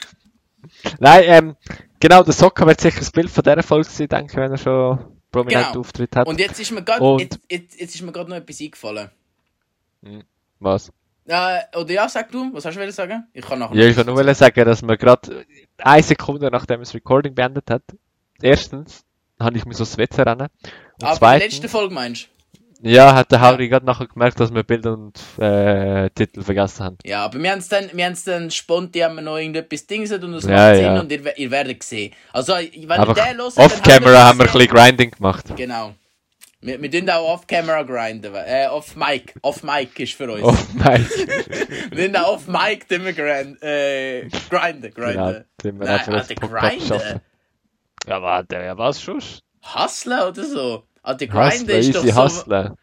Nein, 1.00 1.24
ähm, 1.26 1.56
genau, 1.98 2.22
der 2.22 2.32
Soccer 2.34 2.66
wird 2.68 2.80
sicher 2.80 3.00
das 3.00 3.10
Bild 3.10 3.28
von 3.28 3.42
dieser 3.42 3.62
Folge 3.64 3.88
sein, 3.90 4.08
denke 4.08 4.32
ich, 4.32 4.36
wenn 4.36 4.52
er 4.52 4.58
schon 4.58 4.98
prominenten 5.32 5.72
Genau. 5.72 5.80
Auftritt 5.80 6.14
hat. 6.14 6.28
Und 6.28 6.38
jetzt 6.38 6.60
ist 6.60 6.70
mir 6.70 6.84
gerade 6.84 7.02
Und- 7.02 7.20
jetzt, 7.20 7.40
jetzt, 7.50 7.80
jetzt 7.80 7.94
ist 7.96 8.02
mir 8.02 8.12
gerade 8.12 8.30
noch 8.30 8.36
etwas 8.36 8.60
eingefallen. 8.60 9.10
Was? 10.60 10.92
Ja, 11.24 11.60
oder 11.76 11.92
ja, 11.92 12.08
sag 12.08 12.30
du, 12.32 12.52
was 12.52 12.64
hast 12.64 12.76
du 12.76 12.92
sagen? 12.92 13.28
Ich 13.32 13.44
kann 13.44 13.58
nachher 13.58 13.76
Ja, 13.76 13.86
ich 13.86 13.96
wollte 13.96 14.10
nur 14.12 14.34
sagen, 14.34 14.64
dass 14.64 14.82
man 14.82 14.96
gerade 14.98 15.44
eine 15.78 16.02
Sekunde 16.02 16.50
nachdem 16.50 16.80
das 16.80 16.94
Recording 16.94 17.34
beendet 17.34 17.70
hat, 17.70 17.82
erstens 18.40 19.04
habe 19.38 19.56
ich 19.56 19.64
mir 19.64 19.74
so 19.74 19.84
das 19.84 19.96
WC 19.96 20.22
rennen. 20.22 20.48
Und 21.00 21.04
Aber 21.04 21.12
die 21.12 21.18
zweitens, 21.18 21.52
letzte 21.54 21.68
Folge 21.68 21.94
meinst 21.94 22.28
ja, 22.84 23.14
hat 23.14 23.30
der 23.30 23.40
Hauri 23.40 23.68
gerade 23.68 23.86
nachher 23.86 24.08
gemerkt, 24.08 24.40
dass 24.40 24.52
wir 24.52 24.64
Bild 24.64 24.84
und 24.86 25.16
äh, 25.38 26.10
Titel 26.10 26.42
vergessen 26.42 26.84
haben. 26.84 26.98
du? 27.00 27.08
Ja, 27.08 27.24
aber 27.24 27.40
wir 27.40 27.52
haben 27.52 27.60
es 27.60 27.68
dann, 27.68 27.88
wir 27.92 28.04
haben's 28.04 28.24
dann 28.24 28.50
spontan 28.50 29.02
haben 29.02 29.14
wir 29.14 29.22
noch 29.22 29.36
irgendetwas 29.36 29.86
dingset 29.86 30.24
und 30.24 30.34
es 30.34 30.44
Ja, 30.44 30.50
macht 30.50 30.74
Sinn 30.74 30.84
ja. 30.84 31.00
und 31.00 31.12
ihr, 31.12 31.38
ihr 31.38 31.50
werdet 31.52 31.82
sehen. 31.84 32.12
Also, 32.32 32.54
wenn 32.54 32.72
ihr 32.72 32.90
Einfach 32.90 33.14
den 33.14 33.36
hört, 33.38 33.56
off-camera 33.56 34.24
haben 34.24 34.38
wir 34.40 34.46
ein 34.46 34.52
bisschen 34.52 34.66
Grinding 34.68 35.10
gemacht. 35.12 35.44
Genau. 35.56 35.94
Wir, 36.62 36.80
wir 36.80 36.90
tun 36.92 37.10
auch 37.10 37.34
off-camera 37.34 37.82
grinden. 37.82 38.32
Äh, 38.36 38.68
off-mic. 38.70 39.34
Off-mic 39.42 39.98
ist 39.98 40.14
für 40.14 40.30
uns. 40.30 40.72
Nein. 40.74 41.04
Wir 41.90 42.06
tun 42.06 42.16
auch 42.16 42.34
off-mic 42.34 42.88
tun 42.88 43.04
wir 43.04 43.12
grind, 43.12 43.60
äh, 43.62 44.28
grinden. 44.48 44.94
grinden. 44.94 45.16
Ja, 45.16 45.44
den 45.62 45.80
wir 45.80 45.86
Nein, 45.86 46.08
Alter, 46.08 46.34
grinden. 46.34 47.20
Ja, 48.06 48.22
warte, 48.22 48.56
ja, 48.56 48.78
was 48.78 49.02
schon? 49.02 49.20
Hustlen 49.74 50.20
oder 50.20 50.44
so. 50.44 50.86
Alter, 51.02 51.26
grinden 51.26 51.50
Hustler, 51.50 51.78
ist 51.78 51.94
doch 51.96 52.04
so... 52.04 52.14
hustler. 52.14 52.76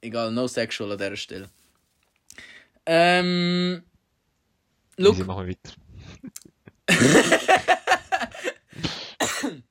Egal, 0.00 0.32
no 0.32 0.48
sexual 0.48 0.90
an 0.90 0.98
dieser 0.98 1.16
Stelle. 1.16 1.48
Ähm... 2.86 3.84
Look, 4.96 5.14
Easy, 5.14 5.24
machen 5.24 5.46
wir 5.46 5.54
weiter. 5.54 5.74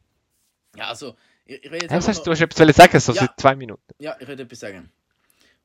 ja, 0.78 0.88
also... 0.88 1.18
Ich, 1.50 1.64
ich 1.64 1.72
will 1.72 1.82
jetzt 1.82 1.92
einfach 1.92 2.08
hast 2.10 2.24
du, 2.28 2.32
hast 2.32 2.42
etwas 2.42 2.76
sagen, 2.76 3.00
so 3.00 3.12
Ja. 3.14 3.22
seit 3.22 3.40
zwei 3.40 3.56
Minuten. 3.56 3.82
Ja, 4.00 4.16
ich 4.20 4.28
würde 4.28 4.44
etwas 4.44 4.60
sagen. 4.60 4.92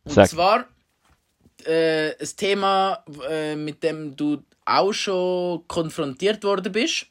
Und 0.04 0.12
Sag. 0.12 0.28
zwar 0.28 0.66
äh, 1.66 2.10
ein 2.18 2.28
Thema, 2.36 3.04
äh, 3.28 3.54
mit 3.54 3.82
dem 3.82 4.16
du 4.16 4.42
auch 4.64 4.92
schon 4.92 5.68
konfrontiert 5.68 6.42
worden 6.42 6.72
bist. 6.72 7.06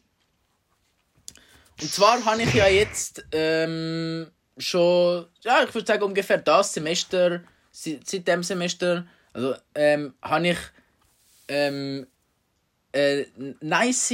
Und 1.81 1.91
zwar 1.91 2.23
habe 2.25 2.41
ich 2.41 2.53
ja 2.53 2.67
jetzt 2.67 3.23
ähm, 3.31 4.27
schon, 4.57 5.27
ja, 5.41 5.63
ich 5.63 5.73
würde 5.73 5.87
sagen 5.87 6.03
ungefähr 6.03 6.37
das 6.39 6.73
Semester, 6.73 7.43
se- 7.71 7.99
seit 8.03 8.27
dem 8.27 8.41
Semester, 8.41 9.05
also 9.33 9.55
ähm, 9.75 10.13
habe 10.21 10.47
ich 10.49 10.57
ähm, 11.47 12.07
eine 12.91 13.25
nice 13.61 14.13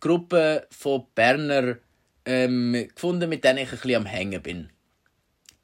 Gruppe 0.00 0.66
von 0.70 1.06
Berner 1.14 1.78
ähm, 2.28 2.88
gefunden, 2.94 3.28
mit 3.28 3.42
denen 3.42 3.58
ich 3.58 3.72
ein 3.72 3.78
bisschen 3.78 3.94
am 3.96 4.06
Hängen 4.06 4.42
bin. 4.42 4.70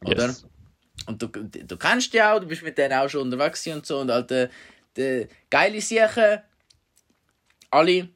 Oder? 0.02 0.28
Yes. 0.28 0.46
Und 1.06 1.20
du, 1.20 1.28
du 1.28 1.76
kennst 1.76 2.14
die 2.14 2.22
auch, 2.22 2.40
du 2.40 2.46
bist 2.46 2.62
mit 2.62 2.78
denen 2.78 2.94
auch 2.94 3.08
schon 3.08 3.20
unterwegs 3.20 3.66
und 3.66 3.84
so. 3.84 3.98
Und 3.98 4.10
alte 4.10 4.50
die 4.96 5.28
geile 5.50 5.80
Sachen, 5.80 6.40
alle, 7.70 8.08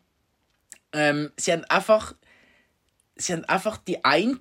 ähm, 0.92 1.30
sie 1.36 1.52
haben 1.52 1.64
einfach, 1.64 2.14
sie 3.16 3.34
haben 3.34 3.44
einfach 3.44 3.76
die 3.78 4.02
einen, 4.04 4.40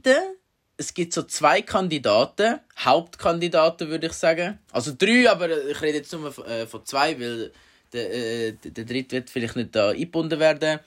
es 0.77 0.93
gibt 0.93 1.11
so 1.11 1.23
zwei 1.23 1.61
Kandidaten, 1.61 2.59
Hauptkandidaten 2.77 3.89
würde 3.89 4.07
ich 4.07 4.13
sagen. 4.13 4.59
Also 4.71 4.93
drei, 4.97 5.29
aber 5.29 5.49
ich 5.67 5.81
rede 5.81 5.97
jetzt 5.97 6.13
nur 6.13 6.31
von, 6.31 6.45
äh, 6.45 6.67
von 6.67 6.85
zwei, 6.85 7.19
weil 7.19 7.51
der, 7.91 8.13
äh, 8.13 8.51
der 8.53 8.85
dritte 8.85 9.17
wird 9.17 9.29
vielleicht 9.29 9.55
nicht 9.55 9.75
da 9.75 9.89
eingebunden 9.89 10.39
werden. 10.39 10.79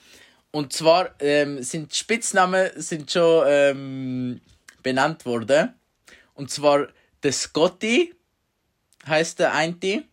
Und 0.53 0.73
zwar 0.73 1.15
ähm, 1.21 1.63
sind 1.63 1.95
Spitznamen 1.95 2.71
sind 2.77 3.11
schon 3.11 3.45
ähm, 3.47 4.41
benannt 4.83 5.25
worden. 5.25 5.75
Und 6.35 6.51
zwar 6.51 6.89
der 7.23 7.33
Scotty 7.33 8.15
heißt 9.07 9.39
der 9.39 9.55
eine. 9.55 10.05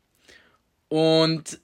Und 0.90 1.60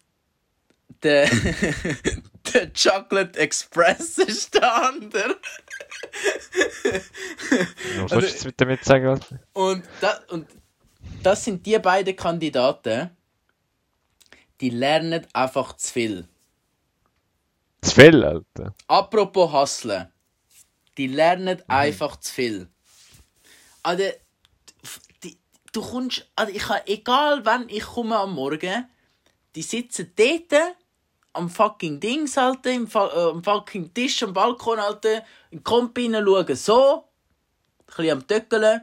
der, 1.03 1.29
der 2.53 2.71
Chocolate 2.73 3.37
Express 3.39 4.17
ist 4.17 4.53
der 4.55 4.73
andere. 4.87 5.37
Was 6.83 8.11
Also- 8.11 8.15
willst 8.21 8.45
du 8.45 8.51
damit 8.53 8.83
sagen? 8.83 9.19
Und, 9.53 9.83
da, 10.01 10.19
und 10.29 10.47
das 11.21 11.43
sind 11.45 11.65
die 11.65 11.77
beiden 11.79 12.15
Kandidaten, 12.15 13.11
die 14.61 14.69
lernen 14.69 15.25
einfach 15.33 15.73
zu 15.75 15.91
viel. 15.93 16.27
Zu 17.93 18.01
viel, 18.01 18.23
Alter. 18.23 18.73
Apropos 18.87 19.53
Hustlen. 19.53 20.11
Die 20.97 21.07
lernen 21.07 21.61
einfach 21.67 22.15
zu 22.19 22.33
viel. 22.33 22.67
Also, 23.83 24.03
die, 25.23 25.37
du 25.71 25.81
kommst, 25.81 26.27
also 26.35 26.51
ich 26.51 26.67
habe, 26.67 26.87
egal 26.87 27.45
wann 27.45 27.69
ich 27.69 27.83
komme 27.83 28.17
am 28.17 28.33
Morgen, 28.33 28.89
die 29.53 29.61
sitzen 29.61 30.11
dort 30.15 30.75
am 31.33 31.49
fucking 31.51 31.99
Dings, 31.99 32.35
Alter, 32.35 32.71
im, 32.71 32.87
äh, 32.87 32.97
am 32.97 33.43
fucking 33.43 33.93
Tisch, 33.93 34.23
am 34.23 34.33
Balkon, 34.33 34.79
Alter, 34.79 35.17
in 35.51 35.59
die 35.59 35.63
Kompi 35.63 36.09
schauen 36.11 36.55
so, 36.55 37.03
ein 37.77 37.85
bisschen 37.85 38.11
am 38.11 38.27
Töckeln. 38.27 38.81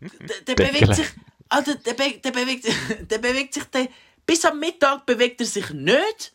Der, 0.00 0.40
der 0.46 0.54
bewegt 0.54 0.94
sich, 0.94 1.08
Alter, 1.50 1.74
der, 1.74 1.92
be 1.92 2.20
der 2.24 2.30
bewegt, 2.30 2.66
der 3.10 3.18
bewegt 3.18 3.52
sich, 3.52 3.64
der, 3.64 3.88
bis 4.24 4.46
am 4.46 4.58
Mittag 4.58 5.04
bewegt 5.04 5.42
er 5.42 5.46
sich 5.46 5.70
nicht 5.70 6.32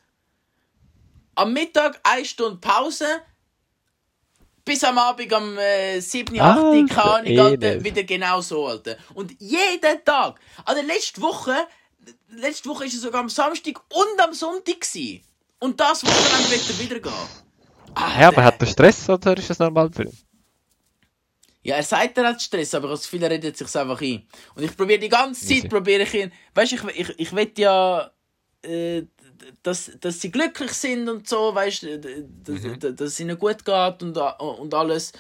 am 1.36 1.54
Mittag 1.54 2.00
eine 2.04 2.26
Stunde 2.26 2.58
Pause. 2.60 3.06
Bis 4.64 4.84
am 4.84 4.98
Abend 5.00 5.34
um 5.34 5.58
äh, 5.58 6.00
7, 6.00 6.40
8, 6.40 6.58
Alter, 6.58 6.94
keine 6.94 7.42
Ahnung, 7.42 7.62
eh 7.62 7.84
wieder 7.84 8.04
genau 8.04 8.42
so, 8.42 8.68
Alter. 8.68 8.96
Und 9.16 9.34
jeden 9.40 10.06
Tag, 10.06 10.40
also 10.66 10.82
letzte 10.84 11.20
Woche, 11.22 11.56
letzte 12.30 12.70
Woche 12.70 12.86
ist 12.86 12.94
er 12.94 13.00
sogar 13.00 13.22
am 13.22 13.30
Samstag 13.30 13.82
und 13.92 14.22
am 14.24 14.34
Sonntag 14.34 14.80
gewesen. 14.82 15.24
Und 15.60 15.80
das 15.80 16.04
Wochenende 16.06 16.52
wird 16.52 16.70
er 16.70 16.80
wieder 16.80 17.00
gehen. 17.00 17.28
Ah, 17.96 18.20
Ja, 18.22 18.28
aber 18.28 18.44
hat 18.44 18.62
er 18.62 18.68
Stress 18.68 19.10
oder 19.10 19.36
ist 19.36 19.50
das 19.50 19.58
normal 19.60 19.90
für 19.92 20.04
ihn? 20.04 20.18
Ja, 21.64 21.76
er 21.76 21.84
sagt, 21.84 22.18
er 22.18 22.28
hat 22.28 22.42
Stress, 22.42 22.74
aber 22.74 22.88
das 22.90 23.04
Gefühl, 23.04 23.24
er 23.24 23.30
redet 23.32 23.58
sich 23.58 23.76
einfach 23.76 24.02
ein. 24.02 24.28
Und 24.56 24.64
ich 24.64 24.76
probiere 24.76 25.00
die 25.00 25.10
ganze 25.10 25.46
Zeit, 25.46 25.70
probiere 25.70 26.04
ich 26.04 26.14
ihn, 26.14 26.32
weißt 26.56 26.72
du, 26.72 26.76
ich, 26.76 27.00
ich, 27.00 27.20
ich 27.20 27.36
will 27.36 27.52
ja, 27.58 28.10
äh, 28.64 29.04
dass, 29.64 29.92
dass 30.00 30.22
sie 30.22 30.32
glücklich 30.32 30.72
sind 30.74 31.10
und 31.10 31.28
so, 31.28 31.54
weißt 31.54 31.84
du, 31.84 32.00
dass, 32.00 32.62
dass, 32.80 32.96
dass 32.96 33.08
es 33.10 33.20
ihnen 33.20 33.38
gut 33.38 33.66
geht 33.66 34.04
und, 34.04 34.18
und 34.18 34.74
alles. 34.74 35.12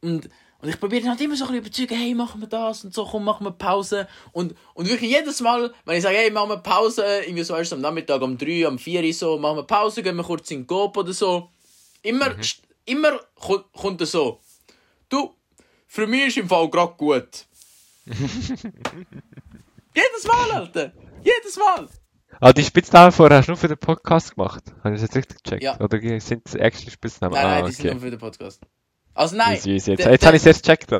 Und, 0.00 0.28
und 0.60 0.68
ich 0.68 0.78
probiere 0.80 1.08
halt 1.08 1.20
immer 1.20 1.36
so 1.36 1.44
ein 1.44 1.50
bisschen 1.52 1.62
überzeugen, 1.86 1.96
hey, 1.96 2.14
machen 2.14 2.40
wir 2.40 2.48
das 2.48 2.84
und 2.84 2.92
so, 2.94 3.04
komm, 3.04 3.24
machen 3.24 3.44
wir 3.46 3.52
Pause. 3.52 4.08
Und, 4.32 4.54
und 4.74 4.88
wirklich 4.88 5.10
jedes 5.10 5.40
Mal, 5.40 5.72
wenn 5.84 5.96
ich 5.96 6.02
sage, 6.02 6.16
hey, 6.16 6.30
machen 6.30 6.50
wir 6.50 6.56
Pause, 6.58 7.04
irgendwie 7.24 7.44
so 7.44 7.54
erst 7.54 7.72
am 7.72 7.80
Nachmittag, 7.80 8.20
um 8.22 8.36
3, 8.36 8.66
um 8.68 8.78
4 8.78 9.04
Uhr 9.04 9.12
so, 9.12 9.38
machen 9.38 9.56
wir 9.58 9.62
Pause, 9.64 10.02
gehen 10.02 10.16
wir 10.16 10.24
kurz 10.24 10.50
in 10.50 10.60
den 10.62 10.66
Coop 10.66 10.96
oder 10.96 11.12
so. 11.12 11.50
Immer, 12.02 12.26
st- 12.40 12.62
immer 12.86 13.20
kommt, 13.34 13.72
kommt 13.72 14.00
er 14.00 14.06
so. 14.06 14.40
Du, 15.08 15.34
für 15.86 16.06
mich 16.06 16.28
ist 16.28 16.36
im 16.38 16.48
Fall 16.48 16.68
gerade 16.70 16.94
gut. 16.96 17.46
Jedes 18.06 18.62
Mal, 20.26 20.50
Alter. 20.52 20.92
Jedes 21.22 21.56
Mal. 21.56 21.88
Ah, 22.40 22.52
die 22.52 22.62
Spitznamen 22.62 23.10
vorher 23.10 23.38
hast 23.38 23.46
du 23.46 23.52
nur 23.52 23.58
für 23.58 23.68
den 23.68 23.78
Podcast 23.78 24.36
gemacht. 24.36 24.62
Habe 24.84 24.94
ich 24.94 25.00
das 25.00 25.10
jetzt 25.10 25.16
richtig 25.16 25.42
gecheckt? 25.42 25.62
Ja. 25.62 25.80
Oder 25.80 25.98
sind 26.20 26.46
es 26.46 26.54
extra 26.54 26.90
Spitznamen? 26.90 27.34
Nein, 27.34 27.44
ah, 27.44 27.50
nein, 27.50 27.66
die 27.66 27.72
sind 27.72 27.86
okay. 27.86 27.94
nur 27.94 28.02
für 28.02 28.10
den 28.10 28.20
Podcast. 28.20 28.62
Also 29.14 29.34
nein. 29.34 29.56
Easy, 29.56 29.70
easy. 29.72 29.90
Jetzt, 29.92 30.06
jetzt 30.06 30.24
habe 30.24 30.36
ich 30.36 30.42
es 30.42 30.46
erst 30.46 30.62
gecheckt, 30.62 30.92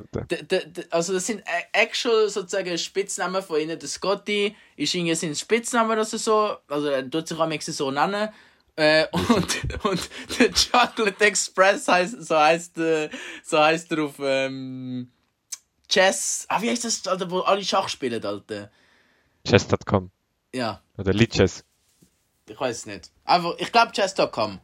Also 0.90 1.12
das 1.12 1.26
sind 1.26 1.40
äh, 1.40 1.80
actual 1.80 2.28
sozusagen 2.28 2.76
Spitznamen 2.76 3.40
von 3.42 3.60
ihnen. 3.60 3.78
Der 3.78 3.88
Scotty 3.88 4.56
ist 4.74 4.92
irgendwie 4.92 5.14
sein 5.14 5.36
Spitzname 5.36 5.92
oder 5.92 6.04
so. 6.04 6.56
Also 6.66 6.88
er 6.88 7.08
tut 7.08 7.28
sich 7.28 7.38
am 7.38 7.50
liebsten 7.50 7.72
so 7.72 7.92
nennen. 7.92 8.30
Äh, 8.74 9.06
und, 9.12 9.84
und 9.84 10.10
der 10.38 10.50
Chocolate 10.50 11.24
Express 11.24 11.86
heißt, 11.86 12.26
so 12.26 12.36
heißt, 12.36 12.78
äh, 12.78 13.10
so 13.44 13.58
heißt 13.60 13.92
er 13.92 14.04
auf 14.04 14.14
ähm, 14.20 15.12
Chess. 15.88 16.46
Ah, 16.48 16.60
wie 16.60 16.70
heißt 16.70 16.84
das, 16.84 17.06
Alter, 17.06 17.30
wo 17.30 17.40
alle 17.40 17.62
Schach 17.64 17.88
spielen, 17.88 18.24
Alter? 18.24 18.72
Chess.com. 19.46 20.10
Ja, 20.54 20.80
Oder 20.96 21.12
Lichess. 21.12 21.64
ich 22.48 22.58
weiß 22.58 22.76
es 22.78 22.86
nicht. 22.86 23.10
Einfach, 23.24 23.54
ich 23.58 23.70
glaube 23.70 23.92
Chess.com. 23.92 24.60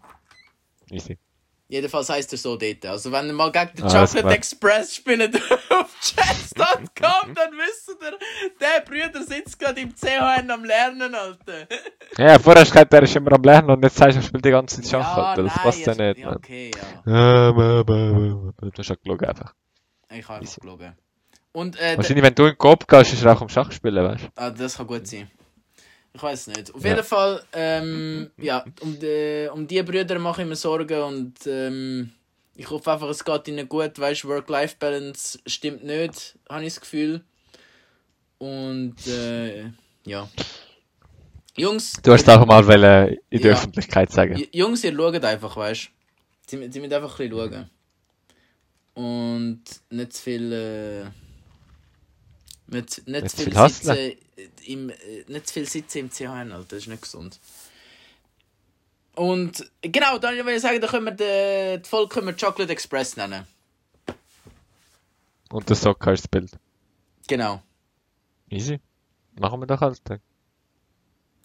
Easy. 0.91 1.19
Jedenfalls 1.67 2.09
heißt 2.11 2.31
er 2.33 2.39
so 2.39 2.57
dort. 2.57 2.85
Also 2.87 3.11
wenn 3.11 3.27
ihr 3.27 3.33
mal 3.33 3.51
gegen 3.51 3.75
den 3.77 3.85
Alles 3.87 4.13
Chocolate. 4.13 4.37
Express 4.37 4.95
spielt 4.95 5.35
auf 5.71 5.99
chess.com, 6.01 7.35
dann 7.35 7.53
wisst 7.53 7.89
ihr, 7.89 8.19
der 8.61 8.81
Brüder 8.85 9.23
sitzt 9.23 9.59
gerade 9.59 9.81
im 9.81 9.95
CHN 9.95 10.51
am 10.51 10.65
Lernen, 10.65 11.15
Alter. 11.15 11.67
Ja, 12.19 12.39
vorher 12.39 12.61
hast 12.63 12.69
du 12.71 12.75
gesagt, 12.75 12.93
er 12.93 13.03
ist 13.03 13.17
immer 13.17 13.33
am 13.33 13.43
Lernen 13.43 13.71
und 13.71 13.83
jetzt 13.83 13.97
sagst 13.97 14.17
du, 14.17 14.21
er 14.21 14.23
spielt 14.25 14.45
die 14.45 14.51
ganze 14.51 14.81
Zeit 14.83 14.91
Schach, 14.91 15.17
ja, 15.17 15.25
Alter. 15.25 15.43
Das 15.45 15.55
nein, 15.57 15.65
passt 15.65 15.87
ja 15.87 15.95
nicht, 15.95 16.19
ja, 16.21 16.37
okay, 16.37 16.71
ja. 17.07 17.13
Ah. 17.13 17.53
Du 17.83 18.73
hast 18.79 18.89
ja 18.89 18.95
geschaut 18.95 19.23
einfach. 19.25 19.55
Ich 20.11 20.29
habe 20.29 20.41
einfach 20.41 20.61
gelogen. 20.61 20.97
Und 21.53 21.81
äh, 21.81 21.97
Wahrscheinlich, 21.97 22.25
wenn 22.25 22.35
du 22.35 22.45
in 22.45 22.51
den 22.51 22.59
Coop 22.59 22.87
gehst, 22.87 23.15
ist 23.15 23.25
er 23.25 23.33
auch 23.33 23.41
am 23.43 23.49
Schach 23.49 23.73
spielen, 23.73 24.05
weißt 24.05 24.25
du? 24.25 24.29
ah, 24.37 24.51
das 24.51 24.77
kann 24.77 24.87
gut 24.87 25.07
sein. 25.09 25.31
Ich 26.17 26.23
weiß 26.23 26.47
nicht. 26.49 26.73
Auf 26.73 26.83
Ja. 26.85 26.91
jeden 26.91 27.05
Fall, 27.05 27.43
ähm, 27.53 28.31
ja, 28.39 28.65
um 28.81 28.99
die, 28.99 29.49
um 29.53 29.67
die 29.67 29.83
Brüder 29.83 30.19
mache 30.21 30.43
ich 30.43 30.49
mir 30.49 30.55
Sorgen 30.57 31.03
und 31.03 31.35
ähm, 31.47 32.13
ich 32.55 32.71
hoffe 32.71 32.93
einfach, 32.93 33.09
es 33.09 33.25
geht 33.25 33.49
ihnen 33.49 33.69
gut. 33.69 33.99
Weißt 33.99 34.25
Work-Life-Balance 34.25 35.41
stimmt 35.47 35.83
nicht, 35.83 36.37
habe 36.49 36.63
ich 36.65 36.75
das 36.75 36.81
Gefühl. 36.81 37.25
Und 38.39 38.95
äh, 39.09 39.65
ja. 40.05 40.29
Jungs, 41.57 41.95
Du 42.03 42.13
hast 42.13 42.29
auch 42.31 42.47
mal 42.47 42.65
wollen 42.67 43.17
in 43.31 43.41
der 43.43 43.51
Ja. 43.51 43.57
Öffentlichkeit 43.57 44.13
sagen. 44.13 44.45
Jungs, 44.53 44.85
ihr 44.85 44.95
schaut 44.95 45.25
einfach, 45.25 45.57
weißt 45.57 45.85
du? 45.87 45.91
Sie, 46.47 46.71
sie 46.71 46.81
müssen 46.81 46.93
einfach 46.95 47.19
ein 47.19 47.29
bisschen 47.29 47.51
schauen. 47.51 47.71
Und 48.95 49.63
nicht 49.91 50.13
zu 50.13 50.23
viel. 50.23 50.53
Äh, 50.53 51.05
nicht, 52.73 53.07
nicht, 53.09 53.31
zu 53.31 53.37
viel 53.37 53.45
viel 53.53 53.69
sitzen. 53.69 54.24
Im, 54.67 54.91
äh, 54.91 54.95
nicht 55.29 55.49
zu 55.49 55.55
viel 55.55 55.69
sitzen 55.69 55.99
im 55.99 56.11
CHN, 56.11 56.53
Alter. 56.53 56.67
Das 56.69 56.79
ist 56.81 56.89
nicht 56.89 57.03
gesund. 57.03 57.39
Und 59.15 59.71
genau, 59.81 60.19
dann 60.19 60.35
will 60.45 60.57
ich 60.57 60.63
sagen, 60.63 60.81
da 60.81 60.89
können 60.89 61.07
wir 61.07 61.13
die, 61.13 61.83
die 61.83 61.89
Folge 61.89 62.09
können 62.09 62.27
wir 62.27 62.37
Chocolate 62.37 62.73
Express 62.73 63.17
nennen. 63.17 63.47
Und 65.51 65.69
der 65.69 65.77
Socker 65.77 66.13
ist 66.13 66.25
das 66.25 66.29
Bild. 66.29 66.51
Genau. 67.29 67.63
Easy. 68.51 68.81
Machen 69.39 69.61
wir 69.61 69.67
doch 69.67 69.81
Alter. 69.81 70.19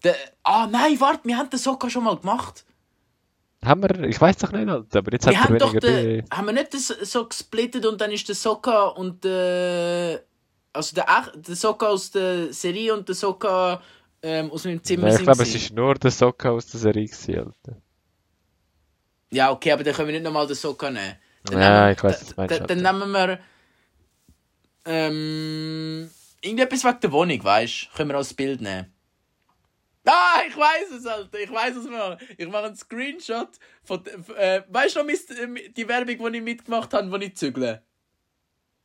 Der, 0.04 0.16
ah 0.44 0.68
nein, 0.68 1.00
warte, 1.00 1.28
wir 1.28 1.38
haben 1.38 1.50
den 1.50 1.60
Sokka 1.60 1.90
schon 1.90 2.04
mal 2.04 2.18
gemacht. 2.18 2.66
Haben 3.64 3.84
wir, 3.84 4.04
ich 4.08 4.20
weiß 4.20 4.38
doch 4.38 4.52
nicht, 4.52 4.70
Alter, 4.70 5.00
aber 5.00 5.12
jetzt 5.12 5.28
Wir 5.28 5.38
hat 5.38 5.46
haben 5.46 5.56
er 5.56 5.60
doch 5.60 5.74
weniger 5.74 6.22
den, 6.22 6.26
haben 6.32 6.46
wir 6.48 6.54
nicht 6.54 6.74
das 6.74 6.88
so 6.88 7.28
gesplittet 7.28 7.86
und 7.86 8.00
dann 8.00 8.12
ist 8.12 8.28
der 8.28 8.36
Sokka 8.36 8.86
und 8.88 9.24
der 9.24 10.24
also 10.74 10.96
der, 10.96 11.06
der 11.36 11.56
Sokka 11.56 11.88
aus 11.88 12.12
der 12.12 12.54
Serie 12.54 12.94
und 12.94 13.08
der 13.08 13.16
Sokka 13.16 13.82
ähm, 14.22 14.52
aus 14.52 14.66
meinem 14.66 14.84
Zimmer 14.84 15.04
Nein, 15.04 15.12
ich 15.12 15.18
sind 15.18 15.26
glaube, 15.26 15.44
es 15.44 15.56
ist 15.56 15.74
nur 15.74 15.96
der 15.96 16.12
Socker 16.12 16.52
aus 16.52 16.68
der 16.68 16.80
Serie 16.80 17.06
gewesen, 17.06 17.38
Alter. 17.38 17.82
Ja, 19.32 19.52
okay, 19.52 19.72
aber 19.72 19.84
dann 19.84 19.94
können 19.94 20.08
wir 20.08 20.14
nicht 20.14 20.24
nochmal 20.24 20.48
den 20.48 20.56
Sokka 20.56 20.90
nehmen. 20.90 21.16
Dann 21.44 21.62
Ja, 21.62 21.82
nehmen, 21.82 21.94
ich 21.94 22.04
weiss, 22.04 22.22
was 22.22 22.38
meinst, 22.38 22.60
Dann, 22.60 22.68
dann 22.68 23.00
nehmen 23.00 23.12
wir 23.12 23.40
ähm, 24.86 26.10
irgendetwas 26.42 26.84
wegen 26.84 27.00
der 27.00 27.12
Wohnung, 27.12 27.44
weißt 27.44 27.90
du? 27.92 27.98
Können 27.98 28.10
wir 28.10 28.18
als 28.18 28.34
Bild 28.34 28.62
nehmen. 28.62 28.94
Ah, 30.06 30.42
ich 30.48 30.58
weiß 30.58 30.92
es, 30.98 31.06
Alter. 31.06 31.40
Ich 31.40 31.52
weiß 31.52 31.76
es 31.76 31.86
mal. 31.88 32.18
Ich 32.38 32.48
mache 32.48 32.66
einen 32.66 32.76
Screenshot 32.76 33.50
von. 33.84 34.04
Äh, 34.38 34.64
weißt 34.68 34.96
du 34.96 35.04
noch 35.04 35.10
äh, 35.10 35.70
die 35.70 35.88
Werbung, 35.88 36.32
die 36.32 36.38
ich 36.40 36.44
mitgemacht 36.44 36.94
habe, 36.94 37.12
wo 37.12 37.18
ich 37.18 37.36
zügle? 37.38 37.84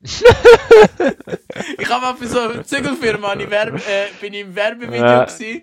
ich 1.78 1.88
habe 1.88 2.00
mal 2.02 2.14
für 2.16 2.26
so 2.26 2.38
eine 2.40 2.64
Zügelfirma 2.64 3.30
eine 3.30 3.50
Werbe, 3.50 3.78
äh, 3.78 4.06
bin 4.20 4.34
ich 4.34 4.40
im 4.42 4.54
Werbevideo 4.54 5.04
Ja. 5.04 5.24
gewesen. 5.24 5.62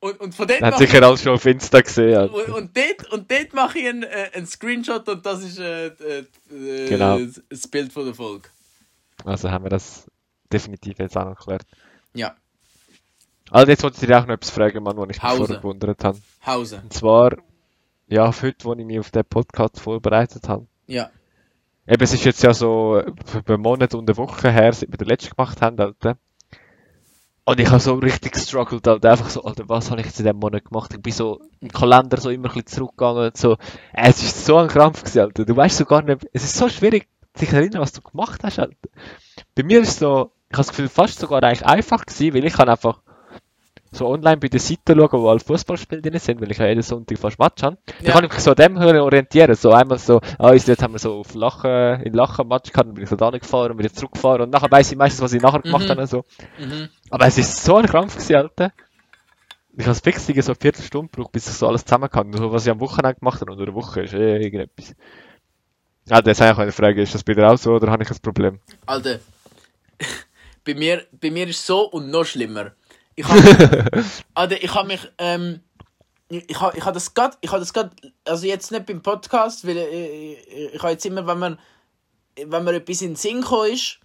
Und, 0.00 0.20
und 0.20 0.34
von 0.34 0.48
dort 0.48 0.60
Hat 0.62 0.72
mache 0.72 0.84
ich, 0.84 0.90
sicher 0.90 1.04
alles 1.06 1.22
schon 1.22 1.32
auf 1.34 1.46
Insta 1.46 1.80
gesehen, 1.80 2.16
Alter. 2.16 2.34
und, 2.34 2.48
und 2.54 2.76
dort, 2.76 3.12
und 3.12 3.30
dort 3.30 3.54
mache 3.54 3.78
ich 3.78 3.88
einen, 3.88 4.02
äh, 4.02 4.30
einen 4.34 4.46
Screenshot 4.46 5.08
und 5.08 5.24
das 5.24 5.44
ist 5.44 5.58
äh, 5.60 5.86
äh, 5.88 6.24
Genau. 6.88 7.20
das 7.48 7.68
Bild 7.68 7.92
von 7.92 8.06
der 8.06 8.14
Folge. 8.14 8.48
Also 9.24 9.50
haben 9.50 9.64
wir 9.64 9.70
das 9.70 10.06
definitiv 10.52 10.98
jetzt 10.98 11.16
auch 11.16 11.24
noch 11.24 11.38
geklärt. 11.38 11.62
Ja, 12.14 12.34
Also 13.50 13.70
jetzt 13.70 13.82
wollte 13.84 13.98
ich 14.00 14.06
dir 14.08 14.18
auch 14.18 14.26
noch 14.26 14.34
etwas 14.34 14.50
fragen, 14.50 14.82
Mann, 14.82 14.96
was 14.96 15.04
ich 15.04 15.08
mich 15.08 15.18
Pause. 15.20 15.36
vorher 15.38 15.56
gewundert 15.58 16.02
habe. 16.04 16.18
Hause. 16.44 16.80
Und 16.82 16.92
zwar, 16.92 17.36
ja, 18.08 18.32
für 18.32 18.48
heute, 18.48 18.64
wo 18.64 18.74
ich 18.74 18.84
mich 18.84 18.98
auf 18.98 19.10
den 19.12 19.24
Podcast 19.24 19.78
vorbereitet 19.78 20.48
habe. 20.48 20.66
Ja. 20.88 21.10
Eben, 21.86 22.02
es 22.02 22.12
ist 22.14 22.24
jetzt 22.24 22.42
ja 22.42 22.54
so 22.54 23.00
über 23.34 23.54
einen 23.54 23.62
Monat 23.62 23.94
und 23.94 24.08
eine 24.08 24.16
Woche 24.16 24.50
her, 24.50 24.72
seit 24.72 24.90
wir 24.90 24.98
den 24.98 25.08
letzten 25.08 25.34
gemacht 25.34 25.60
haben, 25.60 25.78
Alter. 25.80 26.16
Und 27.44 27.58
ich 27.58 27.68
habe 27.68 27.80
so 27.80 27.94
richtig 27.94 28.32
gestruggelt, 28.32 28.86
Alter. 28.86 29.10
Einfach 29.10 29.28
so, 29.28 29.42
Alter, 29.42 29.68
was 29.68 29.90
habe 29.90 30.00
ich 30.00 30.06
jetzt 30.06 30.20
in 30.20 30.26
diesem 30.26 30.38
Monat 30.38 30.64
gemacht? 30.64 30.92
Ich 30.94 31.02
bin 31.02 31.12
so 31.12 31.40
im 31.60 31.72
Kalender 31.72 32.18
so 32.18 32.30
immer 32.30 32.48
ein 32.50 32.54
bisschen 32.54 32.66
zurückgegangen 32.66 33.32
so. 33.34 33.54
Äh, 33.92 34.10
Es 34.10 34.22
ist 34.22 34.46
so 34.46 34.58
ein 34.58 34.68
Krampf 34.68 35.00
gewesen, 35.00 35.20
Alter. 35.22 35.44
Du 35.44 35.56
weißt 35.56 35.76
so 35.76 35.84
gar 35.84 36.02
nicht, 36.02 36.24
es 36.32 36.44
ist 36.44 36.56
so 36.56 36.68
schwierig, 36.68 37.08
sich 37.34 37.50
zu 37.50 37.56
erinnern, 37.56 37.80
was 37.80 37.92
du 37.92 38.00
gemacht 38.00 38.44
hast, 38.44 38.60
Alter. 38.60 38.88
Bei 39.56 39.64
mir 39.64 39.80
ist 39.80 39.88
es 39.88 39.98
so, 39.98 40.30
ich 40.50 40.56
habe 40.56 40.66
das 40.66 40.68
Gefühl, 40.68 40.88
fast 40.88 41.18
sogar 41.18 41.42
eigentlich 41.42 41.66
einfach 41.66 42.06
gewesen, 42.06 42.34
weil 42.34 42.44
ich 42.44 42.52
kann 42.52 42.68
einfach 42.68 43.00
so 43.92 44.08
online 44.08 44.38
bei 44.38 44.48
den 44.48 44.58
Seiten 44.58 44.98
schauen, 44.98 45.20
wo 45.22 45.28
alle 45.28 45.40
Fußballspiele 45.40 46.00
drin 46.02 46.18
sind, 46.18 46.40
weil 46.40 46.50
ich 46.50 46.58
ja 46.58 46.66
jeden 46.66 46.82
Sonntag 46.82 47.18
fast 47.18 47.38
Match 47.38 47.62
habe. 47.62 47.76
Dann 47.86 48.06
Ja. 48.06 48.12
kann 48.12 48.24
ich 48.24 48.32
mich 48.32 48.40
so 48.40 48.50
an 48.50 48.56
dem 48.56 48.80
hören 48.80 48.98
orientieren. 49.00 49.54
So 49.54 49.70
einmal 49.72 49.98
so, 49.98 50.20
ah, 50.38 50.52
jetzt 50.52 50.82
haben 50.82 50.94
wir 50.94 50.98
so 50.98 51.20
auf 51.20 51.34
Lachen, 51.34 52.02
in 52.02 52.14
Lachen 52.14 52.48
Match 52.48 52.72
gehabt, 52.72 52.88
dann 52.88 52.94
bin 52.94 53.04
ich 53.04 53.10
so 53.10 53.16
da 53.16 53.30
gefahren 53.30 53.72
und 53.72 53.78
wieder 53.78 53.92
zurückgefahren 53.92 54.42
und 54.42 54.50
nachher 54.50 54.70
weiss 54.70 54.90
ich 54.90 54.98
meistens, 54.98 55.20
was 55.22 55.32
ich 55.32 55.42
nachher 55.42 55.60
gemacht 55.60 55.84
Mhm. 55.84 55.90
habe 55.90 56.00
und 56.00 56.06
so. 56.10 56.24
Mhm. 56.58 56.88
Aber 57.10 57.26
es 57.26 57.36
ist 57.36 57.62
so 57.64 57.76
ein 57.76 57.86
Krampf 57.86 58.14
gewesen, 58.14 58.36
Alter. 58.36 58.72
Ich 59.76 59.86
habe 59.86 59.94
fix 59.94 60.26
so 60.26 60.32
eine 60.32 60.42
Viertelstunde 60.54 61.10
gebraucht, 61.10 61.32
bis 61.32 61.46
ich 61.48 61.54
so 61.54 61.66
alles 61.66 61.84
zusammen 61.84 62.10
kann. 62.10 62.32
So, 62.32 62.52
was 62.52 62.66
ich 62.66 62.70
am 62.70 62.80
Wochenende 62.80 63.18
gemacht 63.18 63.40
habe, 63.40 63.52
oder 63.52 63.62
eine 63.62 63.74
Woche, 63.74 64.02
ist 64.02 64.12
eh 64.14 64.36
irgendetwas. 64.36 64.94
Ah, 66.10 66.20
das 66.20 66.38
ist 66.38 66.42
eigentlich 66.42 66.58
eine 66.58 66.72
Frage, 66.72 67.00
ist 67.02 67.14
das 67.14 67.24
bei 67.24 67.32
dir 67.34 67.48
auch 67.50 67.56
so, 67.56 67.72
oder 67.74 67.90
habe 67.90 68.02
ich 68.02 68.10
ein 68.10 68.18
Problem? 68.20 68.58
Alter, 68.86 69.20
bei 70.64 70.74
mir, 70.74 71.06
bei 71.12 71.30
mir 71.30 71.46
ist 71.48 71.60
es 71.60 71.66
so 71.66 71.88
und 71.90 72.10
noch 72.10 72.24
schlimmer. 72.24 72.72
Ich 73.14 73.26
habe 73.26 74.54
ich 74.60 74.74
habe 74.74 74.88
mich, 74.88 75.00
ähm, 75.18 75.60
ich, 76.28 76.60
habe 76.60 76.76
ich 76.76 76.84
hab 76.84 76.94
das 76.94 77.12
gerade, 77.14 77.36
ich 77.40 77.50
habe 77.50 77.60
das 77.60 77.72
gerade, 77.72 77.90
also 78.26 78.46
jetzt 78.46 78.70
nicht 78.72 78.86
beim 78.86 79.02
Podcast, 79.02 79.66
weil 79.66 79.76
ich, 79.76 80.38
ich, 80.48 80.74
ich 80.74 80.82
habe 80.82 80.92
jetzt 80.92 81.04
immer, 81.06 81.26
wenn 81.26 81.38
man, 81.38 81.58
wenn 82.46 82.64
mir 82.64 82.74
etwas 82.74 83.02
in 83.02 83.10
den 83.10 83.16
Sinn 83.16 83.40
gekommen 83.42 83.72
ist, 83.72 83.98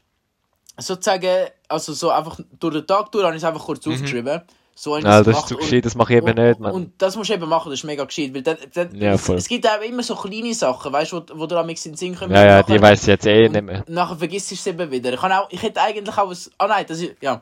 sozusagen, 0.80 1.48
also 1.70 1.94
so 1.94 2.10
einfach 2.12 2.40
durch 2.60 2.74
den 2.76 2.86
Tag 2.88 3.12
durch, 3.12 3.24
habe 3.26 3.36
ich 3.36 3.42
es 3.42 3.48
einfach 3.48 3.64
kurz 3.66 3.88
aufgeschrieben. 3.88 4.42
So 4.80 4.92
habe 4.92 5.00
ich 5.00 5.08
Ah, 5.08 5.24
das 5.24 5.26
das 5.34 5.38
ist 5.40 5.48
zu 5.48 5.56
und- 5.56 5.62
gescheit, 5.62 5.86
das 5.86 5.96
mache 5.96 6.14
ich 6.14 6.18
eben 6.18 6.28
und, 6.30 6.36
nicht, 6.36 6.60
Mann. 6.60 6.72
Und 6.72 7.02
das 7.02 7.16
musst 7.16 7.32
du 7.32 7.34
eben 7.34 7.50
machen, 7.50 7.72
das 7.72 7.80
ist 7.80 7.86
mega 7.86 8.04
gescheit, 8.04 8.32
weil 8.36 8.44
dann, 8.44 8.58
dann 8.76 8.94
Ja, 8.96 9.14
es, 9.14 9.28
es 9.28 9.48
gibt 9.48 9.68
auch 9.68 9.82
immer 9.82 10.04
so 10.04 10.16
kleine 10.16 10.54
Sachen, 10.54 10.94
weißt 10.94 11.14
du, 11.14 11.24
wo, 11.30 11.40
wo 11.40 11.46
du 11.48 11.58
am 11.58 11.68
in 11.68 11.76
den 11.76 11.96
Sinn 11.96 12.16
kommen. 12.16 12.32
Ja, 12.32 12.46
ja, 12.46 12.60
und 12.60 12.70
die 12.70 12.74
nachher- 12.74 12.82
weiß 12.84 13.02
ich 13.02 13.08
jetzt 13.08 13.26
eh 13.26 13.50
nicht 13.50 13.64
mehr. 13.64 13.84
Nachher 13.88 14.18
vergisst 14.18 14.52
du 14.52 14.56
es 14.56 14.68
eben 14.68 14.92
wieder. 14.92 15.12
Ich, 15.14 15.20
kann 15.20 15.32
auch, 15.32 15.48
ich 15.50 15.64
hätte 15.64 15.82
eigentlich 15.82 16.16
auch 16.16 16.30
ein... 16.30 16.38
Ah 16.60 16.68
nein, 16.68 16.86
das 16.88 17.00
ist... 17.02 17.16
Ja. 17.22 17.42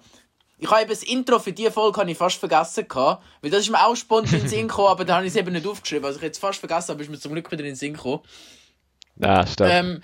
Ich 0.57 0.69
habe 0.71 0.81
eben 0.81 0.89
das 0.89 1.03
Intro 1.03 1.39
für 1.39 1.51
diese 1.51 1.71
Folge 1.71 1.99
habe 1.99 2.11
ich 2.11 2.17
fast 2.17 2.37
vergessen 2.37 2.87
gehabt, 2.87 3.23
weil 3.41 3.51
das 3.51 3.61
ist 3.61 3.69
mir 3.69 3.85
auch 3.85 3.95
spontan 3.95 4.35
in 4.35 4.39
den 4.41 4.49
Sinn 4.49 4.67
gekommen, 4.67 4.87
aber 4.87 5.03
da 5.03 5.15
habe 5.15 5.25
ich 5.25 5.33
es 5.33 5.35
eben 5.35 5.51
nicht 5.51 5.67
aufgeschrieben. 5.67 6.05
Also 6.05 6.17
ich 6.17 6.23
hätte 6.23 6.33
es 6.33 6.39
fast 6.39 6.59
vergessen, 6.59 6.91
aber 6.91 7.01
ist 7.01 7.09
mir 7.09 7.19
zum 7.19 7.33
Glück 7.33 7.51
wieder 7.51 7.63
in 7.63 7.71
den 7.71 7.75
Sinn 7.75 7.93
gekommen. 7.93 8.21
Ja, 9.17 9.45
stimmt. 9.45 9.69
Ähm, 9.71 10.03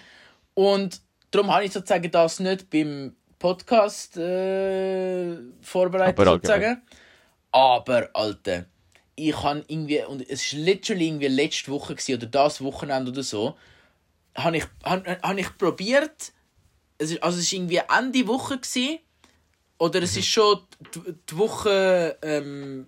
und 0.53 1.01
darum 1.31 1.53
habe 1.53 1.63
ich 1.63 1.71
sozusagen 1.71 2.11
das 2.11 2.39
nicht 2.39 2.69
beim 2.69 3.15
Podcast 3.39 4.17
äh, 4.17 5.37
vorbereitet, 5.61 6.19
Aber 6.19 6.31
sozusagen. 6.31 6.81
Aber, 7.51 8.09
Alter, 8.13 8.65
ich 9.15 9.43
habe 9.43 9.63
irgendwie, 9.67 10.03
und 10.03 10.27
es 10.29 10.53
war 10.53 10.59
literally 10.59 11.07
irgendwie 11.07 11.27
letzte 11.27 11.71
Woche 11.71 11.95
gewesen, 11.95 12.15
oder 12.15 12.27
das 12.27 12.61
Wochenende 12.61 13.11
oder 13.11 13.23
so, 13.23 13.55
habe 14.35 14.57
ich, 14.57 14.65
hab, 14.83 15.05
hab 15.07 15.37
ich 15.37 15.57
probiert, 15.57 16.31
also 16.99 17.15
es 17.15 17.21
war 17.21 17.31
irgendwie 17.31 17.81
Ende 17.97 18.27
Woche 18.27 18.57
gewesen, 18.57 18.99
oder 19.82 20.03
es 20.03 20.15
ist 20.15 20.27
schon 20.27 20.59
die, 20.93 21.15
die 21.27 21.38
Woche 21.38 22.15
ähm, 22.21 22.86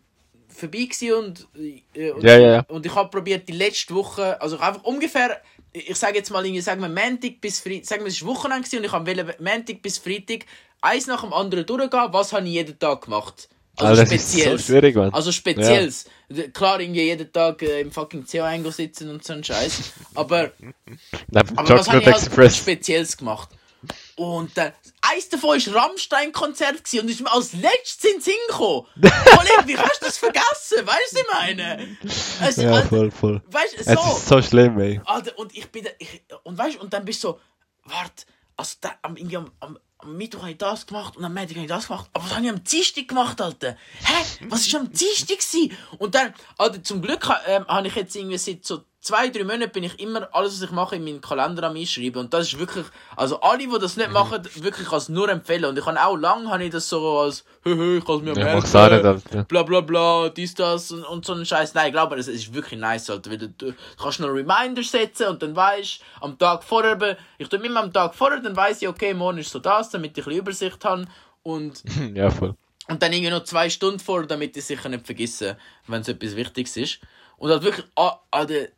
vorbei 0.48 0.88
und, 1.18 1.48
äh, 1.96 2.12
und, 2.12 2.24
Ja, 2.24 2.38
ja, 2.38 2.52
ja. 2.52 2.66
und 2.68 2.86
ich 2.86 2.94
habe 2.94 3.10
probiert 3.10 3.50
die 3.50 3.54
letzte 3.54 3.96
Woche, 3.96 4.39
also 4.39 4.60
einfach 4.60 4.84
ungefähr, 4.84 5.41
ich 5.72 5.96
sage 5.96 6.18
jetzt 6.18 6.30
mal 6.30 6.46
irgendwie, 6.46 6.62
sagen 6.62 6.82
wir 6.82 6.89
Montag 6.89 7.41
bis 7.41 7.62
Freitag, 7.62 7.86
sagen 7.86 8.04
wir 8.04 8.10
es 8.10 8.24
war 8.24 8.36
Wochenende 8.36 8.78
und 8.78 8.84
ich 8.84 8.91
habe 8.91 9.36
Montag 9.39 9.82
bis 9.82 9.98
Freitag 9.98 10.46
eins 10.82 11.08
nach 11.08 11.22
dem 11.24 11.34
anderen 11.34 11.66
durchgehen, 11.66 12.10
was 12.12 12.32
habe 12.32 12.46
ich 12.46 12.54
jeden 12.54 12.78
Tag 12.78 13.06
gemacht. 13.06 13.50
Also 13.76 14.04
das 14.04 14.12
ist 14.12 14.32
so 14.32 14.58
schwierig, 14.60 14.96
Mann. 14.96 15.12
Also 15.16 15.32
spezielles. 15.32 16.06
Klar, 16.54 16.80
irgendwie 16.80 17.02
jeden 17.02 17.34
Tag 17.34 17.64
äh, 17.64 17.82
im 17.82 17.91
fucking 17.91 18.24
CO 18.32 18.70
sitzen 18.70 19.10
und 19.10 19.24
so 19.24 19.34
ein 19.34 19.44
Scheiß. 19.44 19.94
Aber, 20.14 20.52
aber 21.56 21.80
was 21.80 21.89
habe 21.89 22.02
ich 22.02 22.06
halt 22.06 22.18
Express. 22.18 22.56
Spezielles 22.56 23.18
gemacht? 23.18 23.50
Und 24.16 24.55
dann, 24.57 24.74
eins 25.01 25.30
davon 25.30 25.49
war 25.59 25.76
Rammstein-Konzert 25.76 26.76
und 27.01 27.09
ist 27.09 27.22
mir 27.22 27.32
als 27.32 27.53
letztes 27.53 28.03
in 28.03 28.18
den 28.18 28.22
Sinn 28.22 28.34
gekommen. 28.47 28.86
Kollege, 28.95 29.64
wie 29.68 29.78
hast 29.78 30.01
du 30.01 30.05
das 30.05 30.18
vergessen? 30.18 30.86
Weißt 30.86 31.14
du, 31.14 31.20
ich 31.20 31.34
meine? 31.34 31.97
Es, 32.41 32.57
Ja, 32.57 32.84
voll, 32.84 33.09
voll. 33.11 33.41
Weißt 33.47 33.74
du, 33.74 33.80
Es 33.80 33.86
so. 33.86 34.18
ist 34.18 34.28
so 34.28 34.41
schlimm, 34.41 34.80
ey. 34.80 35.01
Alter, 35.05 35.38
und 35.39 35.55
ich 35.55 35.70
bin 35.72 35.84
da, 35.86 35.89
ich, 35.97 36.22
und 36.43 36.57
weißt 36.57 36.76
du, 36.76 36.82
und 36.82 36.93
dann 36.93 37.05
bist 37.05 37.24
du 37.24 37.30
so, 37.30 37.39
warte, 37.86 38.26
also 38.55 38.76
da, 38.82 38.91
am, 39.01 39.18
am, 39.18 39.51
am, 39.59 39.80
am 39.97 40.18
Mittwoch 40.18 40.41
habe 40.41 40.51
ich 40.51 40.57
das 40.57 40.86
gemacht 40.86 41.18
und 41.18 41.26
am 41.26 41.34
Montag 41.34 41.55
habe 41.55 41.61
ich 41.66 41.68
das 41.68 41.88
gemacht. 41.88 42.09
Aber 42.14 42.24
was 42.26 42.36
habe 42.36 42.45
ich 42.45 42.51
am 42.51 42.64
Dienstag 42.64 43.07
gemacht, 43.07 43.41
Alter? 43.41 43.78
Hä? 44.03 44.47
Was 44.49 44.72
war 44.74 44.82
am 44.82 44.91
Dienstag? 44.91 45.39
gewesen? 45.39 45.76
Und 45.97 46.14
dann, 46.14 46.34
Alter, 46.57 46.84
zum 46.84 47.01
Glück 47.01 47.28
ähm, 47.47 47.66
habe 47.68 47.88
ich 47.88 47.95
jetzt 47.95 48.16
irgendwie 48.16 48.38
seit 48.38 48.64
so 48.64 48.84
zwei, 49.04 49.28
drei 49.30 49.43
Monaten 49.43 49.72
bin 49.72 49.84
ich 49.84 49.99
immer 49.99 50.30
alles, 50.32 50.54
was 50.54 50.62
ich 50.62 50.72
mache, 50.72 50.95
in 50.95 51.04
meinen 51.04 51.20
Kalender 51.22 51.64
am 51.68 51.76
einschreiben. 51.76 52.22
Und 52.22 52.34
das 52.34 52.47
ist 52.47 52.58
wirklich, 52.58 52.86
also 53.18 53.39
alle, 53.41 53.60
die 53.60 53.80
das 53.80 53.97
nicht 53.97 54.12
machen, 54.12 54.41
wirklich 54.56 54.89
als 54.91 55.10
nur 55.10 55.28
empfehlen. 55.30 55.66
Und 55.66 55.78
ich 55.78 55.86
habe 55.86 56.01
auch 56.01 56.16
lange 56.16 56.49
habe 56.49 56.64
ich 56.64 56.72
das 56.72 56.88
so 56.88 57.20
als, 57.20 57.43
hö, 57.64 57.76
hö, 57.76 57.97
ich 57.97 58.06
kann 58.06 58.16
es 58.16 58.22
mir 58.24 58.34
Ja, 58.38 58.58
auch 58.58 58.64
nicht, 58.64 58.76
Alter. 58.76 59.43
bla 59.43 59.64
bla 59.64 59.82
bla, 59.82 60.30
dies, 60.30 60.56
das 60.56 60.91
und, 60.91 61.04
und 61.04 61.26
so 61.26 61.34
ein 61.34 61.45
Scheiß. 61.45 61.74
Nein, 61.74 61.88
ich 61.88 61.91
glaube, 61.91 62.16
es 62.16 62.30
ist 62.30 62.54
wirklich 62.54 62.80
nice, 62.80 63.10
Alter, 63.10 63.30
weil 63.30 63.38
du, 63.39 63.49
du 63.49 63.74
kannst 64.01 64.22
noch 64.22 64.30
Reminder 64.30 64.82
setzen 64.82 65.28
und 65.28 65.43
dann 65.43 65.54
weißt 65.56 65.99
am 66.22 66.38
Tag 66.39 66.64
vorher, 66.64 67.18
ich 67.38 67.49
tue 67.49 67.60
immer 67.60 67.82
am 67.82 67.91
Tag 67.91 68.16
vorher, 68.16 68.39
dann 68.39 68.56
weiß 68.56 68.82
ich, 68.84 68.88
okay, 68.88 69.14
morgen 69.14 69.39
ist 69.39 69.51
so 69.51 69.60
das, 69.60 69.89
damit 69.89 70.18
ich 70.18 70.26
ein 70.26 70.32
Übersicht 70.34 70.84
habe 70.86 71.06
und, 71.43 71.84
Ja, 72.16 72.30
voll. 72.30 72.56
und 72.88 73.04
dann 73.04 73.12
irgendwie 73.12 73.32
noch 73.32 73.43
zwei 73.43 73.70
Stunden 73.70 73.99
vorher, 73.99 74.28
damit 74.28 74.56
ich 74.56 74.64
sicher 74.64 74.88
nicht 74.88 75.06
vergesse, 75.06 75.58
wenn 75.88 76.01
es 76.01 76.08
etwas 76.08 76.38
Wichtiges 76.38 76.78
ist. 76.78 76.99
Und 77.44 77.50
halt 77.52 77.64
wirklich, 77.64 77.86
ah, 77.98 78.22
ah, 78.32 78.46
de- 78.46 78.70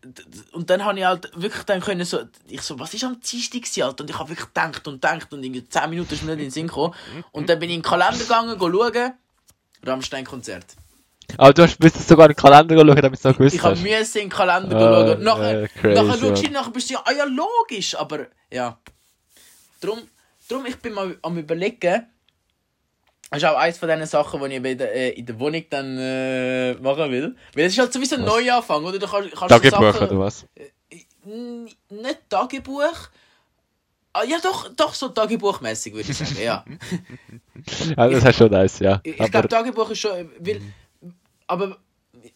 und 0.54 0.68
dann 0.72 0.84
habe 0.84 0.98
ich 0.98 1.06
halt 1.06 1.30
wirklich 1.40 1.62
dann 1.66 1.82
können 1.82 2.04
so, 2.04 2.22
ich 2.48 2.62
so, 2.64 2.80
was 2.80 2.96
ist 2.96 3.04
am 3.04 3.20
Dienstag 3.22 3.62
gewesen, 3.62 3.84
Alter? 3.84 4.02
Und 4.04 4.10
ich 4.10 4.18
habe 4.18 4.28
wirklich 4.30 4.48
gedacht 4.48 4.88
und 4.88 4.94
gedacht 4.96 5.32
und 5.32 5.44
irgendwie 5.44 5.70
10 5.70 5.88
Minuten 5.92 6.12
ist 6.16 6.24
mir 6.24 6.32
nicht 6.32 6.40
in 6.40 6.46
den 6.48 6.52
Sinn 6.52 6.66
gekommen. 6.66 6.96
Und 7.32 7.48
dann 7.48 7.60
bin 7.60 7.70
ich 7.70 7.76
in 7.76 7.82
den 7.84 7.88
Kalender 7.88 8.18
gegangen, 8.18 8.58
go 8.58 8.72
schauen, 8.72 9.14
Rammstein-Konzert. 9.86 10.66
Aber 11.38 11.54
du 11.54 11.62
hast 11.62 11.80
müsstest 11.80 12.08
sogar 12.08 12.26
in 12.26 12.32
den 12.34 12.38
Kalender 12.38 12.76
schauen, 12.76 12.96
damit 12.96 13.24
du 13.24 13.28
noch 13.30 13.38
gewusst 13.38 13.54
Ich 13.56 13.62
habe 13.62 13.76
hast. 13.76 13.84
müssen 13.84 14.18
in 14.18 14.24
den 14.24 14.30
Kalender 14.32 14.76
Ah, 14.76 15.06
schauen. 15.10 15.24
Nachher, 15.24 15.62
ja, 15.62 15.68
crazy, 15.68 15.94
nachher 16.02 16.18
schaust 16.18 16.44
du 16.48 16.52
nachher 16.52 16.72
bist 16.72 16.90
du 16.90 16.94
ja, 16.96 17.02
ah 17.06 17.12
ja, 17.12 17.26
logisch, 17.26 17.96
aber 17.96 18.26
ja. 18.52 18.80
Drum, 19.80 20.00
drum 20.50 20.66
ich 20.66 20.78
bin 20.78 20.94
mal 20.94 21.16
am 21.22 21.38
überlegen, 21.38 22.08
das 23.36 23.44
ist 23.44 23.56
auch 23.56 23.58
eines 23.58 23.78
von 23.78 23.90
diesen 23.90 24.06
Sachen, 24.06 24.50
die 24.50 24.56
ich 24.56 24.64
bei 24.64 24.74
der, 24.76 24.94
äh, 24.96 25.10
in 25.12 25.26
der 25.26 25.40
Wohnung 25.40 25.64
dann 25.70 25.98
äh, 25.98 26.74
machen 26.76 27.12
will. 27.12 27.36
Weil 27.54 27.66
es 27.66 27.74
ist 27.74 27.80
halt 27.80 27.94
sowieso 27.94 28.16
ein 28.16 28.22
Was? 28.26 28.34
Neuanfang, 28.34 28.84
oder? 28.84 29.00
Du 29.00 29.08
kannst, 29.08 29.32
kannst 29.36 29.50
so 29.56 29.60
Tagebuch 29.70 29.94
Sachen, 29.94 30.08
oder 30.10 30.20
was? 30.20 30.46
N- 31.26 31.70
Nicht 31.90 32.20
Tagebuch. 32.30 33.10
Ah, 34.14 34.24
ja, 34.24 34.38
doch, 34.42 34.70
doch 34.76 34.94
so 34.94 35.10
Tagebuchmäßig 35.10 35.94
würde 35.94 36.10
ich 36.10 36.18
sagen, 36.18 36.38
ja. 36.42 36.64
Ja, 37.98 38.08
das 38.10 38.24
ist 38.24 38.36
schon 38.38 38.52
nice, 38.52 38.80
ja. 38.80 39.02
Ich, 39.04 39.20
ich 39.20 39.32
glaube, 39.32 39.48
Tagebuch 39.50 39.90
ist 39.90 40.00
schon. 40.00 40.32
Weil, 40.40 40.62
aber 41.48 41.78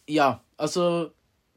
ja, 0.06 0.40
also. 0.56 1.12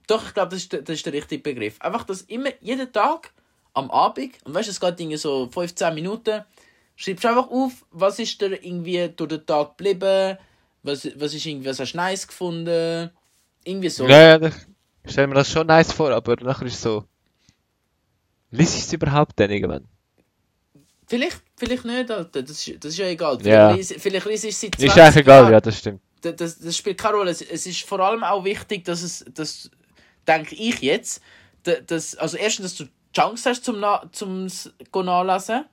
Doch, 0.07 0.25
ich 0.27 0.33
glaube, 0.33 0.49
das, 0.51 0.59
ist 0.59 0.73
der- 0.73 0.81
das 0.81 0.95
ist 0.97 1.05
der 1.05 1.13
richtige 1.13 1.41
Begriff. 1.41 1.79
Einfach, 1.81 2.03
dass 2.03 2.21
immer, 2.23 2.49
jeden 2.59 2.91
Tag 2.91 3.31
am 3.73 3.89
Abend, 3.89 4.33
und 4.43 4.53
weißt 4.53 4.67
du, 4.67 4.71
es 4.71 4.79
geht 4.79 4.99
irgendwie 4.99 5.17
so 5.17 5.49
15 5.51 5.93
Minuten, 5.93 6.43
schreibst 6.95 7.25
einfach 7.25 7.49
auf, 7.49 7.85
was 7.91 8.19
ist 8.19 8.39
dir 8.41 8.51
irgendwie 8.63 9.09
durch 9.15 9.29
den 9.29 9.45
Tag 9.45 9.77
geblieben, 9.77 10.37
was, 10.83 11.07
was 11.15 11.33
ist 11.33 11.45
irgendwie, 11.45 11.69
was 11.69 11.79
hast 11.79 11.93
du 11.93 11.97
nice 11.97 12.27
gefunden, 12.27 13.09
irgendwie 13.63 13.89
so. 13.89 14.07
ja, 14.07 14.37
ja, 14.37 14.47
ich 14.47 15.11
stell 15.11 15.27
mir 15.27 15.35
das 15.35 15.49
schon 15.51 15.67
nice 15.67 15.91
vor, 15.91 16.11
aber 16.11 16.35
nachher 16.43 16.65
ist 16.67 16.81
so. 16.81 17.05
Lies 18.51 18.75
ich 18.75 18.81
es 18.83 18.93
überhaupt 18.93 19.39
denn 19.39 19.49
irgendwann? 19.51 19.87
Vielleicht, 21.07 21.41
vielleicht 21.57 21.85
nicht, 21.85 22.09
Alter, 22.11 22.25
das 22.43 22.67
ist, 22.67 22.83
das 22.83 22.93
ist 22.93 22.97
ja 22.99 23.07
egal. 23.07 23.37
Ja. 23.45 23.69
Vielleicht, 23.73 23.91
lies- 23.91 24.01
vielleicht 24.01 24.25
liest 24.25 24.45
es 24.45 24.61
seit 24.61 24.75
20 24.75 24.87
Ist 24.89 24.97
eigentlich 24.99 25.15
egal, 25.17 25.41
Jahren. 25.41 25.53
ja, 25.53 25.61
das 25.61 25.77
stimmt. 25.79 26.01
das, 26.21 26.35
das, 26.35 26.59
das 26.59 26.77
spielt 26.77 26.97
keine 26.97 27.17
Rolle. 27.17 27.31
Es, 27.31 27.41
es 27.41 27.65
ist 27.65 27.81
vor 27.81 27.99
allem 27.99 28.23
auch 28.23 28.43
wichtig, 28.45 28.85
dass 28.85 29.01
es, 29.01 29.25
das 29.33 29.69
denke 30.27 30.55
ich 30.55 30.79
jetzt, 30.81 31.21
da- 31.63 31.79
dass, 31.81 32.15
also 32.15 32.37
erstens, 32.37 32.77
dass 32.77 32.87
du 32.87 32.91
Chance 33.15 33.49
hast 33.49 33.65
zum, 33.65 33.79
Na- 33.79 34.07
zum 34.11 34.47
nachlesen, 34.93 35.65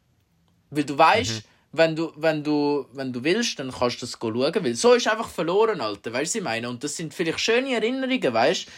weil 0.70 0.84
du 0.84 0.96
weißt, 0.96 1.42
wenn 1.72 1.94
du, 1.94 2.12
wenn 2.16 2.42
du, 2.42 2.86
wenn 2.94 3.12
du 3.12 3.22
willst, 3.22 3.58
dann 3.60 3.70
kannst 3.70 4.02
du 4.02 4.06
das 4.06 4.18
schauen, 4.20 4.64
weil 4.64 4.74
so 4.74 4.94
ist 4.94 5.06
einfach 5.06 5.28
verloren, 5.28 5.80
Alter, 5.80 6.12
weißt 6.12 6.34
du, 6.34 6.38
ich 6.38 6.44
meine? 6.44 6.68
Und 6.68 6.82
das 6.82 6.96
sind 6.96 7.14
vielleicht 7.14 7.38
schöne 7.38 7.72
Erinnerungen, 7.74 8.34
weißt 8.34 8.66
du? 8.66 8.70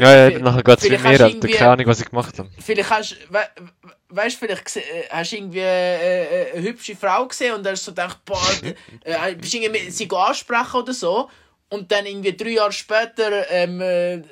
Ja, 0.00 0.14
ja, 0.14 0.28
eben 0.28 0.44
nachher 0.44 0.62
geht 0.62 0.78
es 0.78 0.84
vielleicht 0.84 1.04
hast 1.04 1.18
du 1.18 1.24
Alter. 1.24 1.48
Keine 1.58 1.70
Ahnung, 1.72 1.86
was 1.86 2.00
ich 2.00 2.08
gemacht 2.10 2.38
habe. 2.38 2.48
Vielleicht 2.64 2.90
hast 2.90 3.16
we, 3.30 3.38
we- 3.38 3.90
weißt, 4.10 4.36
vielleicht 4.36 4.76
äh, 4.76 4.80
hast 5.10 5.32
du 5.32 5.36
irgendwie 5.36 5.58
äh, 5.58 6.50
äh, 6.50 6.52
eine 6.52 6.62
hübsche 6.62 6.94
Frau 6.94 7.26
gesehen 7.26 7.54
und 7.54 7.66
hast 7.66 7.84
so 7.84 7.90
gedacht, 7.90 8.24
boah, 8.24 8.40
bist 9.36 9.54
irgendwie 9.54 9.84
mit 9.84 9.92
sie 9.92 10.08
ansprechen 10.10 10.76
oder 10.76 10.92
so. 10.92 11.28
Und 11.70 11.90
dann 11.92 12.04
irgendwie 12.04 12.36
drei 12.36 12.50
Jahre 12.50 12.72
später, 12.72 13.48
ähm, 13.48 13.80
äh, 13.80 14.22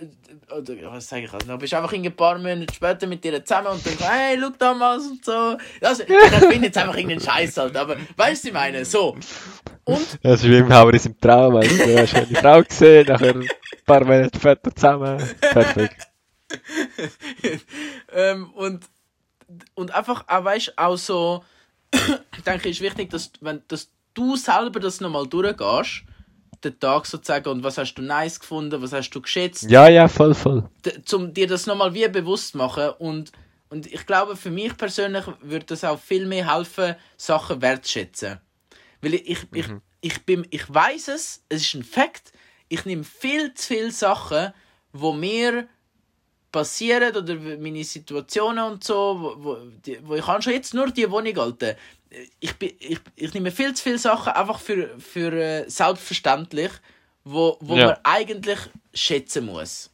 oder 0.50 0.74
was 0.92 1.08
sage 1.08 1.24
ich 1.24 1.32
also, 1.32 1.56
bist 1.56 1.72
du 1.72 1.76
einfach 1.76 1.92
irgendwie 1.92 2.10
ein 2.10 2.16
paar 2.16 2.36
Monate 2.36 2.74
später 2.74 3.06
mit 3.06 3.24
ihr 3.24 3.44
zusammen 3.44 3.68
und 3.68 3.86
dann, 3.86 4.10
hey, 4.10 4.38
schau 4.40 4.50
damals 4.58 5.06
und 5.06 5.24
so. 5.24 5.56
Also, 5.80 6.02
ich 6.02 6.08
finde 6.08 6.66
jetzt 6.66 6.78
einfach 6.78 6.96
irgendeinen 6.96 7.20
Scheiß 7.20 7.56
halt, 7.58 7.76
aber 7.76 7.96
weißt 8.16 8.44
du, 8.44 8.48
ich 8.48 8.54
meine? 8.54 8.84
So. 8.84 9.16
Und 9.84 10.06
Das 10.22 10.42
ist 10.42 10.50
wie 10.50 10.56
im 10.56 10.72
Hauer 10.72 10.92
im 10.92 11.20
Traum, 11.20 11.54
weißt 11.54 11.70
du. 11.70 11.86
Du 11.86 11.98
hast 11.98 12.14
eine 12.14 12.26
Frau 12.26 12.62
gesehen, 12.62 13.06
nachher 13.06 13.34
ein 13.34 13.48
paar 13.86 14.04
Monate 14.04 14.38
später 14.38 14.74
zusammen. 14.74 15.22
Perfekt. 15.40 16.08
ähm, 18.12 18.50
und, 18.54 18.84
und 19.74 19.94
einfach 19.94 20.24
auch, 20.26 20.44
weißt, 20.44 20.72
auch 20.76 20.96
so, 20.96 21.44
ich 21.92 22.42
denke, 22.44 22.68
ist 22.68 22.80
wichtig, 22.80 23.10
dass, 23.10 23.30
wenn, 23.40 23.62
dass 23.68 23.90
du 24.14 24.36
selber 24.36 24.80
das 24.80 25.00
nochmal 25.00 25.26
durchgehst, 25.26 26.02
den 26.64 26.78
Tag 26.78 27.06
sozusagen, 27.06 27.48
und 27.48 27.62
was 27.62 27.78
hast 27.78 27.94
du 27.94 28.02
nice 28.02 28.40
gefunden, 28.40 28.80
was 28.82 28.92
hast 28.92 29.10
du 29.10 29.20
geschätzt, 29.20 29.70
Ja, 29.70 29.88
ja, 29.88 30.08
voll, 30.08 30.34
voll. 30.34 30.68
zum 31.04 31.32
dir 31.32 31.46
das 31.46 31.66
nochmal 31.66 31.94
wie 31.94 32.08
bewusst 32.08 32.54
machen 32.54 32.90
und 32.98 33.32
und 33.70 33.86
ich 33.86 34.06
glaube, 34.06 34.34
für 34.36 34.50
mich 34.50 34.76
persönlich 34.76 35.24
würde 35.42 35.66
das 35.66 35.84
auch 35.84 35.98
viel 35.98 36.26
mehr 36.26 36.54
helfen, 36.54 36.94
Sachen 37.16 37.60
wertschätzen. 37.60 38.40
Weil 39.02 39.14
ich, 39.14 39.28
ich, 39.28 39.46
ich, 39.52 39.66
ich, 40.00 40.24
bin, 40.24 40.46
ich 40.50 40.72
weiß 40.72 41.08
es, 41.08 41.44
es 41.48 41.62
ist 41.62 41.74
ein 41.74 41.84
Fakt, 41.84 42.32
ich 42.68 42.84
nehme 42.84 43.04
viel 43.04 43.52
zu 43.54 43.66
viele 43.66 43.90
Sachen, 43.90 44.52
wo 44.92 45.12
mir 45.12 45.68
passieren 46.50 47.14
oder 47.14 47.34
meine 47.34 47.84
Situationen 47.84 48.64
und 48.72 48.84
so, 48.84 49.18
wo, 49.20 49.44
wo, 49.44 49.56
die, 49.84 49.98
wo 50.02 50.14
ich 50.14 50.26
habe 50.26 50.42
schon 50.42 50.54
jetzt 50.54 50.72
nur 50.72 50.90
die 50.90 51.10
Wohnung 51.10 51.36
halten. 51.36 51.76
Ich, 52.40 52.56
bin, 52.56 52.72
ich, 52.78 53.00
ich 53.16 53.34
nehme 53.34 53.50
viel 53.50 53.74
zu 53.74 53.82
viele 53.82 53.98
Sachen 53.98 54.32
einfach 54.32 54.60
für, 54.60 54.98
für 54.98 55.32
äh, 55.32 55.68
selbstverständlich, 55.68 56.70
wo, 57.24 57.56
wo 57.60 57.76
Ja. 57.76 57.86
man 57.86 57.96
eigentlich 58.02 58.58
schätzen 58.94 59.46
muss. 59.46 59.90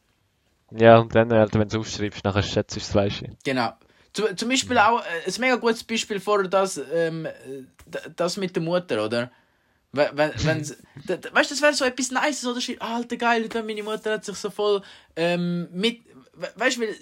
Ja, 0.71 0.99
und 0.99 1.15
dann, 1.15 1.31
Alter, 1.33 1.59
wenn 1.61 1.69
du 1.69 1.81
es 1.81 1.89
aufschreibst, 1.89 2.25
nachher 2.25 2.43
schätzt 2.43 2.77
du 2.77 2.81
es, 2.81 2.95
weißt 2.95 3.23
du. 3.23 3.27
Genau. 3.45 3.73
Zum, 4.13 4.37
zum 4.37 4.49
Beispiel 4.49 4.79
auch 4.79 5.01
äh, 5.01 5.27
ein 5.27 5.35
mega 5.41 5.57
gutes 5.57 5.83
Beispiel 5.83 6.21
vor 6.21 6.45
das, 6.45 6.81
ähm, 6.93 7.27
äh, 7.27 7.33
das 8.15 8.37
mit 8.37 8.55
der 8.55 8.63
Mutter, 8.63 9.05
oder? 9.05 9.31
Wenn, 9.93 10.17
wenn, 10.17 10.61
weißt 10.61 10.71
du, 11.51 11.55
das 11.55 11.63
wäre 11.63 11.75
so 11.75 11.85
etwas 11.85 12.11
Nices, 12.11 12.47
oder? 12.47 12.61
Alter, 12.81 13.17
geil, 13.17 13.49
meine 13.65 13.83
Mutter 13.83 14.15
hat 14.15 14.25
sich 14.25 14.37
so 14.37 14.51
voll 14.51 14.83
ähm, 15.15 15.69
mit. 15.73 16.01
we- 16.33 16.53
Weißt 16.57 16.77
du, 16.77 16.83
weil 16.83 16.97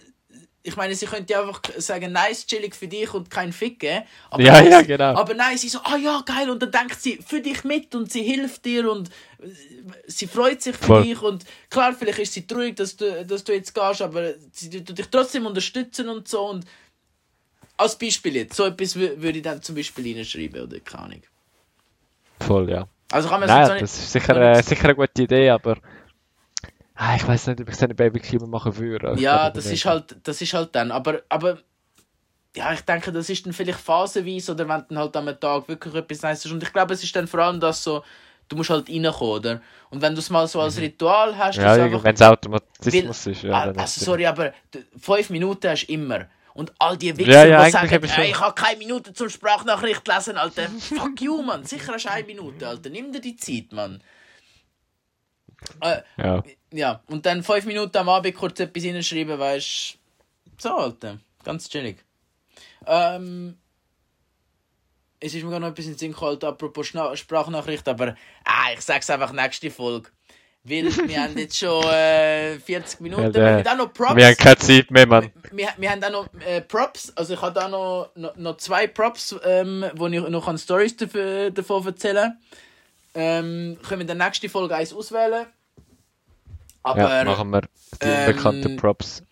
ich 0.64 0.76
meine, 0.76 0.94
sie 0.94 1.06
könnte 1.06 1.32
ja 1.32 1.40
einfach 1.40 1.60
sagen, 1.78 2.12
nice, 2.12 2.46
chillig 2.46 2.74
für 2.76 2.86
dich 2.86 3.12
und 3.14 3.28
kein 3.30 3.52
Fick 3.52 3.80
geben. 3.80 4.04
Aber 4.30 4.42
Ja, 4.42 4.52
nein, 4.52 4.70
ja, 4.70 4.82
genau. 4.82 5.14
Aber 5.16 5.34
nein, 5.34 5.58
sie 5.58 5.68
so, 5.68 5.80
ah 5.82 5.96
ja, 5.96 6.22
geil, 6.24 6.48
und 6.50 6.62
dann 6.62 6.70
denkt 6.70 7.00
sie 7.00 7.18
für 7.26 7.40
dich 7.40 7.64
mit 7.64 7.94
und 7.94 8.12
sie 8.12 8.22
hilft 8.22 8.64
dir 8.64 8.90
und 8.90 9.08
äh, 9.08 9.48
sie 10.06 10.26
freut 10.28 10.62
sich 10.62 10.76
für 10.76 10.86
Voll. 10.86 11.02
dich 11.04 11.20
und 11.20 11.44
klar, 11.68 11.92
vielleicht 11.94 12.20
ist 12.20 12.32
sie 12.34 12.46
traurig, 12.46 12.76
dass 12.76 12.96
du, 12.96 13.24
dass 13.26 13.42
du 13.42 13.52
jetzt 13.52 13.74
gehst, 13.74 14.02
aber 14.02 14.34
sie 14.52 14.70
tut 14.84 14.96
dich 14.96 15.08
trotzdem 15.08 15.46
unterstützen 15.46 16.08
und 16.08 16.28
so 16.28 16.48
und 16.50 16.64
als 17.76 17.98
Beispiel 17.98 18.36
jetzt, 18.36 18.54
so 18.54 18.64
etwas 18.66 18.94
wü- 18.96 19.20
würde 19.20 19.38
ich 19.38 19.42
dann 19.42 19.60
zum 19.62 19.74
Beispiel 19.74 20.16
reinschreiben 20.16 20.62
oder 20.62 20.78
keine 20.80 21.04
Ahnung. 21.04 21.22
Voll, 22.40 22.70
ja. 22.70 22.86
Also 23.10 23.28
kann 23.28 23.40
man 23.40 23.48
Nein, 23.48 23.68
nicht- 23.72 23.82
das 23.82 23.98
ist 23.98 24.12
sicher, 24.12 24.36
äh, 24.40 24.62
sicher 24.62 24.84
eine 24.84 24.94
gute 24.94 25.22
Idee, 25.22 25.50
aber 25.50 25.78
ah, 27.02 27.16
ich 27.16 27.26
weiß 27.26 27.48
nicht, 27.48 27.60
ob 27.60 27.68
ich 27.68 27.76
so 27.76 27.84
eine 27.84 27.94
Babykübe 27.94 28.46
machen 28.46 28.76
würde. 28.76 29.12
Ich 29.16 29.20
Ja, 29.20 29.50
das 29.50 29.66
ist 29.66 29.84
halt, 29.84 30.16
das 30.22 30.40
ist 30.40 30.54
halt 30.54 30.74
dann. 30.74 30.90
Aber, 30.90 31.22
aber 31.28 31.58
ja, 32.56 32.72
ich 32.72 32.82
denke, 32.82 33.12
das 33.12 33.28
ist 33.30 33.44
dann 33.46 33.52
vielleicht 33.52 33.80
phasenweise 33.80 34.52
oder 34.52 34.68
wenn 34.68 34.84
dann 34.88 34.98
halt 34.98 35.16
am 35.16 35.26
Tag 35.40 35.68
wirklich 35.68 35.94
etwas 35.94 36.22
nice 36.22 36.44
ist. 36.44 36.52
Und 36.52 36.62
ich 36.62 36.72
glaube, 36.72 36.94
es 36.94 37.02
ist 37.02 37.14
dann 37.16 37.26
vor 37.26 37.40
allem 37.40 37.58
das 37.60 37.82
so, 37.82 38.04
du 38.48 38.56
musst 38.56 38.70
halt 38.70 38.88
reinkommen, 38.88 39.32
oder? 39.34 39.60
Und 39.90 40.02
wenn 40.02 40.14
du 40.14 40.20
es 40.20 40.28
mal 40.30 40.46
so 40.46 40.60
als 40.60 40.78
Ritual 40.78 41.36
hast, 41.36 41.56
Mhm. 41.58 41.64
Ja, 41.64 42.04
wenn 42.04 42.14
es 42.14 42.22
Automatismus 42.22 43.26
Weil- 43.26 43.32
ist, 43.32 43.42
ja. 43.42 43.52
Ah, 43.52 43.62
also 43.64 43.82
ist- 43.82 44.00
sorry, 44.00 44.26
aber 44.26 44.52
fünf 45.00 45.30
Minuten 45.30 45.68
hast 45.70 45.86
du 45.86 45.92
immer. 45.92 46.26
Und 46.54 46.70
all 46.78 46.98
die 46.98 47.16
Wichser, 47.16 47.32
Ja, 47.32 47.38
ja, 47.38 47.46
die 47.46 47.54
eigentlich 47.54 47.72
sagen, 47.72 47.94
eben 47.94 48.08
schon. 48.08 48.24
«Ey, 48.24 48.30
ich 48.32 48.40
habe 48.40 48.54
keine 48.54 48.76
Minute 48.76 49.14
zum 49.14 49.30
Sprachnachricht 49.30 50.06
lesen, 50.06 50.36
Alter. 50.36 50.68
Fuck 50.80 51.22
you, 51.22 51.40
Mann. 51.40 51.64
Sicher 51.64 51.94
hast 51.94 52.04
du 52.04 52.10
eine 52.10 52.26
Minute, 52.26 52.68
Alter. 52.68 52.90
Nimm 52.90 53.10
dir 53.10 53.22
die 53.22 53.36
Zeit, 53.36 53.72
Mann. 53.72 54.02
Äh, 55.80 56.02
ja. 56.16 56.42
ja, 56.72 57.02
und 57.06 57.26
dann 57.26 57.42
fünf 57.42 57.64
Minuten 57.66 57.96
am 57.96 58.08
Abend 58.08 58.34
kurz 58.34 58.60
etwas 58.60 58.82
hinschreiben, 58.82 59.38
weißt 59.38 59.98
du. 60.46 60.50
So, 60.58 60.76
Alter. 60.76 61.18
Ganz 61.44 61.68
chillig. 61.68 61.98
Ähm. 62.86 63.58
Es 65.24 65.34
ist 65.34 65.44
mir 65.44 65.50
gerade 65.50 65.60
noch 65.60 65.70
etwas 65.70 65.84
in 65.84 65.92
den 65.92 65.98
Sinn 65.98 66.16
Alter, 66.20 66.48
apropos 66.48 66.88
Schna 66.88 67.14
Sprachnachricht, 67.14 67.86
aber 67.86 68.16
ah, 68.44 68.72
ich 68.74 68.80
sag's 68.80 69.08
einfach 69.08 69.30
nächste 69.32 69.70
Folge. 69.70 70.10
Weil 70.64 70.84
wir 71.08 71.22
haben 71.22 71.38
jetzt 71.38 71.58
schon 71.58 71.84
äh, 71.84 72.58
40 72.58 73.00
Minuten. 73.00 73.26
Ja, 73.26 73.32
wir 73.34 73.50
haben 73.58 73.66
auch 73.68 73.86
noch 73.86 73.92
Props. 73.92 74.16
Wir 74.16 74.26
haben 74.26 74.36
keine 74.36 74.58
Zeit 74.58 74.90
mehr, 74.90 75.06
Mann. 75.06 75.30
wir, 75.52 75.68
wir 75.76 75.90
haben 75.90 76.02
auch 76.04 76.10
noch 76.10 76.28
äh, 76.44 76.60
Props. 76.60 77.12
Also 77.16 77.34
ich 77.34 77.42
habe 77.42 77.54
da 77.54 77.68
noch, 77.68 78.10
noch, 78.16 78.36
noch 78.36 78.56
zwei 78.56 78.88
Props, 78.88 79.36
ähm, 79.44 79.84
wo 79.94 80.08
ich 80.08 80.20
noch 80.20 80.48
an 80.48 80.58
Stories 80.58 80.96
davon 80.96 81.86
erzählen 81.86 82.36
ähm, 83.14 83.78
Können 83.82 84.00
wir 84.00 84.00
in 84.00 84.18
der 84.18 84.26
nächsten 84.26 84.48
Folge 84.48 84.76
eins 84.76 84.92
auswählen. 84.92 85.46
Aber 86.82 87.14
ja, 87.14 87.24
machen 87.24 87.50
wir 87.50 87.60
die 87.60 88.06
ähm, 88.06 88.28
unbekannten 88.28 88.76
Props. 88.76 89.22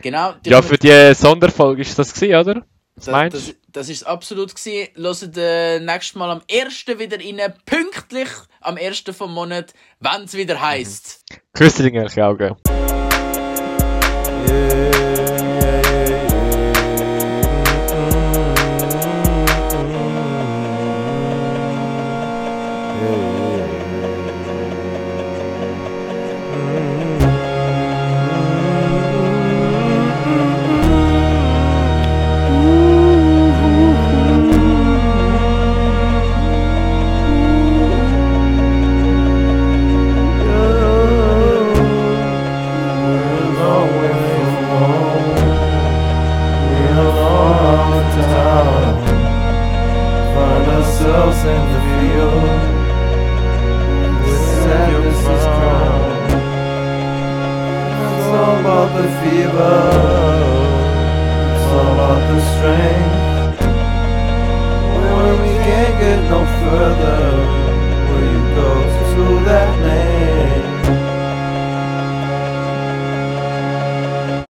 genau, 0.00 0.34
die 0.44 0.50
Ja, 0.50 0.62
für 0.62 0.78
die 0.78 1.14
Sonderfolge 1.14 1.82
ist 1.82 1.98
das 1.98 2.14
gewesen, 2.14 2.36
oder? 2.36 2.64
Was 2.94 3.06
Das, 3.06 3.12
meinst 3.12 3.36
das, 3.36 3.54
das 3.68 3.88
ist 3.88 4.04
absolut 4.04 4.54
gewesen. 4.54 4.88
Hört 4.94 5.36
äh, 5.36 5.80
nächstes 5.80 6.14
Mal 6.14 6.30
am 6.30 6.42
1. 6.50 6.86
wieder 6.98 7.18
rein, 7.18 7.54
pünktlich 7.64 8.28
am 8.60 8.76
1. 8.76 9.04
vom 9.12 9.32
Monat, 9.32 9.72
wenn 9.98 10.22
es 10.24 10.34
wieder 10.34 10.60
heisst. 10.60 11.24
Küsse 11.54 11.82
die 11.82 11.88
irgendwelche 11.88 12.24
Augen. 12.24 12.56
Find 14.46 15.01